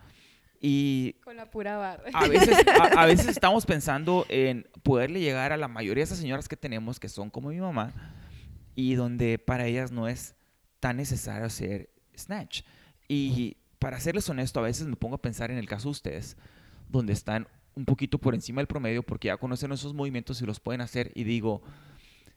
Y 0.66 1.12
Con 1.24 1.36
la 1.36 1.50
pura 1.50 1.76
barra. 1.76 2.04
a 2.14 2.26
veces, 2.26 2.56
a, 2.80 3.02
a 3.02 3.06
veces 3.06 3.28
estamos 3.28 3.66
pensando 3.66 4.24
en 4.30 4.66
poderle 4.82 5.20
llegar 5.20 5.52
a 5.52 5.58
la 5.58 5.68
mayoría 5.68 6.00
de 6.00 6.04
esas 6.06 6.18
señoras 6.18 6.48
que 6.48 6.56
tenemos, 6.56 6.98
que 6.98 7.10
son 7.10 7.28
como 7.28 7.50
mi 7.50 7.60
mamá, 7.60 7.92
y 8.74 8.94
donde 8.94 9.38
para 9.38 9.66
ellas 9.66 9.92
no 9.92 10.08
es 10.08 10.34
tan 10.80 10.96
necesario 10.96 11.46
hacer 11.46 11.90
snatch. 12.16 12.62
Y 13.08 13.56
para 13.78 14.00
serles 14.00 14.28
honesto, 14.28 14.60
a 14.60 14.64
veces 14.64 14.86
me 14.86 14.96
pongo 14.96 15.16
a 15.16 15.22
pensar 15.22 15.50
en 15.50 15.58
el 15.58 15.68
caso 15.68 15.88
de 15.88 15.92
ustedes, 15.92 16.36
donde 16.88 17.12
están 17.12 17.48
un 17.74 17.84
poquito 17.84 18.18
por 18.18 18.34
encima 18.34 18.60
del 18.60 18.66
promedio 18.66 19.02
porque 19.02 19.28
ya 19.28 19.36
conocen 19.36 19.72
esos 19.72 19.94
movimientos 19.94 20.40
y 20.40 20.46
los 20.46 20.60
pueden 20.60 20.80
hacer, 20.80 21.10
y 21.14 21.24
digo, 21.24 21.62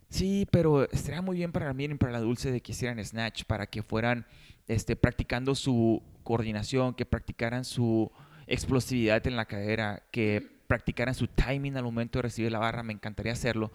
sí, 0.09 0.47
pero 0.51 0.89
estaría 0.89 1.21
muy 1.21 1.37
bien 1.37 1.51
para 1.51 1.73
mí 1.73 1.85
y 1.85 1.93
para 1.95 2.11
la 2.11 2.19
dulce 2.19 2.51
de 2.51 2.61
que 2.61 2.71
hicieran 2.71 3.03
snatch, 3.03 3.43
para 3.45 3.67
que 3.67 3.83
fueran 3.83 4.25
este, 4.67 4.95
practicando 4.95 5.55
su 5.55 6.01
coordinación, 6.23 6.93
que 6.93 7.05
practicaran 7.05 7.65
su 7.65 8.11
explosividad 8.47 9.25
en 9.27 9.35
la 9.35 9.45
cadera, 9.45 10.03
que 10.11 10.57
practicaran 10.67 11.15
su 11.15 11.27
timing 11.27 11.77
al 11.77 11.83
momento 11.83 12.19
de 12.19 12.23
recibir 12.23 12.51
la 12.51 12.59
barra, 12.59 12.83
me 12.83 12.93
encantaría 12.93 13.33
hacerlo, 13.33 13.71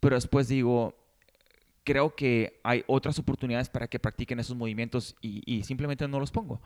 pero 0.00 0.16
después 0.16 0.48
digo, 0.48 0.94
creo 1.84 2.14
que 2.14 2.60
hay 2.64 2.84
otras 2.86 3.18
oportunidades 3.18 3.68
para 3.68 3.88
que 3.88 3.98
practiquen 3.98 4.40
esos 4.40 4.56
movimientos 4.56 5.16
y, 5.20 5.42
y 5.46 5.62
simplemente 5.64 6.08
no 6.08 6.18
los 6.18 6.30
pongo. 6.30 6.60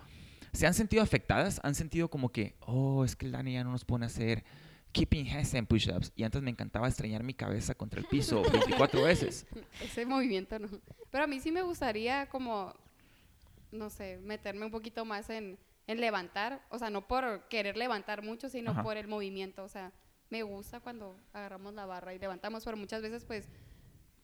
¿Se 0.53 0.67
han 0.67 0.75
sentido 0.75 1.03
afectadas? 1.03 1.61
¿Han 1.63 1.75
sentido 1.75 2.09
como 2.09 2.31
que, 2.31 2.57
oh, 2.61 3.05
es 3.05 3.17
que 3.17 3.27
el 3.27 3.33
Dani 3.33 3.53
ya 3.53 3.65
no 3.65 3.73
nos 3.73 3.85
pone 3.85 4.07
a 4.07 4.09
hacer 4.09 4.45
keeping 4.93 5.29
handstand 5.29 5.69
push-ups 5.69 6.13
y 6.17 6.23
antes 6.25 6.41
me 6.43 6.51
encantaba 6.51 6.89
estrellar 6.89 7.23
mi 7.23 7.35
cabeza 7.35 7.75
contra 7.75 8.01
el 8.01 8.07
piso 8.07 8.43
24 8.53 9.03
veces? 9.03 9.47
Ese 9.83 10.07
movimiento 10.07 10.59
no. 10.59 10.69
Pero 11.11 11.25
a 11.25 11.27
mí 11.27 11.41
sí 11.41 11.53
me 11.53 11.63
gustaría 11.63 12.27
como, 12.27 12.75
no 13.71 13.91
sé, 13.91 14.19
meterme 14.19 14.65
un 14.65 14.71
poquito 14.71 15.05
más 15.05 15.29
en, 15.31 15.59
en 15.87 16.01
levantar. 16.01 16.63
O 16.71 16.79
sea, 16.79 16.91
no 16.91 17.07
por 17.07 17.49
querer 17.49 17.77
levantar 17.77 18.23
mucho, 18.23 18.49
sino 18.49 18.71
Ajá. 18.71 18.83
por 18.83 18.97
el 18.97 19.09
movimiento. 19.09 19.65
O 19.65 19.69
sea, 19.69 19.93
me 20.31 20.43
gusta 20.43 20.81
cuando 20.81 21.17
agarramos 21.33 21.75
la 21.75 21.87
barra 21.87 22.15
y 22.15 22.19
levantamos, 22.19 22.65
pero 22.65 22.77
muchas 22.77 23.03
veces 23.03 23.25
pues, 23.25 23.49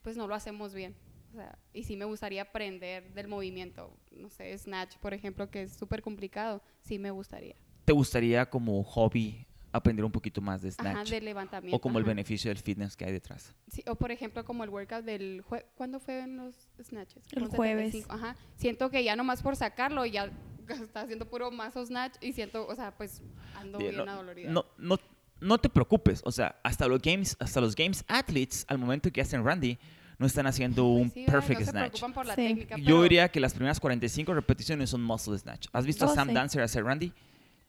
pues 0.04 0.16
no 0.16 0.28
lo 0.28 0.34
hacemos 0.36 0.74
bien. 0.74 0.94
O 1.32 1.36
sea, 1.36 1.58
y 1.72 1.82
sí 1.82 1.96
me 1.96 2.04
gustaría 2.04 2.42
aprender 2.42 3.12
del 3.12 3.26
movimiento. 3.26 3.96
No 4.12 4.28
sé, 4.28 4.56
snatch, 4.56 4.98
por 4.98 5.14
ejemplo, 5.14 5.50
que 5.50 5.62
es 5.62 5.72
súper 5.72 6.00
complicado. 6.02 6.62
Sí 6.82 6.98
me 7.00 7.10
gustaría. 7.10 7.56
¿Te 7.84 7.92
gustaría 7.92 8.48
como 8.48 8.84
hobby 8.84 9.44
aprender 9.72 10.04
un 10.04 10.12
poquito 10.12 10.40
más 10.40 10.62
de 10.62 10.70
snatch? 10.70 10.94
Ajá, 10.94 11.04
del 11.04 11.24
levantamiento. 11.24 11.76
o 11.76 11.80
como 11.80 11.98
el 11.98 12.04
beneficio 12.04 12.50
del 12.50 12.58
fitness 12.58 12.96
que 12.96 13.06
hay 13.06 13.12
detrás. 13.12 13.52
Sí, 13.66 13.82
o 13.88 13.96
por 13.96 14.12
ejemplo 14.12 14.44
como 14.44 14.62
el 14.62 14.70
workout 14.70 15.04
del 15.04 15.42
jue 15.42 15.66
¿cuándo 15.74 15.98
fue 15.98 16.20
en 16.20 16.36
los 16.36 16.68
snatches? 16.80 17.24
El 17.32 17.46
jueves. 17.48 17.86
75, 17.86 18.12
Ajá. 18.12 18.36
Siento 18.54 18.90
que 18.90 19.02
ya 19.02 19.16
nomás 19.16 19.42
por 19.42 19.56
sacarlo 19.56 20.06
ya 20.06 20.30
está 20.68 21.00
haciendo 21.00 21.28
puro 21.28 21.50
mazo 21.50 21.84
snatch 21.84 22.14
y 22.20 22.32
siento, 22.32 22.66
o 22.68 22.74
sea, 22.76 22.96
pues 22.96 23.22
ando 23.56 23.78
bien 23.78 23.96
no, 23.96 24.02
adolorida. 24.04 24.50
no, 24.50 24.66
no, 24.78 24.98
no 25.44 25.58
te 25.58 25.68
preocupes, 25.68 26.20
o 26.24 26.32
sea, 26.32 26.56
hasta 26.62 26.88
los 26.88 27.00
games, 27.02 27.36
hasta 27.38 27.60
los 27.60 27.74
games 27.76 28.04
athletes 28.08 28.64
al 28.68 28.78
momento 28.78 29.10
que 29.12 29.20
hacen 29.20 29.44
Randy 29.44 29.78
no 30.18 30.26
están 30.26 30.46
haciendo 30.46 30.84
Pues 30.84 31.02
un 31.16 31.24
perfect 31.26 31.60
no 31.60 31.66
snatch. 31.70 31.90
preocupan 31.90 32.12
por 32.14 32.26
la 32.26 32.34
Sí. 32.34 32.42
técnica, 32.42 32.76
Yo 32.78 32.84
pero- 32.84 33.02
diría 33.02 33.28
que 33.30 33.40
las 33.40 33.52
primeras 33.52 33.80
45 33.80 34.32
repeticiones 34.34 34.90
son 34.90 35.02
muscle 35.02 35.36
snatch. 35.38 35.66
¿Has 35.72 35.84
visto 35.86 36.04
a 36.06 36.14
Sam. 36.14 36.32
Dancer 36.32 36.62
hacer 36.62 36.84
Randy? 36.84 37.12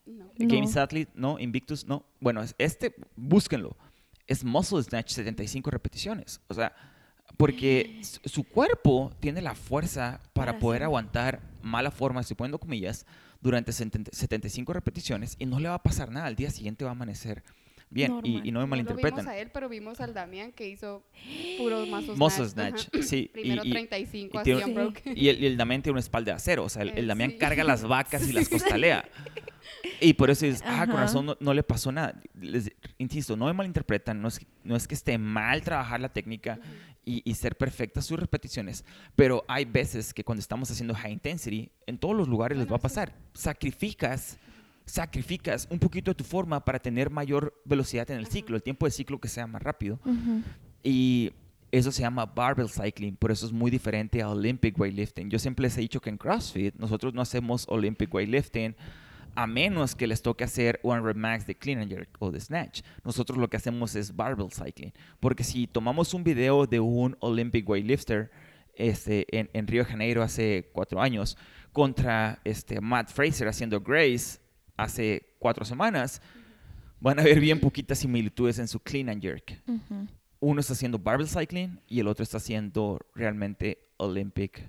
No. 0.05 0.25
No. 0.25 0.31
Games 0.37 0.77
Athlete, 0.77 1.11
no, 1.15 1.39
Invictus, 1.39 1.85
no. 1.85 2.05
Bueno, 2.19 2.41
es- 2.43 2.53
este, 2.59 2.95
búsquenlo. 3.15 3.75
Es 4.27 4.43
muscle 4.43 4.81
snatch 4.83 5.09
75 5.11 5.69
repeticiones. 5.71 6.39
O 6.47 6.53
sea, 6.53 6.73
porque 7.37 7.99
su 8.25 8.43
cuerpo 8.43 9.11
tiene 9.19 9.41
la 9.41 9.55
fuerza 9.55 10.19
para 10.33 10.51
Para 10.53 10.59
poder 10.59 10.83
aguantar 10.83 11.41
mala 11.61 11.89
forma, 11.91 12.21
estoy 12.21 12.35
poniendo 12.37 12.59
comillas, 12.59 13.05
durante 13.41 13.71
70 13.71 14.11
75 14.13 14.71
repeticiones 14.73 15.35
y 15.39 15.45
no 15.47 15.59
le 15.59 15.69
va 15.69 15.75
a 15.75 15.83
pasar 15.83 16.11
nada. 16.11 16.27
Al 16.27 16.35
día 16.35 16.51
siguiente 16.51 16.83
va 16.85 16.91
a 16.91 16.93
amanecer 16.93 17.43
bien. 17.89 18.19
Y, 18.23 18.37
y 18.37 18.39
no 18.39 18.41
me 18.41 18.51
No 18.51 18.59
lo 18.61 18.67
malinterpreten. 18.67 19.15
vimos 19.19 19.27
a 19.27 19.37
él, 19.37 19.49
pero 19.53 19.69
vimos 19.69 20.01
al 20.01 20.13
Damián 20.13 20.51
que 20.51 20.67
hizo 20.69 21.03
puro 21.57 21.85
mazo 21.85 22.15
Muscle 22.15 22.47
snatch. 22.49 22.87
sí. 23.01 23.29
Primero 23.33 23.63
y, 23.63 23.67
y- 23.69 23.71
35 23.71 24.39
y 24.39 24.43
tiene- 24.43 24.65
unbroken. 24.65 25.17
y 25.17 25.29
el, 25.29 25.43
el 25.43 25.57
Damián 25.57 25.81
tiene 25.81 25.93
una 25.93 25.99
espalda 26.01 26.31
de 26.33 26.35
acero. 26.37 26.63
O 26.65 26.69
sea, 26.69 26.81
el, 26.83 26.89
el 26.89 27.05
Eh, 27.05 27.07
Damián 27.07 27.31
sí. 27.31 27.37
carga 27.37 27.63
las 27.63 27.83
vacas 27.83 28.27
y 28.27 28.33
las 28.33 28.49
costalea. 28.49 29.05
Y 30.01 30.13
por 30.13 30.29
eso 30.29 30.45
dices, 30.45 30.63
ah, 30.65 30.85
con 30.85 30.97
razón 30.97 31.25
no, 31.25 31.37
no 31.39 31.53
le 31.53 31.63
pasó 31.63 31.91
nada. 31.91 32.19
Les 32.39 32.71
insisto, 32.97 33.35
no 33.37 33.45
me 33.45 33.53
malinterpretan, 33.53 34.21
no 34.21 34.27
es, 34.27 34.39
no 34.63 34.75
es 34.75 34.87
que 34.87 34.93
esté 34.95 35.17
mal 35.17 35.61
trabajar 35.63 35.99
la 35.99 36.09
técnica 36.09 36.59
y, 37.03 37.21
y 37.29 37.35
ser 37.35 37.55
perfectas 37.55 38.05
sus 38.05 38.19
repeticiones, 38.19 38.83
pero 39.15 39.45
hay 39.47 39.65
veces 39.65 40.13
que 40.13 40.23
cuando 40.23 40.39
estamos 40.39 40.69
haciendo 40.71 40.93
high 40.95 41.11
intensity, 41.13 41.71
en 41.87 41.97
todos 41.99 42.15
los 42.15 42.27
lugares 42.27 42.57
les 42.57 42.65
va 42.67 42.75
a 42.75 42.77
Bueno, 42.77 42.89
sí. 42.89 42.95
pasar. 42.95 43.13
Sacrificas, 43.33 44.37
sacrificas 44.85 45.67
un 45.69 45.79
poquito 45.79 46.11
de 46.11 46.15
tu 46.15 46.23
forma 46.23 46.63
para 46.63 46.79
tener 46.79 47.09
mayor 47.09 47.53
velocidad 47.65 48.09
en 48.11 48.19
el 48.19 48.27
ciclo, 48.27 48.55
el 48.55 48.63
tiempo 48.63 48.85
de 48.85 48.91
ciclo 48.91 49.19
que 49.19 49.27
sea 49.27 49.47
más 49.47 49.61
rápido. 49.61 49.99
Y 50.83 51.33
eso 51.71 51.91
se 51.91 52.01
llama 52.01 52.25
barbell 52.25 52.69
cycling, 52.69 53.15
por 53.15 53.31
eso 53.31 53.45
es 53.45 53.51
muy 53.51 53.71
diferente 53.71 54.21
a 54.21 54.29
Olympic 54.29 54.79
weightlifting. 54.79 55.29
Yo 55.29 55.39
siempre 55.39 55.63
les 55.63 55.77
he 55.77 55.81
dicho 55.81 55.99
que 55.99 56.09
en 56.09 56.17
CrossFit 56.17 56.75
nosotros 56.75 57.13
no 57.13 57.21
hacemos 57.21 57.65
Olympic 57.67 58.13
weightlifting 58.13 58.75
a 59.35 59.47
menos 59.47 59.95
que 59.95 60.07
les 60.07 60.21
toque 60.21 60.45
hacer 60.45 60.79
one 60.81 61.01
rep 61.01 61.17
max 61.17 61.45
de 61.45 61.55
clean 61.55 61.79
and 61.79 61.91
jerk 61.91 62.09
o 62.19 62.31
de 62.31 62.39
snatch. 62.39 62.81
Nosotros 63.03 63.37
lo 63.37 63.49
que 63.49 63.57
hacemos 63.57 63.95
es 63.95 64.15
barbell 64.15 64.49
cycling, 64.49 64.93
porque 65.19 65.43
si 65.43 65.67
tomamos 65.67 66.13
un 66.13 66.23
video 66.23 66.65
de 66.65 66.79
un 66.79 67.17
Olympic 67.19 67.67
weightlifter 67.67 68.31
este, 68.75 69.25
en, 69.37 69.49
en 69.53 69.67
Río 69.67 69.83
de 69.83 69.89
Janeiro 69.89 70.23
hace 70.23 70.69
cuatro 70.71 71.01
años 71.01 71.37
contra 71.73 72.39
este, 72.45 72.79
Matt 72.79 73.09
Fraser 73.09 73.49
haciendo 73.49 73.81
Grace 73.81 74.39
hace 74.77 75.33
cuatro 75.39 75.65
semanas, 75.65 76.21
van 76.99 77.19
a 77.19 77.23
ver 77.23 77.39
bien 77.39 77.59
poquitas 77.59 77.99
similitudes 77.99 78.59
en 78.59 78.67
su 78.67 78.79
clean 78.79 79.09
and 79.09 79.21
jerk 79.21 79.61
uno 80.39 80.59
está 80.59 80.73
haciendo 80.73 80.99
barbell 80.99 81.27
cycling 81.27 81.79
y 81.87 81.99
el 81.99 82.07
otro 82.07 82.21
está 82.21 82.37
haciendo 82.37 82.99
realmente 83.15 83.79
Olympic 83.97 84.61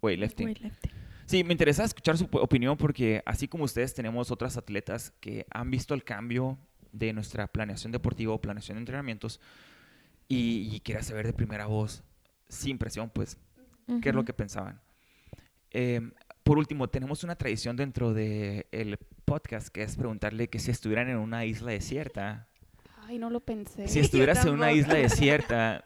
weightlifting. 0.00 0.46
Weightlifting. 0.46 0.92
Sí, 1.26 1.44
me 1.44 1.52
interesa 1.52 1.84
escuchar 1.84 2.16
su 2.16 2.26
opinión 2.32 2.78
porque 2.78 3.22
así 3.26 3.46
como 3.46 3.64
ustedes 3.64 3.92
tenemos 3.92 4.30
otras 4.30 4.56
atletas 4.56 5.12
que 5.20 5.44
han 5.50 5.70
visto 5.70 5.92
el 5.92 6.02
cambio 6.02 6.56
de 6.92 7.12
nuestra 7.12 7.46
planeación 7.46 7.92
deportiva 7.92 8.32
o 8.32 8.40
planeación 8.40 8.76
de 8.76 8.80
entrenamientos 8.80 9.38
y, 10.28 10.70
y 10.74 10.80
quiera 10.80 11.02
saber 11.02 11.26
de 11.26 11.34
primera 11.34 11.66
voz, 11.66 12.02
sin 12.48 12.78
presión, 12.78 13.10
pues, 13.10 13.36
qué 14.00 14.08
es 14.08 14.14
lo 14.14 14.24
que 14.24 14.32
pensaban. 14.32 14.80
Em, 15.70 16.12
por 16.46 16.58
último, 16.58 16.88
tenemos 16.88 17.24
una 17.24 17.34
tradición 17.34 17.74
dentro 17.76 18.14
del 18.14 18.98
podcast 19.24 19.66
que 19.66 19.82
es 19.82 19.96
preguntarle 19.96 20.46
que 20.48 20.60
si 20.60 20.70
estuvieran 20.70 21.08
en 21.08 21.16
una 21.16 21.44
isla 21.44 21.72
desierta, 21.72 22.46
Ay, 23.08 23.18
no 23.18 23.30
lo 23.30 23.40
pensé. 23.40 23.88
si 23.88 23.98
estuvieras 23.98 24.44
en 24.46 24.52
una 24.54 24.70
isla 24.72 24.94
desierta, 24.94 25.84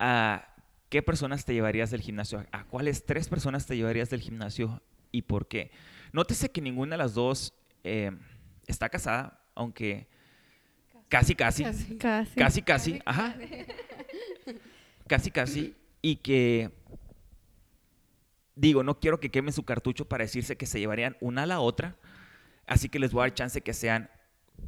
¿a 0.00 0.56
qué 0.88 1.02
personas 1.04 1.44
te 1.44 1.54
llevarías 1.54 1.92
del 1.92 2.00
gimnasio? 2.00 2.44
¿A 2.50 2.64
cuáles 2.64 3.06
tres 3.06 3.28
personas 3.28 3.64
te 3.66 3.76
llevarías 3.76 4.10
del 4.10 4.20
gimnasio 4.20 4.82
y 5.12 5.22
por 5.22 5.46
qué? 5.46 5.70
Nótese 6.12 6.50
que 6.50 6.60
ninguna 6.60 6.94
de 6.94 6.98
las 6.98 7.14
dos 7.14 7.54
eh, 7.84 8.10
está 8.66 8.88
casada, 8.88 9.40
aunque 9.54 10.08
casi, 11.08 11.36
casi, 11.36 11.62
Casi. 11.62 11.96
Casi. 11.96 12.34
casi, 12.34 12.62
casi, 12.62 13.00
ajá, 13.04 13.36
casi, 15.06 15.30
casi, 15.30 15.76
y 16.02 16.16
que 16.16 16.72
digo, 18.60 18.82
no 18.82 19.00
quiero 19.00 19.20
que 19.20 19.30
quemen 19.30 19.52
su 19.52 19.64
cartucho 19.64 20.04
para 20.04 20.24
decirse 20.24 20.56
que 20.56 20.66
se 20.66 20.78
llevarían 20.78 21.16
una 21.20 21.44
a 21.44 21.46
la 21.46 21.60
otra, 21.60 21.96
así 22.66 22.88
que 22.88 22.98
les 22.98 23.12
voy 23.12 23.20
a 23.20 23.24
dar 23.24 23.34
chance 23.34 23.60
que 23.62 23.72
sean 23.72 24.10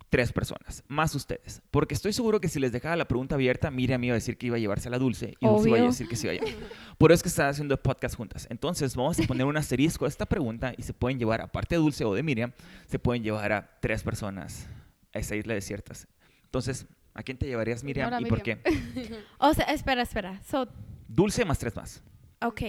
tres 0.09 0.32
personas, 0.32 0.82
más 0.88 1.14
ustedes. 1.14 1.61
Porque 1.70 1.93
estoy 1.95 2.14
seguro 2.14 2.40
que 2.40 2.49
si 2.49 2.59
les 2.59 2.72
dejaba 2.72 2.97
la 2.97 3.07
pregunta 3.07 3.34
abierta, 3.34 3.70
Miriam 3.70 4.03
iba 4.05 4.14
a 4.14 4.16
decir 4.16 4.38
que 4.38 4.47
iba 4.47 4.57
a 4.57 4.59
llevarse 4.59 4.88
a 4.88 4.90
la 4.90 4.99
dulce 4.99 5.34
y 5.38 5.47
Dulce 5.47 5.68
iba 5.68 5.76
a 5.76 5.80
Obvio. 5.80 5.90
decir 5.90 6.09
que 6.09 6.16
se 6.16 6.26
iba 6.26 6.32
a 6.43 6.45
llevar. 6.47 6.68
Por 6.97 7.12
eso 7.12 7.16
es 7.18 7.22
que 7.24 7.28
están 7.28 7.49
haciendo 7.51 7.76
podcast 7.76 8.16
juntas. 8.16 8.47
Entonces, 8.49 8.97
vamos 8.97 9.20
a 9.20 9.22
poner 9.24 9.45
un 9.45 9.57
asterisco 9.59 10.07
a 10.07 10.09
esta 10.09 10.24
pregunta 10.24 10.72
y 10.78 10.82
se 10.82 10.95
pueden 10.95 11.18
llevar, 11.18 11.43
aparte 11.43 11.74
de 11.74 11.80
Dulce 11.80 12.05
o 12.07 12.14
de 12.14 12.22
Miriam, 12.22 12.53
se 12.86 12.99
pueden 12.99 13.22
llevar 13.22 13.53
a 13.53 13.78
tres 13.80 14.03
personas 14.03 14.66
a 15.12 15.18
esa 15.18 15.36
isla 15.36 15.53
desiertas. 15.53 16.09
Entonces, 16.45 16.86
¿a 17.12 17.22
quién 17.22 17.36
te 17.36 17.47
llevarías, 17.47 17.84
Miriam, 17.84 18.11
Ahora 18.11 18.26
y 18.26 18.30
por 18.30 18.43
qué? 18.43 18.59
O 19.38 19.53
sea, 19.53 19.66
espera, 19.66 20.01
espera. 20.01 20.40
So, 20.45 20.66
Dulce 21.09 21.45
más 21.45 21.59
tres 21.59 21.76
más. 21.76 22.03
Ok. 22.49 22.61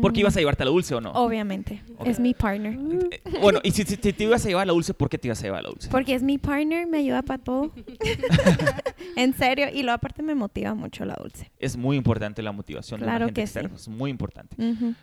¿Por 0.00 0.12
qué 0.12 0.18
mm, 0.18 0.20
ibas 0.20 0.36
a 0.36 0.40
llevarte 0.40 0.62
a 0.62 0.66
la 0.66 0.70
Dulce 0.72 0.94
o 0.94 1.00
no? 1.00 1.12
Obviamente. 1.12 1.82
Es 2.04 2.18
mi 2.20 2.34
partner. 2.34 2.78
Eh, 3.10 3.20
Bueno, 3.40 3.60
y 3.62 3.70
si, 3.72 3.82
si- 3.84 3.96
si 3.96 4.12
te 4.12 4.24
ibas 4.24 4.44
a 4.44 4.48
llevar 4.48 4.62
a 4.62 4.66
la 4.66 4.72
Dulce, 4.72 4.94
¿por 4.94 5.08
qué 5.08 5.18
te 5.18 5.28
ibas 5.28 5.40
a 5.40 5.42
llevar 5.44 5.60
a 5.60 5.62
la 5.62 5.68
Dulce? 5.70 5.88
Porque 5.90 6.14
es 6.14 6.22
mi 6.22 6.38
partner, 6.38 6.86
me 6.86 6.98
ayuda 6.98 7.22
para 7.22 7.42
todo. 7.42 7.72
en 9.16 9.34
serio. 9.34 9.66
Y 9.72 9.82
luego 9.82 9.96
aparte 9.96 10.22
me 10.22 10.34
motiva 10.34 10.74
mucho 10.74 11.04
la 11.04 11.14
dulce. 11.20 11.50
Es 11.58 11.76
muy 11.76 11.96
importante 11.96 12.42
la 12.42 12.52
motivación 12.52 13.00
de 13.00 13.06
Claro 13.06 13.20
la 13.20 13.24
gente 13.26 13.40
que 13.40 13.46
sí. 13.46 13.58
externa. 13.58 13.76
Es 13.76 13.88
muy 13.88 14.10
importante. 14.10 14.56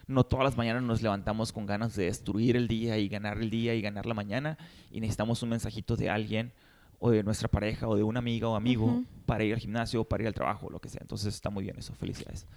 No 0.07 0.23
todas 0.23 0.45
las 0.45 0.57
mañanas 0.57 0.83
nos 0.83 1.01
levantamos 1.01 1.51
con 1.51 1.65
ganas 1.65 1.95
de 1.95 2.05
destruir 2.05 2.55
el 2.55 2.67
día 2.67 2.97
y 2.97 3.07
ganar 3.09 3.37
el 3.37 3.49
día 3.49 3.75
y 3.75 3.81
ganar 3.81 4.05
la 4.05 4.13
mañana. 4.13 4.57
Y 4.91 5.01
necesitamos 5.01 5.41
un 5.43 5.49
mensajito 5.49 5.95
de 5.95 6.09
alguien 6.09 6.53
o 6.99 7.11
de 7.11 7.23
nuestra 7.23 7.49
pareja 7.49 7.87
o 7.87 7.95
de 7.95 8.03
una 8.03 8.19
amiga 8.19 8.47
o 8.47 8.55
amigo 8.55 9.03
para 9.25 9.43
ir 9.43 9.53
al 9.53 9.59
gimnasio, 9.59 10.05
para 10.05 10.23
ir 10.23 10.27
al 10.27 10.33
trabajo, 10.33 10.69
lo 10.69 10.79
que 10.79 10.87
sea. 10.89 10.99
Entonces 11.01 11.33
está 11.33 11.49
muy 11.49 11.63
bien 11.65 11.77
eso. 11.77 11.93
Felicidades. 11.95 12.47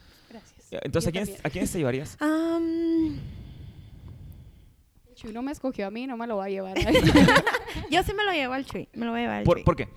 Entonces, 0.71 1.09
¿a 1.09 1.13
también. 1.13 1.39
¿a 1.45 1.51
quiénes 1.51 1.73
te 1.73 1.79
llevarías? 1.79 2.17
Am, 2.21 3.19
Chuy 5.15 5.33
no 5.33 5.43
me 5.43 5.51
escogió 5.53 5.87
a 5.87 5.91
mí, 5.91 6.07
no 6.07 6.17
me 6.17 6.27
lo 6.27 6.37
va 6.37 6.45
a 6.45 6.49
llevar 6.49 6.79
a 6.79 6.91
yo 7.91 8.03
sí 8.03 8.13
me 8.15 8.25
lo 8.25 8.33
llevo 8.33 8.53
al 8.55 8.65
Chuy. 8.67 8.89
Me 8.93 9.05
lo 9.05 9.11
voy 9.13 9.21
a 9.21 9.23
llevar 9.25 9.39
al 9.39 9.45
¿Por, 9.45 9.57
Chuy. 9.59 9.65
por 9.65 9.77
qué? 9.77 9.89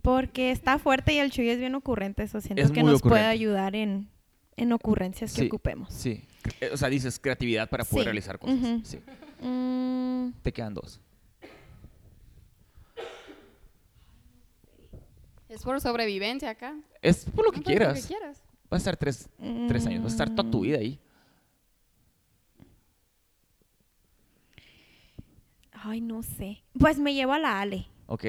Porque 0.00 0.50
está 0.50 0.78
fuerte 0.78 1.12
y 1.12 1.18
el 1.18 1.30
Chuy 1.30 1.48
es 1.50 1.58
bien 1.58 1.74
ocurrente. 1.74 2.22
Eso 2.22 2.40
siento 2.40 2.62
Es 2.62 2.70
que 2.70 2.82
muy 2.82 2.92
nos 2.92 3.02
puede 3.02 3.14
ocurrente. 3.16 3.28
ayudar 3.30 3.76
en, 3.76 4.08
en 4.56 4.72
ocurrencias 4.72 5.32
que 5.34 5.42
Sí. 5.42 5.46
ocupemos. 5.48 5.92
Sí. 5.92 6.24
Eh, 6.60 6.70
O 6.72 6.76
sea, 6.76 6.88
dices 6.88 7.18
creatividad 7.20 7.68
para 7.68 7.84
poder 7.84 8.02
Sí. 8.02 8.06
realizar 8.06 8.38
cosas. 8.38 8.56
Ujú. 8.58 8.80
Sí. 8.84 8.98
Mm, 9.42 10.32
Te 10.42 10.52
quedan 10.52 10.74
dos. 10.74 11.00
es 15.48 15.62
por 15.62 15.80
sobrevivencia 15.80 16.50
acá. 16.50 16.74
Es 17.02 17.26
por 17.26 17.44
lo 17.44 17.52
que 17.52 17.58
No, 17.58 17.64
quieras. 17.64 17.96
Lo 17.96 18.02
que 18.02 18.08
quieras. 18.08 18.42
Vas 18.72 18.78
a 18.78 18.90
estar 18.90 18.96
tres, 18.96 19.28
tres 19.68 19.86
años. 19.86 20.02
Vas 20.02 20.12
a 20.12 20.14
estar 20.14 20.30
toda 20.30 20.50
tu 20.50 20.60
mm, 20.60 20.62
vida 20.62 20.78
ahí. 20.78 20.98
Ay, 25.72 26.00
no 26.00 26.22
sé. 26.22 26.62
Pues 26.78 26.98
me 26.98 27.12
llevo 27.12 27.34
a 27.34 27.38
la 27.38 27.60
Ale. 27.60 27.86
¿Ok? 28.06 28.24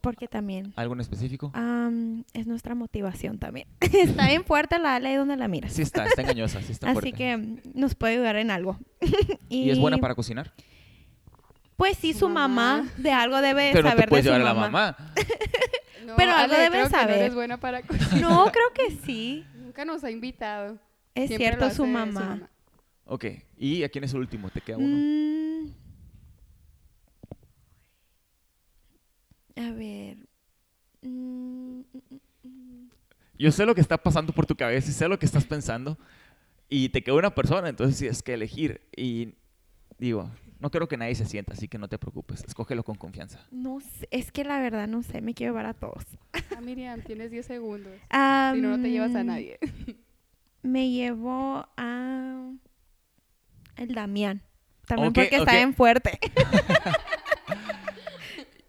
Porque 0.00 0.26
también 0.26 0.72
¿Algo 0.74 0.94
en 0.94 1.00
específico? 1.00 1.52
es 2.32 2.46
nuestra 2.48 2.74
motivación 2.74 3.38
también. 3.38 3.68
está 3.80 4.26
bien 4.26 4.44
fuerte 4.44 4.76
la 4.80 4.96
Ale 4.96 5.10
ahí 5.10 5.14
donde 5.14 5.36
la 5.36 5.46
miras. 5.46 5.72
Sí 5.72 5.82
está, 5.82 6.04
está 6.04 6.22
engañosa, 6.22 6.60
sí 6.62 6.72
está 6.72 6.86
Así 6.90 6.94
fuerte. 6.94 7.12
que 7.12 7.36
mm, 7.36 7.60
nos 7.74 7.94
puede 7.94 8.14
ayudar 8.14 8.34
en 8.36 8.50
algo. 8.50 8.76
¿Y 9.48 9.70
es 9.70 9.78
buena 9.78 9.98
para 9.98 10.16
cocinar? 10.16 10.52
Pues 11.76 11.96
sí, 11.96 12.12
Su 12.12 12.28
mamá, 12.28 12.78
mamá. 12.78 12.90
de 12.96 13.12
algo 13.12 13.40
debe 13.40 13.70
Pero 13.72 13.84
no 13.84 13.90
saber 13.90 14.04
te 14.06 14.08
puedes 14.08 14.24
de 14.24 14.30
su 14.32 14.36
llevar 14.36 14.50
a 14.50 14.54
la 14.54 14.60
mamá. 14.60 14.96
mamá. 14.96 15.12
No, 16.06 16.16
Pero 16.16 16.32
algo 16.32 16.54
Ale, 16.54 16.62
deben 16.64 16.70
creo 16.72 16.84
que 16.86 16.90
no 16.92 16.98
saber. 16.98 17.18
eres 17.18 17.34
buena 17.34 17.56
para 17.58 17.82
cocinar. 17.82 18.20
No, 18.20 18.44
creo 18.50 18.72
que 18.74 18.96
sí. 19.06 19.44
Nunca 19.70 19.84
nos 19.84 20.02
ha 20.02 20.10
invitado. 20.10 20.80
Es 21.14 21.28
Siempre 21.28 21.46
cierto, 21.46 21.70
su 21.70 21.86
mamá. 21.86 22.50
Ok. 23.04 23.26
¿Y 23.56 23.84
a 23.84 23.88
quién 23.88 24.02
es 24.02 24.12
el 24.12 24.18
último? 24.18 24.50
¿Te 24.50 24.60
queda 24.60 24.78
uno? 24.78 24.96
Mm. 24.96 25.74
A 29.54 29.70
ver. 29.70 30.16
Mm, 31.02 31.82
mm. 32.42 32.88
Yo 33.38 33.52
sé 33.52 33.64
lo 33.64 33.76
que 33.76 33.80
está 33.80 33.96
pasando 33.96 34.32
por 34.32 34.44
tu 34.44 34.56
cabeza 34.56 34.90
y 34.90 34.92
sé 34.92 35.06
lo 35.06 35.20
que 35.20 35.26
estás 35.26 35.44
pensando. 35.44 35.96
Y 36.68 36.88
te 36.88 37.04
queda 37.04 37.14
una 37.14 37.32
persona, 37.32 37.68
entonces 37.68 37.96
tienes 37.96 38.24
que 38.24 38.34
elegir. 38.34 38.80
Y 38.96 39.34
digo, 39.98 40.32
no 40.60 40.70
creo 40.70 40.88
que 40.88 40.96
nadie 40.96 41.14
se 41.14 41.26
sienta, 41.26 41.54
así 41.54 41.68
que 41.68 41.78
no 41.78 41.88
te 41.88 41.98
preocupes. 41.98 42.44
Escógelo 42.44 42.84
con 42.84 42.96
confianza. 42.96 43.40
No 43.50 43.80
sé, 43.80 44.08
es 44.10 44.30
que 44.30 44.44
la 44.44 44.60
verdad 44.60 44.86
no 44.86 45.02
sé, 45.02 45.22
me 45.22 45.34
quiero 45.34 45.52
llevar 45.52 45.66
a 45.66 45.74
todos. 45.74 46.04
Ah, 46.32 46.60
Miriam, 46.60 47.00
tienes 47.02 47.30
10 47.30 47.46
segundos. 47.46 47.92
Ah, 48.10 48.52
Si 48.54 48.60
no, 48.60 48.76
no 48.76 48.82
te 48.82 48.90
llevas 48.90 49.14
a 49.14 49.24
nadie. 49.24 49.58
Me 50.62 50.90
llevo 50.90 51.66
a 51.76 52.50
el 53.76 53.94
Damián. 53.94 54.42
También 54.86 55.12
porque 55.12 55.36
está 55.36 55.52
bien 55.54 55.72
fuerte. 55.72 56.18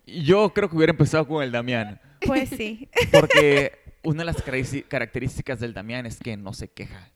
Yo 0.05 0.53
creo 0.53 0.69
que 0.69 0.75
hubiera 0.75 0.91
empezado 0.91 1.27
con 1.27 1.43
el 1.43 1.51
Damián. 1.51 1.99
Pues 2.25 2.49
sí, 2.49 2.89
Porque 3.11 3.79
una 4.03 4.19
de 4.19 4.25
las 4.25 4.43
características 4.87 5.59
del 5.59 5.73
Damián 5.73 6.05
es 6.05 6.19
que 6.19 6.37
no 6.37 6.53
se 6.53 6.69
queja. 6.69 7.11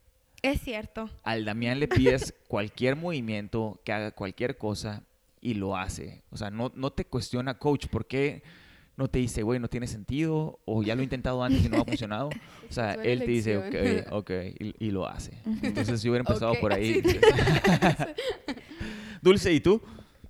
Es 0.51 0.61
cierto. 0.61 1.09
Al 1.23 1.45
Damián 1.45 1.79
le 1.79 1.87
pides 1.87 2.33
cualquier 2.47 2.95
movimiento, 2.95 3.79
que 3.83 3.91
haga 3.93 4.11
cualquier 4.11 4.57
cosa 4.57 5.03
y 5.41 5.53
lo 5.53 5.75
hace. 5.77 6.23
O 6.31 6.37
sea, 6.37 6.49
no, 6.49 6.71
no 6.75 6.91
te 6.91 7.05
cuestiona, 7.05 7.57
coach, 7.57 7.87
¿por 7.87 8.05
qué 8.07 8.41
no 8.97 9.09
te 9.09 9.19
dice, 9.19 9.43
güey, 9.43 9.59
no 9.59 9.67
tiene 9.67 9.87
sentido? 9.87 10.59
O 10.65 10.81
ya 10.81 10.95
lo 10.95 11.01
he 11.01 11.03
intentado 11.03 11.43
antes 11.43 11.65
y 11.65 11.69
no 11.69 11.81
ha 11.81 11.85
funcionado. 11.85 12.29
O 12.69 12.73
sea, 12.73 12.95
buena 12.95 13.03
él 13.11 13.19
te 13.19 13.25
dice, 13.25 13.57
ok, 13.57 14.11
ok, 14.13 14.31
y, 14.59 14.87
y 14.87 14.91
lo 14.91 15.07
hace. 15.07 15.33
Entonces 15.61 16.01
yo 16.01 16.11
hubiera 16.11 16.21
empezado 16.21 16.53
Ok, 16.53 16.59
por 16.61 16.73
ahí. 16.73 17.01
Dulce, 19.21 19.51
¿y 19.53 19.59
tú? 19.59 19.81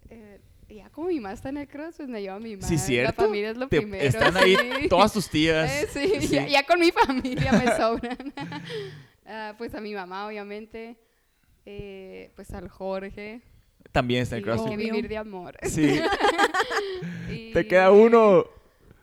Eh, 0.10 0.40
ya 0.70 0.90
como 0.90 1.08
mi 1.10 1.16
mamá 1.20 1.34
está 1.34 1.50
en 1.50 1.58
el 1.58 1.68
cross, 1.68 1.96
pues 1.98 2.10
me 2.10 2.22
lleva 2.22 2.36
a 2.36 2.40
mi 2.40 2.56
mamá. 2.56 2.68
Sí, 2.68 2.78
cierto. 2.78 3.22
La 3.22 3.28
familia 3.28 3.52
es 3.52 3.58
lo 3.58 3.68
Te- 3.68 3.78
primero. 3.82 4.04
están 4.04 4.36
ahí 4.38 4.56
sí. 4.56 4.90
todas 4.90 5.14
tus 5.14 5.30
tías. 5.30 5.70
Eh, 5.72 5.88
sí, 5.92 6.28
Sí. 6.28 6.34
Ya, 6.36 6.48
ya 6.48 6.64
con 6.66 6.80
mi 6.80 6.92
familia 6.92 7.52
me 7.54 7.66
sobran. 7.78 8.34
Ah, 9.26 9.56
pues 9.58 9.74
a 9.76 9.82
mi 9.82 9.94
mamá, 9.94 10.28
obviamente. 10.28 10.98
Eh, 11.66 12.32
pues 12.36 12.52
al 12.54 12.70
Jorge. 12.70 13.42
También 13.92 14.24
está 14.24 14.38
en 14.38 14.44
Sí, 14.44 14.50
hay 14.50 14.56
que 14.58 14.62
CrossFit. 14.64 14.78
Vivir 14.80 15.08
de 15.08 15.18
amor. 15.18 15.58
Sí. 15.64 16.00
Y- 17.32 17.52
Te 17.54 17.66
queda 17.68 17.92
uno. 17.92 18.46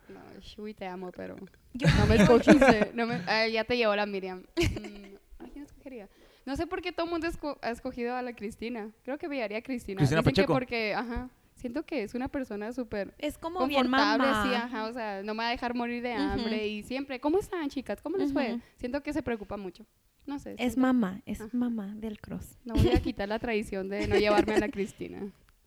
No, 0.08 0.20
Shui, 0.40 0.74
te 0.74 0.86
amo, 0.86 1.10
pero 1.12 1.36
Yo 1.74 1.88
no 1.98 2.06
me 2.06 2.16
escogiste. 2.16 2.90
No 2.94 3.06
me, 3.06 3.14
ah, 3.26 3.46
ya 3.48 3.64
te 3.64 3.76
llevó 3.76 3.96
la 3.96 4.06
Miriam. 4.06 4.42
Mm, 4.56 5.44
¿A 5.44 5.48
quién 5.48 5.64
escogería? 5.64 6.08
No 6.44 6.56
sé 6.56 6.66
por 6.66 6.82
qué 6.82 6.92
todo 6.92 7.06
el 7.06 7.12
mundo 7.12 7.26
esco- 7.28 7.58
ha 7.62 7.70
escogido 7.70 8.14
a 8.14 8.22
la 8.22 8.34
Cristina. 8.34 8.90
Creo 9.04 9.16
que 9.18 9.28
vería 9.28 9.56
a 9.58 9.62
Cristina. 9.62 9.98
Cristina 9.98 10.20
Dicen 10.20 10.34
que 10.34 10.42
Pacheco. 10.42 10.52
porque, 10.52 10.92
ajá, 10.94 11.30
siento 11.54 11.84
que 11.84 12.02
es 12.02 12.14
una 12.14 12.28
persona 12.28 12.72
súper 12.72 13.14
Es 13.18 13.38
como 13.38 13.66
bien 13.66 13.88
mamá. 13.88 14.42
sí, 14.46 14.54
ajá, 14.54 14.86
o 14.86 14.92
sea, 14.92 15.22
no 15.22 15.34
me 15.34 15.38
va 15.44 15.48
a 15.48 15.52
dejar 15.52 15.74
morir 15.74 16.02
de 16.02 16.12
hambre 16.14 16.66
y 16.66 16.82
siempre, 16.82 17.20
¿cómo 17.20 17.38
están, 17.38 17.68
chicas? 17.70 18.00
¿Cómo 18.02 18.16
les 18.18 18.32
fue? 18.32 18.54
Ujú. 18.54 18.62
Siento 18.76 19.02
que 19.02 19.12
se 19.12 19.22
preocupa 19.22 19.56
mucho. 19.56 19.86
No 20.26 20.38
sé. 20.38 20.52
Es 20.52 20.58
siento- 20.74 20.80
mamá, 20.80 21.20
es 21.26 21.40
Ajá. 21.40 21.50
mamá 21.52 21.94
del 21.96 22.20
cross. 22.20 22.58
No 22.64 22.74
voy 22.74 22.90
a 22.90 23.00
quitar 23.00 23.28
la 23.28 23.38
tradición 23.38 23.88
de 23.88 24.06
no 24.06 24.16
llevarme 24.16 24.54
a 24.54 24.58
la 24.60 24.68
Cristina. 24.70 25.20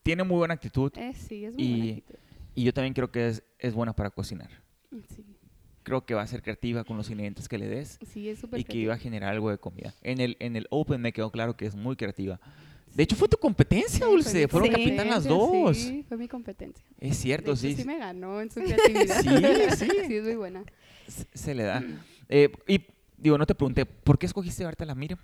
Tiene 0.03 0.24
muy 0.24 0.38
buena 0.38 0.53
actitud 0.53 0.91
Eh, 0.97 1.14
sí, 1.14 1.45
es 1.45 1.56
muy 1.56 1.64
Y- 1.64 1.70
buena 1.78 1.93
actitud. 1.97 2.16
y 2.56 2.64
yo 2.64 2.74
también 2.74 2.93
creo 2.93 3.12
que 3.12 3.28
es, 3.28 3.43
es 3.60 3.74
buena 3.74 3.93
para 3.93 4.10
cocinar. 4.12 4.49
Sí, 5.14 5.26
Creo 5.84 6.03
que 6.06 6.14
va 6.16 6.22
a 6.24 6.28
ser 6.28 6.41
creativa 6.41 6.84
con 6.84 6.97
los 6.97 7.10
ingredientes 7.10 7.47
que 7.47 7.58
le 7.60 7.68
des 7.68 7.99
sí, 8.08 8.28
es 8.30 8.39
súper 8.39 8.60
y 8.60 8.64
que 8.64 8.78
iba 8.78 8.93
a 8.95 8.97
generar 8.97 9.30
algo 9.32 9.51
de 9.51 9.58
comida. 9.60 9.93
En 10.01 10.20
el, 10.20 10.36
en 10.39 10.56
el 10.56 10.66
Open 10.72 10.99
me 11.01 11.12
quedó 11.14 11.32
claro 11.32 11.56
que 11.58 11.66
es 11.68 11.76
muy 11.76 11.95
creativa. 11.95 12.39
De 12.95 13.03
hecho, 13.03 13.16
fue 13.16 13.28
tu 13.28 13.38
competencia, 13.38 14.06
Sí, 14.06 14.12
Dulce. 14.12 14.39
mi 14.41 14.47
Fueron 14.47 14.70
Sí. 14.70 14.76
capitán 14.76 15.10
las 15.10 15.26
dos. 15.26 15.78
Sí, 15.78 16.03
fue 16.08 16.18
mi 16.18 16.28
competencia. 16.30 16.84
Es 16.97 17.10
De 17.10 17.16
cierto, 17.16 17.51
hecho, 17.51 17.58
sí. 17.62 17.76
sí 17.76 17.84
me 17.86 17.97
ganó 17.99 18.41
en 18.41 18.49
su 18.49 18.62
creatividad. 18.64 19.22
Sí, 19.22 19.30
sí. 19.78 19.89
sí, 20.08 20.16
es 20.16 20.24
muy 20.24 20.36
buena. 20.36 20.64
Se 21.34 21.53
le 21.53 21.64
da. 21.64 21.84
Eh, 22.30 22.51
y 22.68 22.80
digo, 23.18 23.38
no 23.38 23.45
te 23.45 23.55
pregunté, 23.55 23.86
¿por 23.86 24.18
qué 24.18 24.26
escogiste 24.26 24.59
llevarte 24.63 24.84
a 24.84 24.88
la 24.88 24.95
Miriam? 24.95 25.20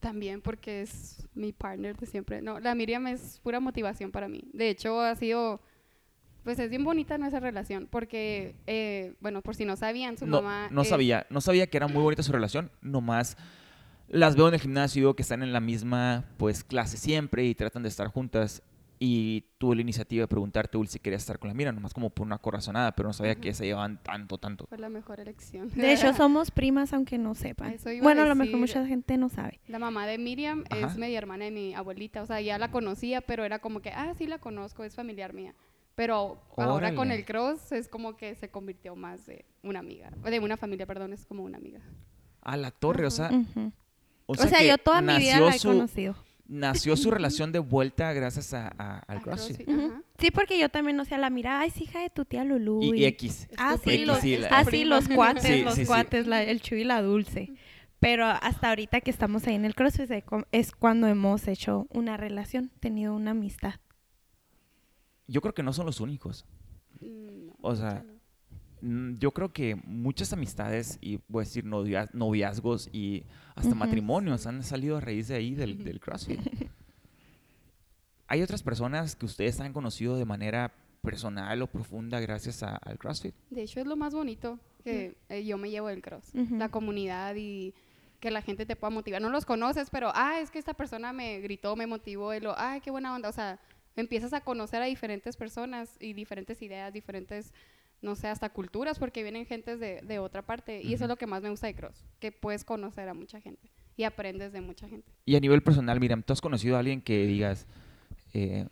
También 0.00 0.42
porque 0.42 0.82
es 0.82 1.26
mi 1.34 1.52
partner 1.52 1.96
de 1.96 2.06
siempre. 2.06 2.42
No, 2.42 2.60
la 2.60 2.74
Miriam 2.74 3.06
es 3.06 3.40
pura 3.42 3.58
motivación 3.60 4.10
para 4.10 4.28
mí. 4.28 4.44
De 4.52 4.68
hecho, 4.68 5.00
ha 5.00 5.16
sido, 5.16 5.60
pues 6.42 6.58
es 6.58 6.68
bien 6.68 6.84
bonita 6.84 7.16
nuestra 7.16 7.40
relación, 7.40 7.88
porque, 7.90 8.54
eh, 8.66 9.14
bueno, 9.20 9.40
por 9.40 9.54
si 9.56 9.64
no 9.64 9.76
sabían, 9.76 10.18
su 10.18 10.26
No, 10.26 10.42
mamá... 10.42 10.68
no 10.70 10.82
es- 10.82 10.88
sabía, 10.88 11.26
no 11.30 11.40
sabía 11.40 11.68
que 11.68 11.78
era 11.78 11.88
muy 11.88 12.02
bonita 12.02 12.22
su 12.22 12.32
relación, 12.32 12.70
nomás 12.82 13.36
las 14.08 14.36
veo 14.36 14.48
en 14.48 14.54
el 14.54 14.60
gimnasio 14.60 15.16
que 15.16 15.22
están 15.22 15.42
en 15.42 15.54
la 15.54 15.60
misma 15.60 16.24
pues 16.36 16.62
clase 16.62 16.98
siempre 16.98 17.46
y 17.46 17.54
tratan 17.54 17.82
de 17.82 17.88
estar 17.88 18.08
juntas 18.08 18.62
y 19.06 19.44
tuve 19.58 19.76
la 19.76 19.82
iniciativa 19.82 20.22
de 20.22 20.28
preguntarte, 20.28 20.78
Ul, 20.78 20.88
si 20.88 20.98
querías 20.98 21.20
estar 21.20 21.38
con 21.38 21.48
la 21.48 21.54
Mira, 21.54 21.72
nomás 21.72 21.92
como 21.92 22.08
por 22.08 22.26
una 22.26 22.38
corazonada, 22.38 22.92
pero 22.92 23.06
no 23.10 23.12
sabía 23.12 23.34
que 23.34 23.52
se 23.52 23.66
llevaban 23.66 24.02
tanto, 24.02 24.38
tanto. 24.38 24.64
Fue 24.66 24.78
la 24.78 24.88
mejor 24.88 25.20
elección. 25.20 25.68
De 25.68 25.92
hecho, 25.92 26.12
somos 26.14 26.50
primas, 26.50 26.94
aunque 26.94 27.18
no 27.18 27.34
sepan. 27.34 27.68
A 27.72 27.74
eso 27.74 27.90
iba 27.90 28.00
a 28.00 28.02
Bueno, 28.02 28.22
a 28.22 28.26
lo 28.26 28.34
mejor 28.34 28.58
mucha 28.58 28.86
gente 28.86 29.18
no 29.18 29.28
sabe. 29.28 29.60
La 29.68 29.78
mamá 29.78 30.06
de 30.06 30.16
Miriam 30.16 30.64
Ajá. 30.70 30.86
es 30.86 30.96
media 30.96 31.18
hermana 31.18 31.44
de 31.44 31.50
mi 31.50 31.74
abuelita, 31.74 32.22
o 32.22 32.26
sea, 32.26 32.40
ya 32.40 32.56
la 32.58 32.70
conocía, 32.70 33.20
pero 33.20 33.44
era 33.44 33.58
como 33.58 33.80
que, 33.80 33.90
ah, 33.90 34.14
sí 34.16 34.26
la 34.26 34.38
conozco, 34.38 34.84
es 34.84 34.94
familiar 34.94 35.34
mía. 35.34 35.54
Pero 35.96 36.40
ahora 36.56 36.94
con 36.94 37.10
el 37.10 37.26
cross 37.26 37.72
es 37.72 37.88
como 37.88 38.16
que 38.16 38.34
se 38.36 38.48
convirtió 38.48 38.96
más 38.96 39.26
de 39.26 39.44
una 39.62 39.80
amiga, 39.80 40.10
de 40.10 40.40
una 40.40 40.56
familia, 40.56 40.86
perdón, 40.86 41.12
es 41.12 41.26
como 41.26 41.42
una 41.44 41.58
amiga. 41.58 41.80
A 42.40 42.56
la 42.56 42.70
torre, 42.70 43.06
o 43.06 43.10
sea, 43.10 43.30
o 44.26 44.32
O 44.32 44.34
sea, 44.34 44.60
que 44.60 44.68
yo 44.68 44.78
toda 44.78 45.02
mi 45.02 45.18
vida 45.18 45.40
la 45.40 45.54
he 45.54 45.58
su- 45.58 45.68
conocido. 45.68 46.16
Nació 46.46 46.96
su 46.96 47.10
relación 47.10 47.52
de 47.52 47.58
vuelta 47.58 48.12
gracias 48.12 48.52
a, 48.52 48.68
a- 48.78 48.98
al 48.98 49.22
CrossFit. 49.22 49.66
Sí, 50.18 50.30
porque 50.30 50.58
yo 50.58 50.68
también, 50.68 51.00
o 51.00 51.04
sea, 51.06 51.16
la 51.16 51.30
miraba, 51.30 51.60
ay, 51.60 51.68
es 51.68 51.80
hija 51.80 52.00
de 52.00 52.10
tu 52.10 52.24
tía 52.26 52.44
Lulú. 52.44 52.82
Y, 52.82 53.04
X. 53.06 53.48
Ah, 53.56 53.76
sí, 53.78 53.82
prima, 53.84 54.12
los, 54.12 54.20
Sí, 54.20 54.36
la- 54.36 54.48
ah, 54.50 54.64
sí, 54.64 54.84
los 54.84 55.08
cuates, 55.08 55.42
Sí, 55.42 55.62
los 55.62 55.74
sí, 55.74 55.80
sí. 55.82 55.86
cuates, 55.86 56.26
la- 56.26 56.42
el 56.42 56.60
Chuy 56.60 56.82
y 56.82 56.84
la 56.84 57.00
Dulce. 57.00 57.50
Pero 57.98 58.26
hasta 58.26 58.68
ahorita 58.68 59.00
que 59.00 59.10
estamos 59.10 59.46
ahí 59.46 59.54
en 59.54 59.64
el 59.64 59.74
CrossFit 59.74 60.10
es 60.10 60.24
cu- 60.24 60.44
es 60.52 60.72
cuando 60.72 61.06
hemos 61.06 61.48
hecho 61.48 61.86
una 61.90 62.18
relación, 62.18 62.70
tenido 62.80 63.14
una 63.14 63.30
amistad. 63.30 63.76
Yo 65.26 65.40
creo 65.40 65.54
que 65.54 65.62
no 65.62 65.72
son 65.72 65.86
los 65.86 66.00
únicos. 66.00 66.44
Mm, 67.00 67.46
no, 67.46 67.52
O 67.62 67.74
sea, 67.74 68.04
no. 68.06 68.13
Mm, 68.86 69.14
Yo 69.18 69.30
creo 69.30 69.50
que 69.52 69.76
muchas 69.86 70.32
amistades 70.34 70.98
y 71.00 71.18
voy 71.28 71.42
a 71.42 71.46
decir 71.46 71.64
novia- 71.64 72.10
noviazgos 72.12 72.90
y 72.92 73.24
hasta 73.54 73.70
Ujú. 73.70 73.78
matrimonios 73.78 74.46
han 74.46 74.62
salido 74.62 74.98
a 74.98 75.00
raíz 75.00 75.28
de 75.28 75.36
ahí 75.36 75.54
del, 75.54 75.82
del 75.82 76.00
CrossFit. 76.00 76.38
¿Hay 78.26 78.42
otras 78.42 78.62
personas 78.62 79.16
que 79.16 79.26
ustedes 79.26 79.60
han 79.60 79.72
conocido 79.72 80.16
de 80.16 80.24
manera 80.24 80.72
personal 81.02 81.60
o 81.62 81.66
profunda 81.66 82.20
gracias 82.20 82.62
a- 82.62 82.76
al 82.76 82.98
CrossFit? 82.98 83.34
De 83.50 83.62
hecho, 83.62 83.80
es 83.80 83.86
lo 83.86 83.96
más 83.96 84.14
bonito 84.14 84.58
que 84.82 85.16
eh, 85.30 85.44
yo 85.44 85.56
me 85.56 85.70
llevo 85.70 85.88
del 85.88 86.02
cross. 86.02 86.34
Ujú. 86.34 86.56
La 86.56 86.68
comunidad 86.68 87.34
y 87.36 87.72
que 88.20 88.30
la 88.30 88.42
gente 88.42 88.64
te 88.66 88.76
pueda 88.76 88.90
motivar. 88.90 89.20
No 89.22 89.28
los 89.30 89.44
conoces, 89.46 89.88
pero, 89.90 90.10
ah, 90.14 90.40
es 90.40 90.50
que 90.50 90.58
esta 90.58 90.74
persona 90.74 91.12
me 91.12 91.40
gritó, 91.40 91.76
me 91.76 91.86
motivó, 91.86 92.34
y 92.34 92.40
lo, 92.40 92.54
ay, 92.58 92.80
qué 92.80 92.90
buena 92.90 93.14
onda. 93.14 93.28
O 93.28 93.32
sea, 93.32 93.58
empiezas 93.96 94.32
a 94.32 94.40
conocer 94.42 94.80
a 94.82 94.86
diferentes 94.86 95.36
personas 95.36 95.96
y 96.00 96.12
diferentes 96.14 96.60
ideas, 96.62 96.92
diferentes, 96.92 97.52
no 98.04 98.14
sé, 98.14 98.28
hasta 98.28 98.50
culturas, 98.50 98.98
porque 98.98 99.22
vienen 99.22 99.46
gentes 99.46 99.80
de, 99.80 100.00
de 100.02 100.18
otra 100.18 100.42
parte. 100.42 100.82
Y 100.82 100.94
eso 100.94 101.04
es 101.04 101.08
lo 101.08 101.16
que 101.16 101.26
más 101.26 101.42
me 101.42 101.50
gusta 101.50 101.66
de 101.66 101.74
cross, 101.74 102.04
que 102.20 102.30
puedes 102.30 102.64
conocer 102.64 103.08
a 103.08 103.14
mucha 103.14 103.40
gente 103.40 103.72
y 103.96 104.04
aprendes 104.04 104.52
de 104.52 104.60
mucha 104.60 104.88
gente. 104.88 105.10
Y 105.24 105.36
a 105.36 105.40
nivel 105.40 105.62
personal, 105.62 105.98
Miriam, 105.98 106.22
¿tú 106.22 106.32
has 106.32 106.40
conocido 106.40 106.76
a 106.76 106.80
alguien 106.80 107.00
que 107.00 107.26
digas, 107.26 107.66
eh, 108.32 108.68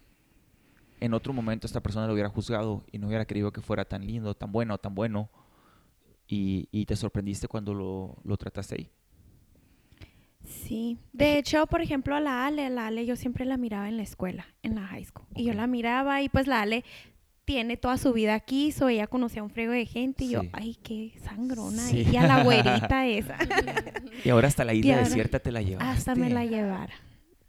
en 1.01 1.15
otro 1.15 1.33
momento 1.33 1.67
esta 1.67 1.81
persona 1.81 2.07
lo 2.07 2.13
hubiera 2.13 2.29
juzgado 2.29 2.85
y 2.93 2.99
no 2.99 3.09
hubiera 3.09 3.25
querido 3.25 3.53
que 3.53 3.61
fuera 3.61 3.85
tan 3.85 4.07
lindo, 4.07 4.35
tan 4.35 4.53
bueno, 4.53 4.79
tan 4.79 4.95
bueno, 4.95 5.31
y, 6.27 6.69
y 6.71 6.87
te 6.87 6.95
sorprendiste 6.97 7.49
cuando 7.49 7.75
lo, 7.75 8.17
lo 8.25 8.37
trataste 8.37 8.77
ahí? 8.77 8.91
Sí. 10.45 10.99
De 11.13 11.39
hecho, 11.39 11.67
por 11.67 11.83
ejemplo, 11.83 12.17
a 12.17 12.21
la 12.21 12.47
Ale, 12.47 12.69
la 12.71 12.89
Ale 12.89 13.07
yo 13.07 13.17
siempre 13.17 13.45
la 13.45 13.57
miraba 13.57 13.89
en 13.89 13.97
la 13.97 14.03
escuela, 14.03 14.47
en 14.63 14.75
la 14.75 14.83
high 14.87 15.05
school. 15.05 15.27
Y 15.35 15.45
yo 15.45 15.55
la 15.55 15.67
miraba 15.67 16.23
y 16.23 16.29
pues 16.29 16.47
la 16.47 16.63
Ale 16.63 16.85
tiene 17.45 17.77
toda 17.77 17.99
su 17.99 18.13
vida 18.13 18.35
aquí, 18.35 18.71
so 18.73 18.89
ella 18.89 19.07
conocía 19.07 19.41
a 19.43 19.45
un 19.45 19.51
frego 19.51 19.73
de 19.73 19.85
gente 19.87 20.25
y 20.25 20.31
yo, 20.31 20.43
ay, 20.53 20.77
qué 20.83 21.13
sangrona. 21.25 21.83
Sí. 21.83 22.07
Y 22.11 22.17
a 22.17 22.27
la 22.27 22.43
güerita 22.45 23.07
esa. 23.07 23.37
Y 24.25 24.29
ahora 24.31 24.49
hasta 24.49 24.65
la 24.65 24.75
isla 24.75 24.95
ahora- 24.95 25.09
desierta 25.09 25.39
te 25.41 25.51
la 25.53 25.63
llevaste. 25.63 25.93
Hasta 25.93 26.15
me 26.15 26.31
la 26.31 26.45
llevara. 26.45 26.95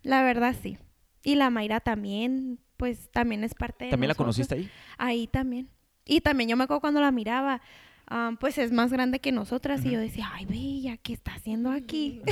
La 0.02 0.24
verdad, 0.24 0.56
sí. 0.62 0.78
Y 1.24 1.36
la 1.36 1.50
Mayra 1.50 1.80
también, 1.80 2.60
pues 2.78 3.10
también 3.12 3.44
es 3.44 3.54
parte 3.54 3.86
de 3.86 3.92
¿También 3.92 4.10
la 4.10 4.16
conociste 4.16 4.56
ahí? 4.56 4.70
Ahí 4.98 5.28
también. 5.28 5.70
Y 6.06 6.20
también 6.22 6.50
yo 6.50 6.58
me 6.58 6.66
acuerdo 6.66 6.82
cuando 6.82 7.00
la 7.00 7.12
miraba, 7.12 7.62
ah, 8.08 8.32
pues 8.40 8.58
es 8.58 8.72
más 8.74 8.92
grande 8.92 9.20
que 9.20 9.32
nosotras 9.32 9.86
y 9.86 9.92
yo 9.92 10.00
decía, 10.00 10.30
ay, 10.34 10.46
bella, 10.46 10.98
¿qué 10.98 11.14
está 11.14 11.36
haciendo 11.36 11.72
aquí? 11.72 12.22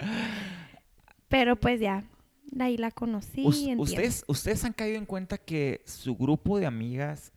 Pero 1.28 1.56
pues 1.56 1.80
ya, 1.80 2.02
ahí 2.58 2.76
la 2.76 2.90
conocí. 2.90 3.44
Entiendo. 3.46 3.82
¿Ustedes, 3.82 4.24
¿Ustedes 4.26 4.64
han 4.64 4.72
caído 4.72 4.98
en 4.98 5.06
cuenta 5.06 5.38
que 5.38 5.82
su 5.86 6.16
grupo 6.16 6.58
de 6.58 6.66
amigas, 6.66 7.32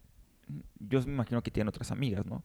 yo 0.79 1.01
me 1.03 1.13
imagino 1.13 1.41
que 1.41 1.51
tienen 1.51 1.67
otras 1.69 1.91
amigas, 1.91 2.25
¿no? 2.25 2.43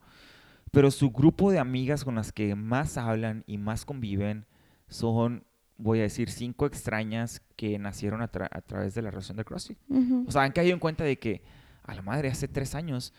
Pero 0.71 0.91
su 0.91 1.09
grupo 1.09 1.51
de 1.51 1.59
amigas 1.59 2.03
con 2.03 2.15
las 2.15 2.31
que 2.31 2.53
más 2.55 2.97
hablan 2.97 3.43
y 3.47 3.57
más 3.57 3.85
conviven 3.85 4.45
son, 4.87 5.43
voy 5.77 5.99
a 5.99 6.03
decir, 6.03 6.29
cinco 6.29 6.65
extrañas 6.67 7.41
que 7.55 7.79
nacieron 7.79 8.21
a, 8.21 8.31
tra- 8.31 8.49
a 8.51 8.61
través 8.61 8.93
de 8.93 9.01
la 9.01 9.09
relación 9.09 9.37
de 9.37 9.45
CrossFit. 9.45 9.79
Ujú. 9.89 10.25
O 10.27 10.31
sea, 10.31 10.43
han 10.43 10.51
caído 10.51 10.73
en 10.73 10.79
cuenta 10.79 11.03
de 11.03 11.17
que, 11.17 11.41
a 11.83 11.95
la 11.95 12.01
madre, 12.03 12.29
hace 12.29 12.47
tres 12.47 12.75
años 12.75 13.13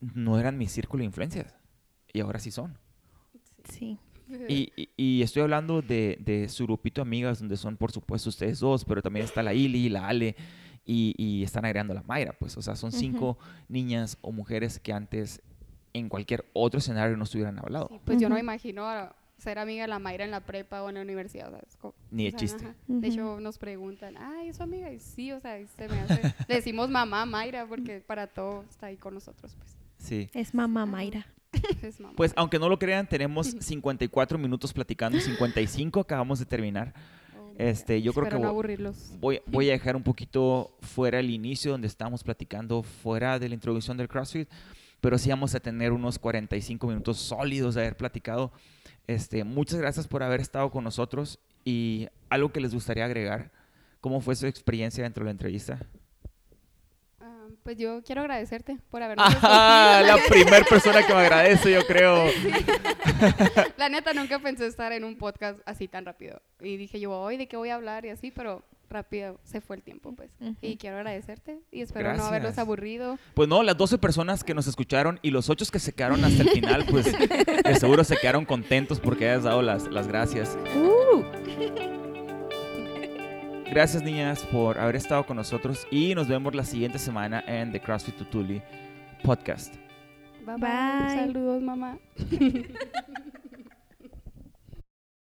no 0.00 0.38
eran 0.38 0.56
mi 0.56 0.66
círculo 0.68 1.00
de 1.00 1.06
influencias 1.06 1.54
y 2.12 2.20
ahora 2.20 2.38
sí 2.38 2.50
son. 2.50 2.78
Sí. 3.68 3.98
Y, 4.48 4.72
y- 4.76 4.88
y 4.96 5.22
estoy 5.22 5.42
hablando 5.42 5.82
de, 5.82 6.18
de 6.20 6.48
su 6.48 6.64
grupito 6.64 7.00
de 7.00 7.08
amigas, 7.08 7.38
donde 7.38 7.56
son, 7.56 7.76
por 7.76 7.92
supuesto, 7.92 8.28
ustedes 8.28 8.58
dos, 8.60 8.84
pero 8.84 9.02
también 9.02 9.24
está 9.24 9.42
la 9.42 9.54
Ili, 9.54 9.88
la 9.88 10.08
Ale, 10.08 10.34
y, 10.84 11.14
y 11.18 11.42
están 11.42 11.64
agregando 11.64 11.94
la 11.94 12.02
Mayra, 12.02 12.32
pues, 12.38 12.56
o 12.56 12.62
sea, 12.62 12.76
son 12.76 12.92
cinco 12.92 13.38
niñas 13.68 14.18
o 14.20 14.30
mujeres 14.32 14.78
que 14.78 14.92
antes 14.92 15.42
en 15.92 16.08
cualquier 16.08 16.44
otro 16.52 16.78
escenario 16.78 17.16
no 17.16 17.24
estuvieran 17.24 17.58
hablado. 17.58 17.88
Sí, 17.90 18.00
pues 18.04 18.20
yo 18.20 18.28
no 18.28 18.34
me 18.34 18.40
imagino 18.40 18.84
a 18.86 19.16
ser 19.38 19.58
amiga 19.58 19.82
de 19.82 19.88
la 19.88 19.98
Mayra 19.98 20.24
en 20.24 20.30
la 20.30 20.40
prepa 20.40 20.82
o 20.82 20.88
en 20.88 20.94
la 20.96 21.02
universidad, 21.02 21.48
o 21.48 21.50
sea, 21.50 21.60
es 21.66 21.76
como- 21.76 21.94
Ni 22.10 22.24
de 22.24 22.28
o 22.28 22.30
sea, 22.32 22.38
chiste. 22.40 22.74
De 22.86 23.08
hecho, 23.08 23.40
nos 23.40 23.58
preguntan, 23.58 24.16
ay, 24.16 24.48
¿es 24.48 24.56
su 24.56 24.62
amiga? 24.62 24.92
Y 24.92 25.00
sí, 25.00 25.32
o 25.32 25.40
sea, 25.40 25.58
se 25.66 25.88
me 25.88 26.00
hace... 26.00 26.34
Le 26.48 26.54
decimos 26.56 26.88
mamá 26.88 27.26
Mayra 27.26 27.66
porque 27.66 28.00
para 28.00 28.26
todo 28.28 28.64
está 28.70 28.86
ahí 28.86 28.96
con 28.96 29.14
nosotros, 29.14 29.54
pues. 29.58 29.76
Sí. 29.98 30.30
Es 30.34 30.54
mamá 30.54 30.86
Mayra. 30.86 31.26
Pues, 32.16 32.32
aunque 32.36 32.58
no 32.58 32.68
lo 32.68 32.78
crean, 32.78 33.08
tenemos 33.08 33.46
54 33.60 34.38
minutos 34.38 34.72
platicando, 34.72 35.18
55 35.20 36.00
acabamos 36.00 36.38
de 36.38 36.46
terminar. 36.46 36.94
Oh 37.38 37.52
este, 37.58 38.02
yo 38.02 38.12
creo 38.12 38.28
que 38.28 38.38
no. 38.38 38.52
Voy, 39.20 39.40
voy 39.46 39.68
a 39.68 39.72
dejar 39.78 39.96
un 39.96 40.02
poquito 40.02 40.76
fuera 40.80 41.20
el 41.20 41.30
inicio 41.30 41.72
donde 41.72 41.86
estábamos 41.86 42.22
platicando 42.22 42.82
fuera 42.82 43.38
de 43.38 43.48
la 43.48 43.54
introducción 43.54 43.96
del 43.96 44.08
CrossFit, 44.08 44.48
pero 45.00 45.18
sí 45.18 45.30
vamos 45.30 45.54
a 45.54 45.60
tener 45.60 45.92
unos 45.92 46.18
45 46.18 46.86
minutos 46.86 47.18
sólidos 47.18 47.74
de 47.74 47.82
haber 47.82 47.96
platicado. 47.96 48.52
Este, 49.06 49.44
muchas 49.44 49.78
gracias 49.78 50.08
por 50.08 50.22
haber 50.22 50.40
estado 50.40 50.70
con 50.70 50.82
nosotros 50.82 51.38
y 51.64 52.08
algo 52.28 52.52
que 52.52 52.60
les 52.60 52.74
gustaría 52.74 53.04
agregar. 53.04 53.52
¿Cómo 54.00 54.20
fue 54.20 54.36
su 54.36 54.46
experiencia 54.46 55.04
dentro 55.04 55.24
de 55.24 55.26
la 55.26 55.30
entrevista? 55.32 55.78
Pues 57.66 57.78
yo 57.78 58.00
quiero 58.04 58.20
agradecerte 58.20 58.78
por 58.92 59.02
habernos 59.02 59.26
Ah, 59.42 60.00
la 60.06 60.18
primera 60.28 60.64
persona 60.64 61.04
que 61.04 61.12
me 61.12 61.18
agradece, 61.18 61.72
yo 61.72 61.84
creo. 61.84 62.26
La 63.76 63.88
neta, 63.88 64.12
nunca 64.12 64.38
pensé 64.38 64.68
estar 64.68 64.92
en 64.92 65.02
un 65.02 65.18
podcast 65.18 65.58
así 65.66 65.88
tan 65.88 66.04
rápido. 66.04 66.40
Y 66.60 66.76
dije 66.76 67.00
yo, 67.00 67.10
hoy 67.10 67.36
¿de 67.36 67.48
qué 67.48 67.56
voy 67.56 67.70
a 67.70 67.74
hablar? 67.74 68.04
Y 68.06 68.10
así, 68.10 68.30
pero 68.30 68.62
rápido 68.88 69.40
se 69.42 69.60
fue 69.60 69.74
el 69.74 69.82
tiempo, 69.82 70.14
pues. 70.14 70.30
Y 70.60 70.76
quiero 70.76 70.98
agradecerte 70.98 71.58
y 71.72 71.80
espero 71.80 72.16
no 72.16 72.22
haberlos 72.22 72.56
aburrido. 72.56 73.18
Pues 73.34 73.48
no, 73.48 73.64
las 73.64 73.76
12 73.76 73.98
personas 73.98 74.44
que 74.44 74.54
nos 74.54 74.68
escucharon 74.68 75.18
y 75.22 75.32
los 75.32 75.50
8 75.50 75.64
que 75.72 75.80
se 75.80 75.92
quedaron 75.92 76.24
hasta 76.24 76.44
el 76.44 76.50
final, 76.50 76.86
pues 76.88 77.06
de 77.06 77.74
seguro 77.80 78.04
se 78.04 78.16
quedaron 78.16 78.44
contentos 78.44 79.00
porque 79.00 79.28
hayas 79.28 79.42
dado 79.42 79.60
las, 79.60 79.88
las 79.88 80.06
gracias. 80.06 80.56
Uh, 80.76 81.95
Gracias 83.70 84.02
niñas 84.02 84.42
por 84.52 84.78
haber 84.78 84.96
estado 84.96 85.26
con 85.26 85.36
nosotros 85.36 85.86
y 85.90 86.14
nos 86.14 86.28
vemos 86.28 86.54
la 86.54 86.64
siguiente 86.64 86.98
semana 86.98 87.42
en 87.46 87.72
The 87.72 87.80
CrossFit 87.80 88.16
Tutuli 88.16 88.62
podcast. 89.22 89.74
Bye 90.44 90.56
bye. 90.56 90.68
Bye. 90.68 91.26
Saludos, 91.26 91.62
mamá. 91.62 91.98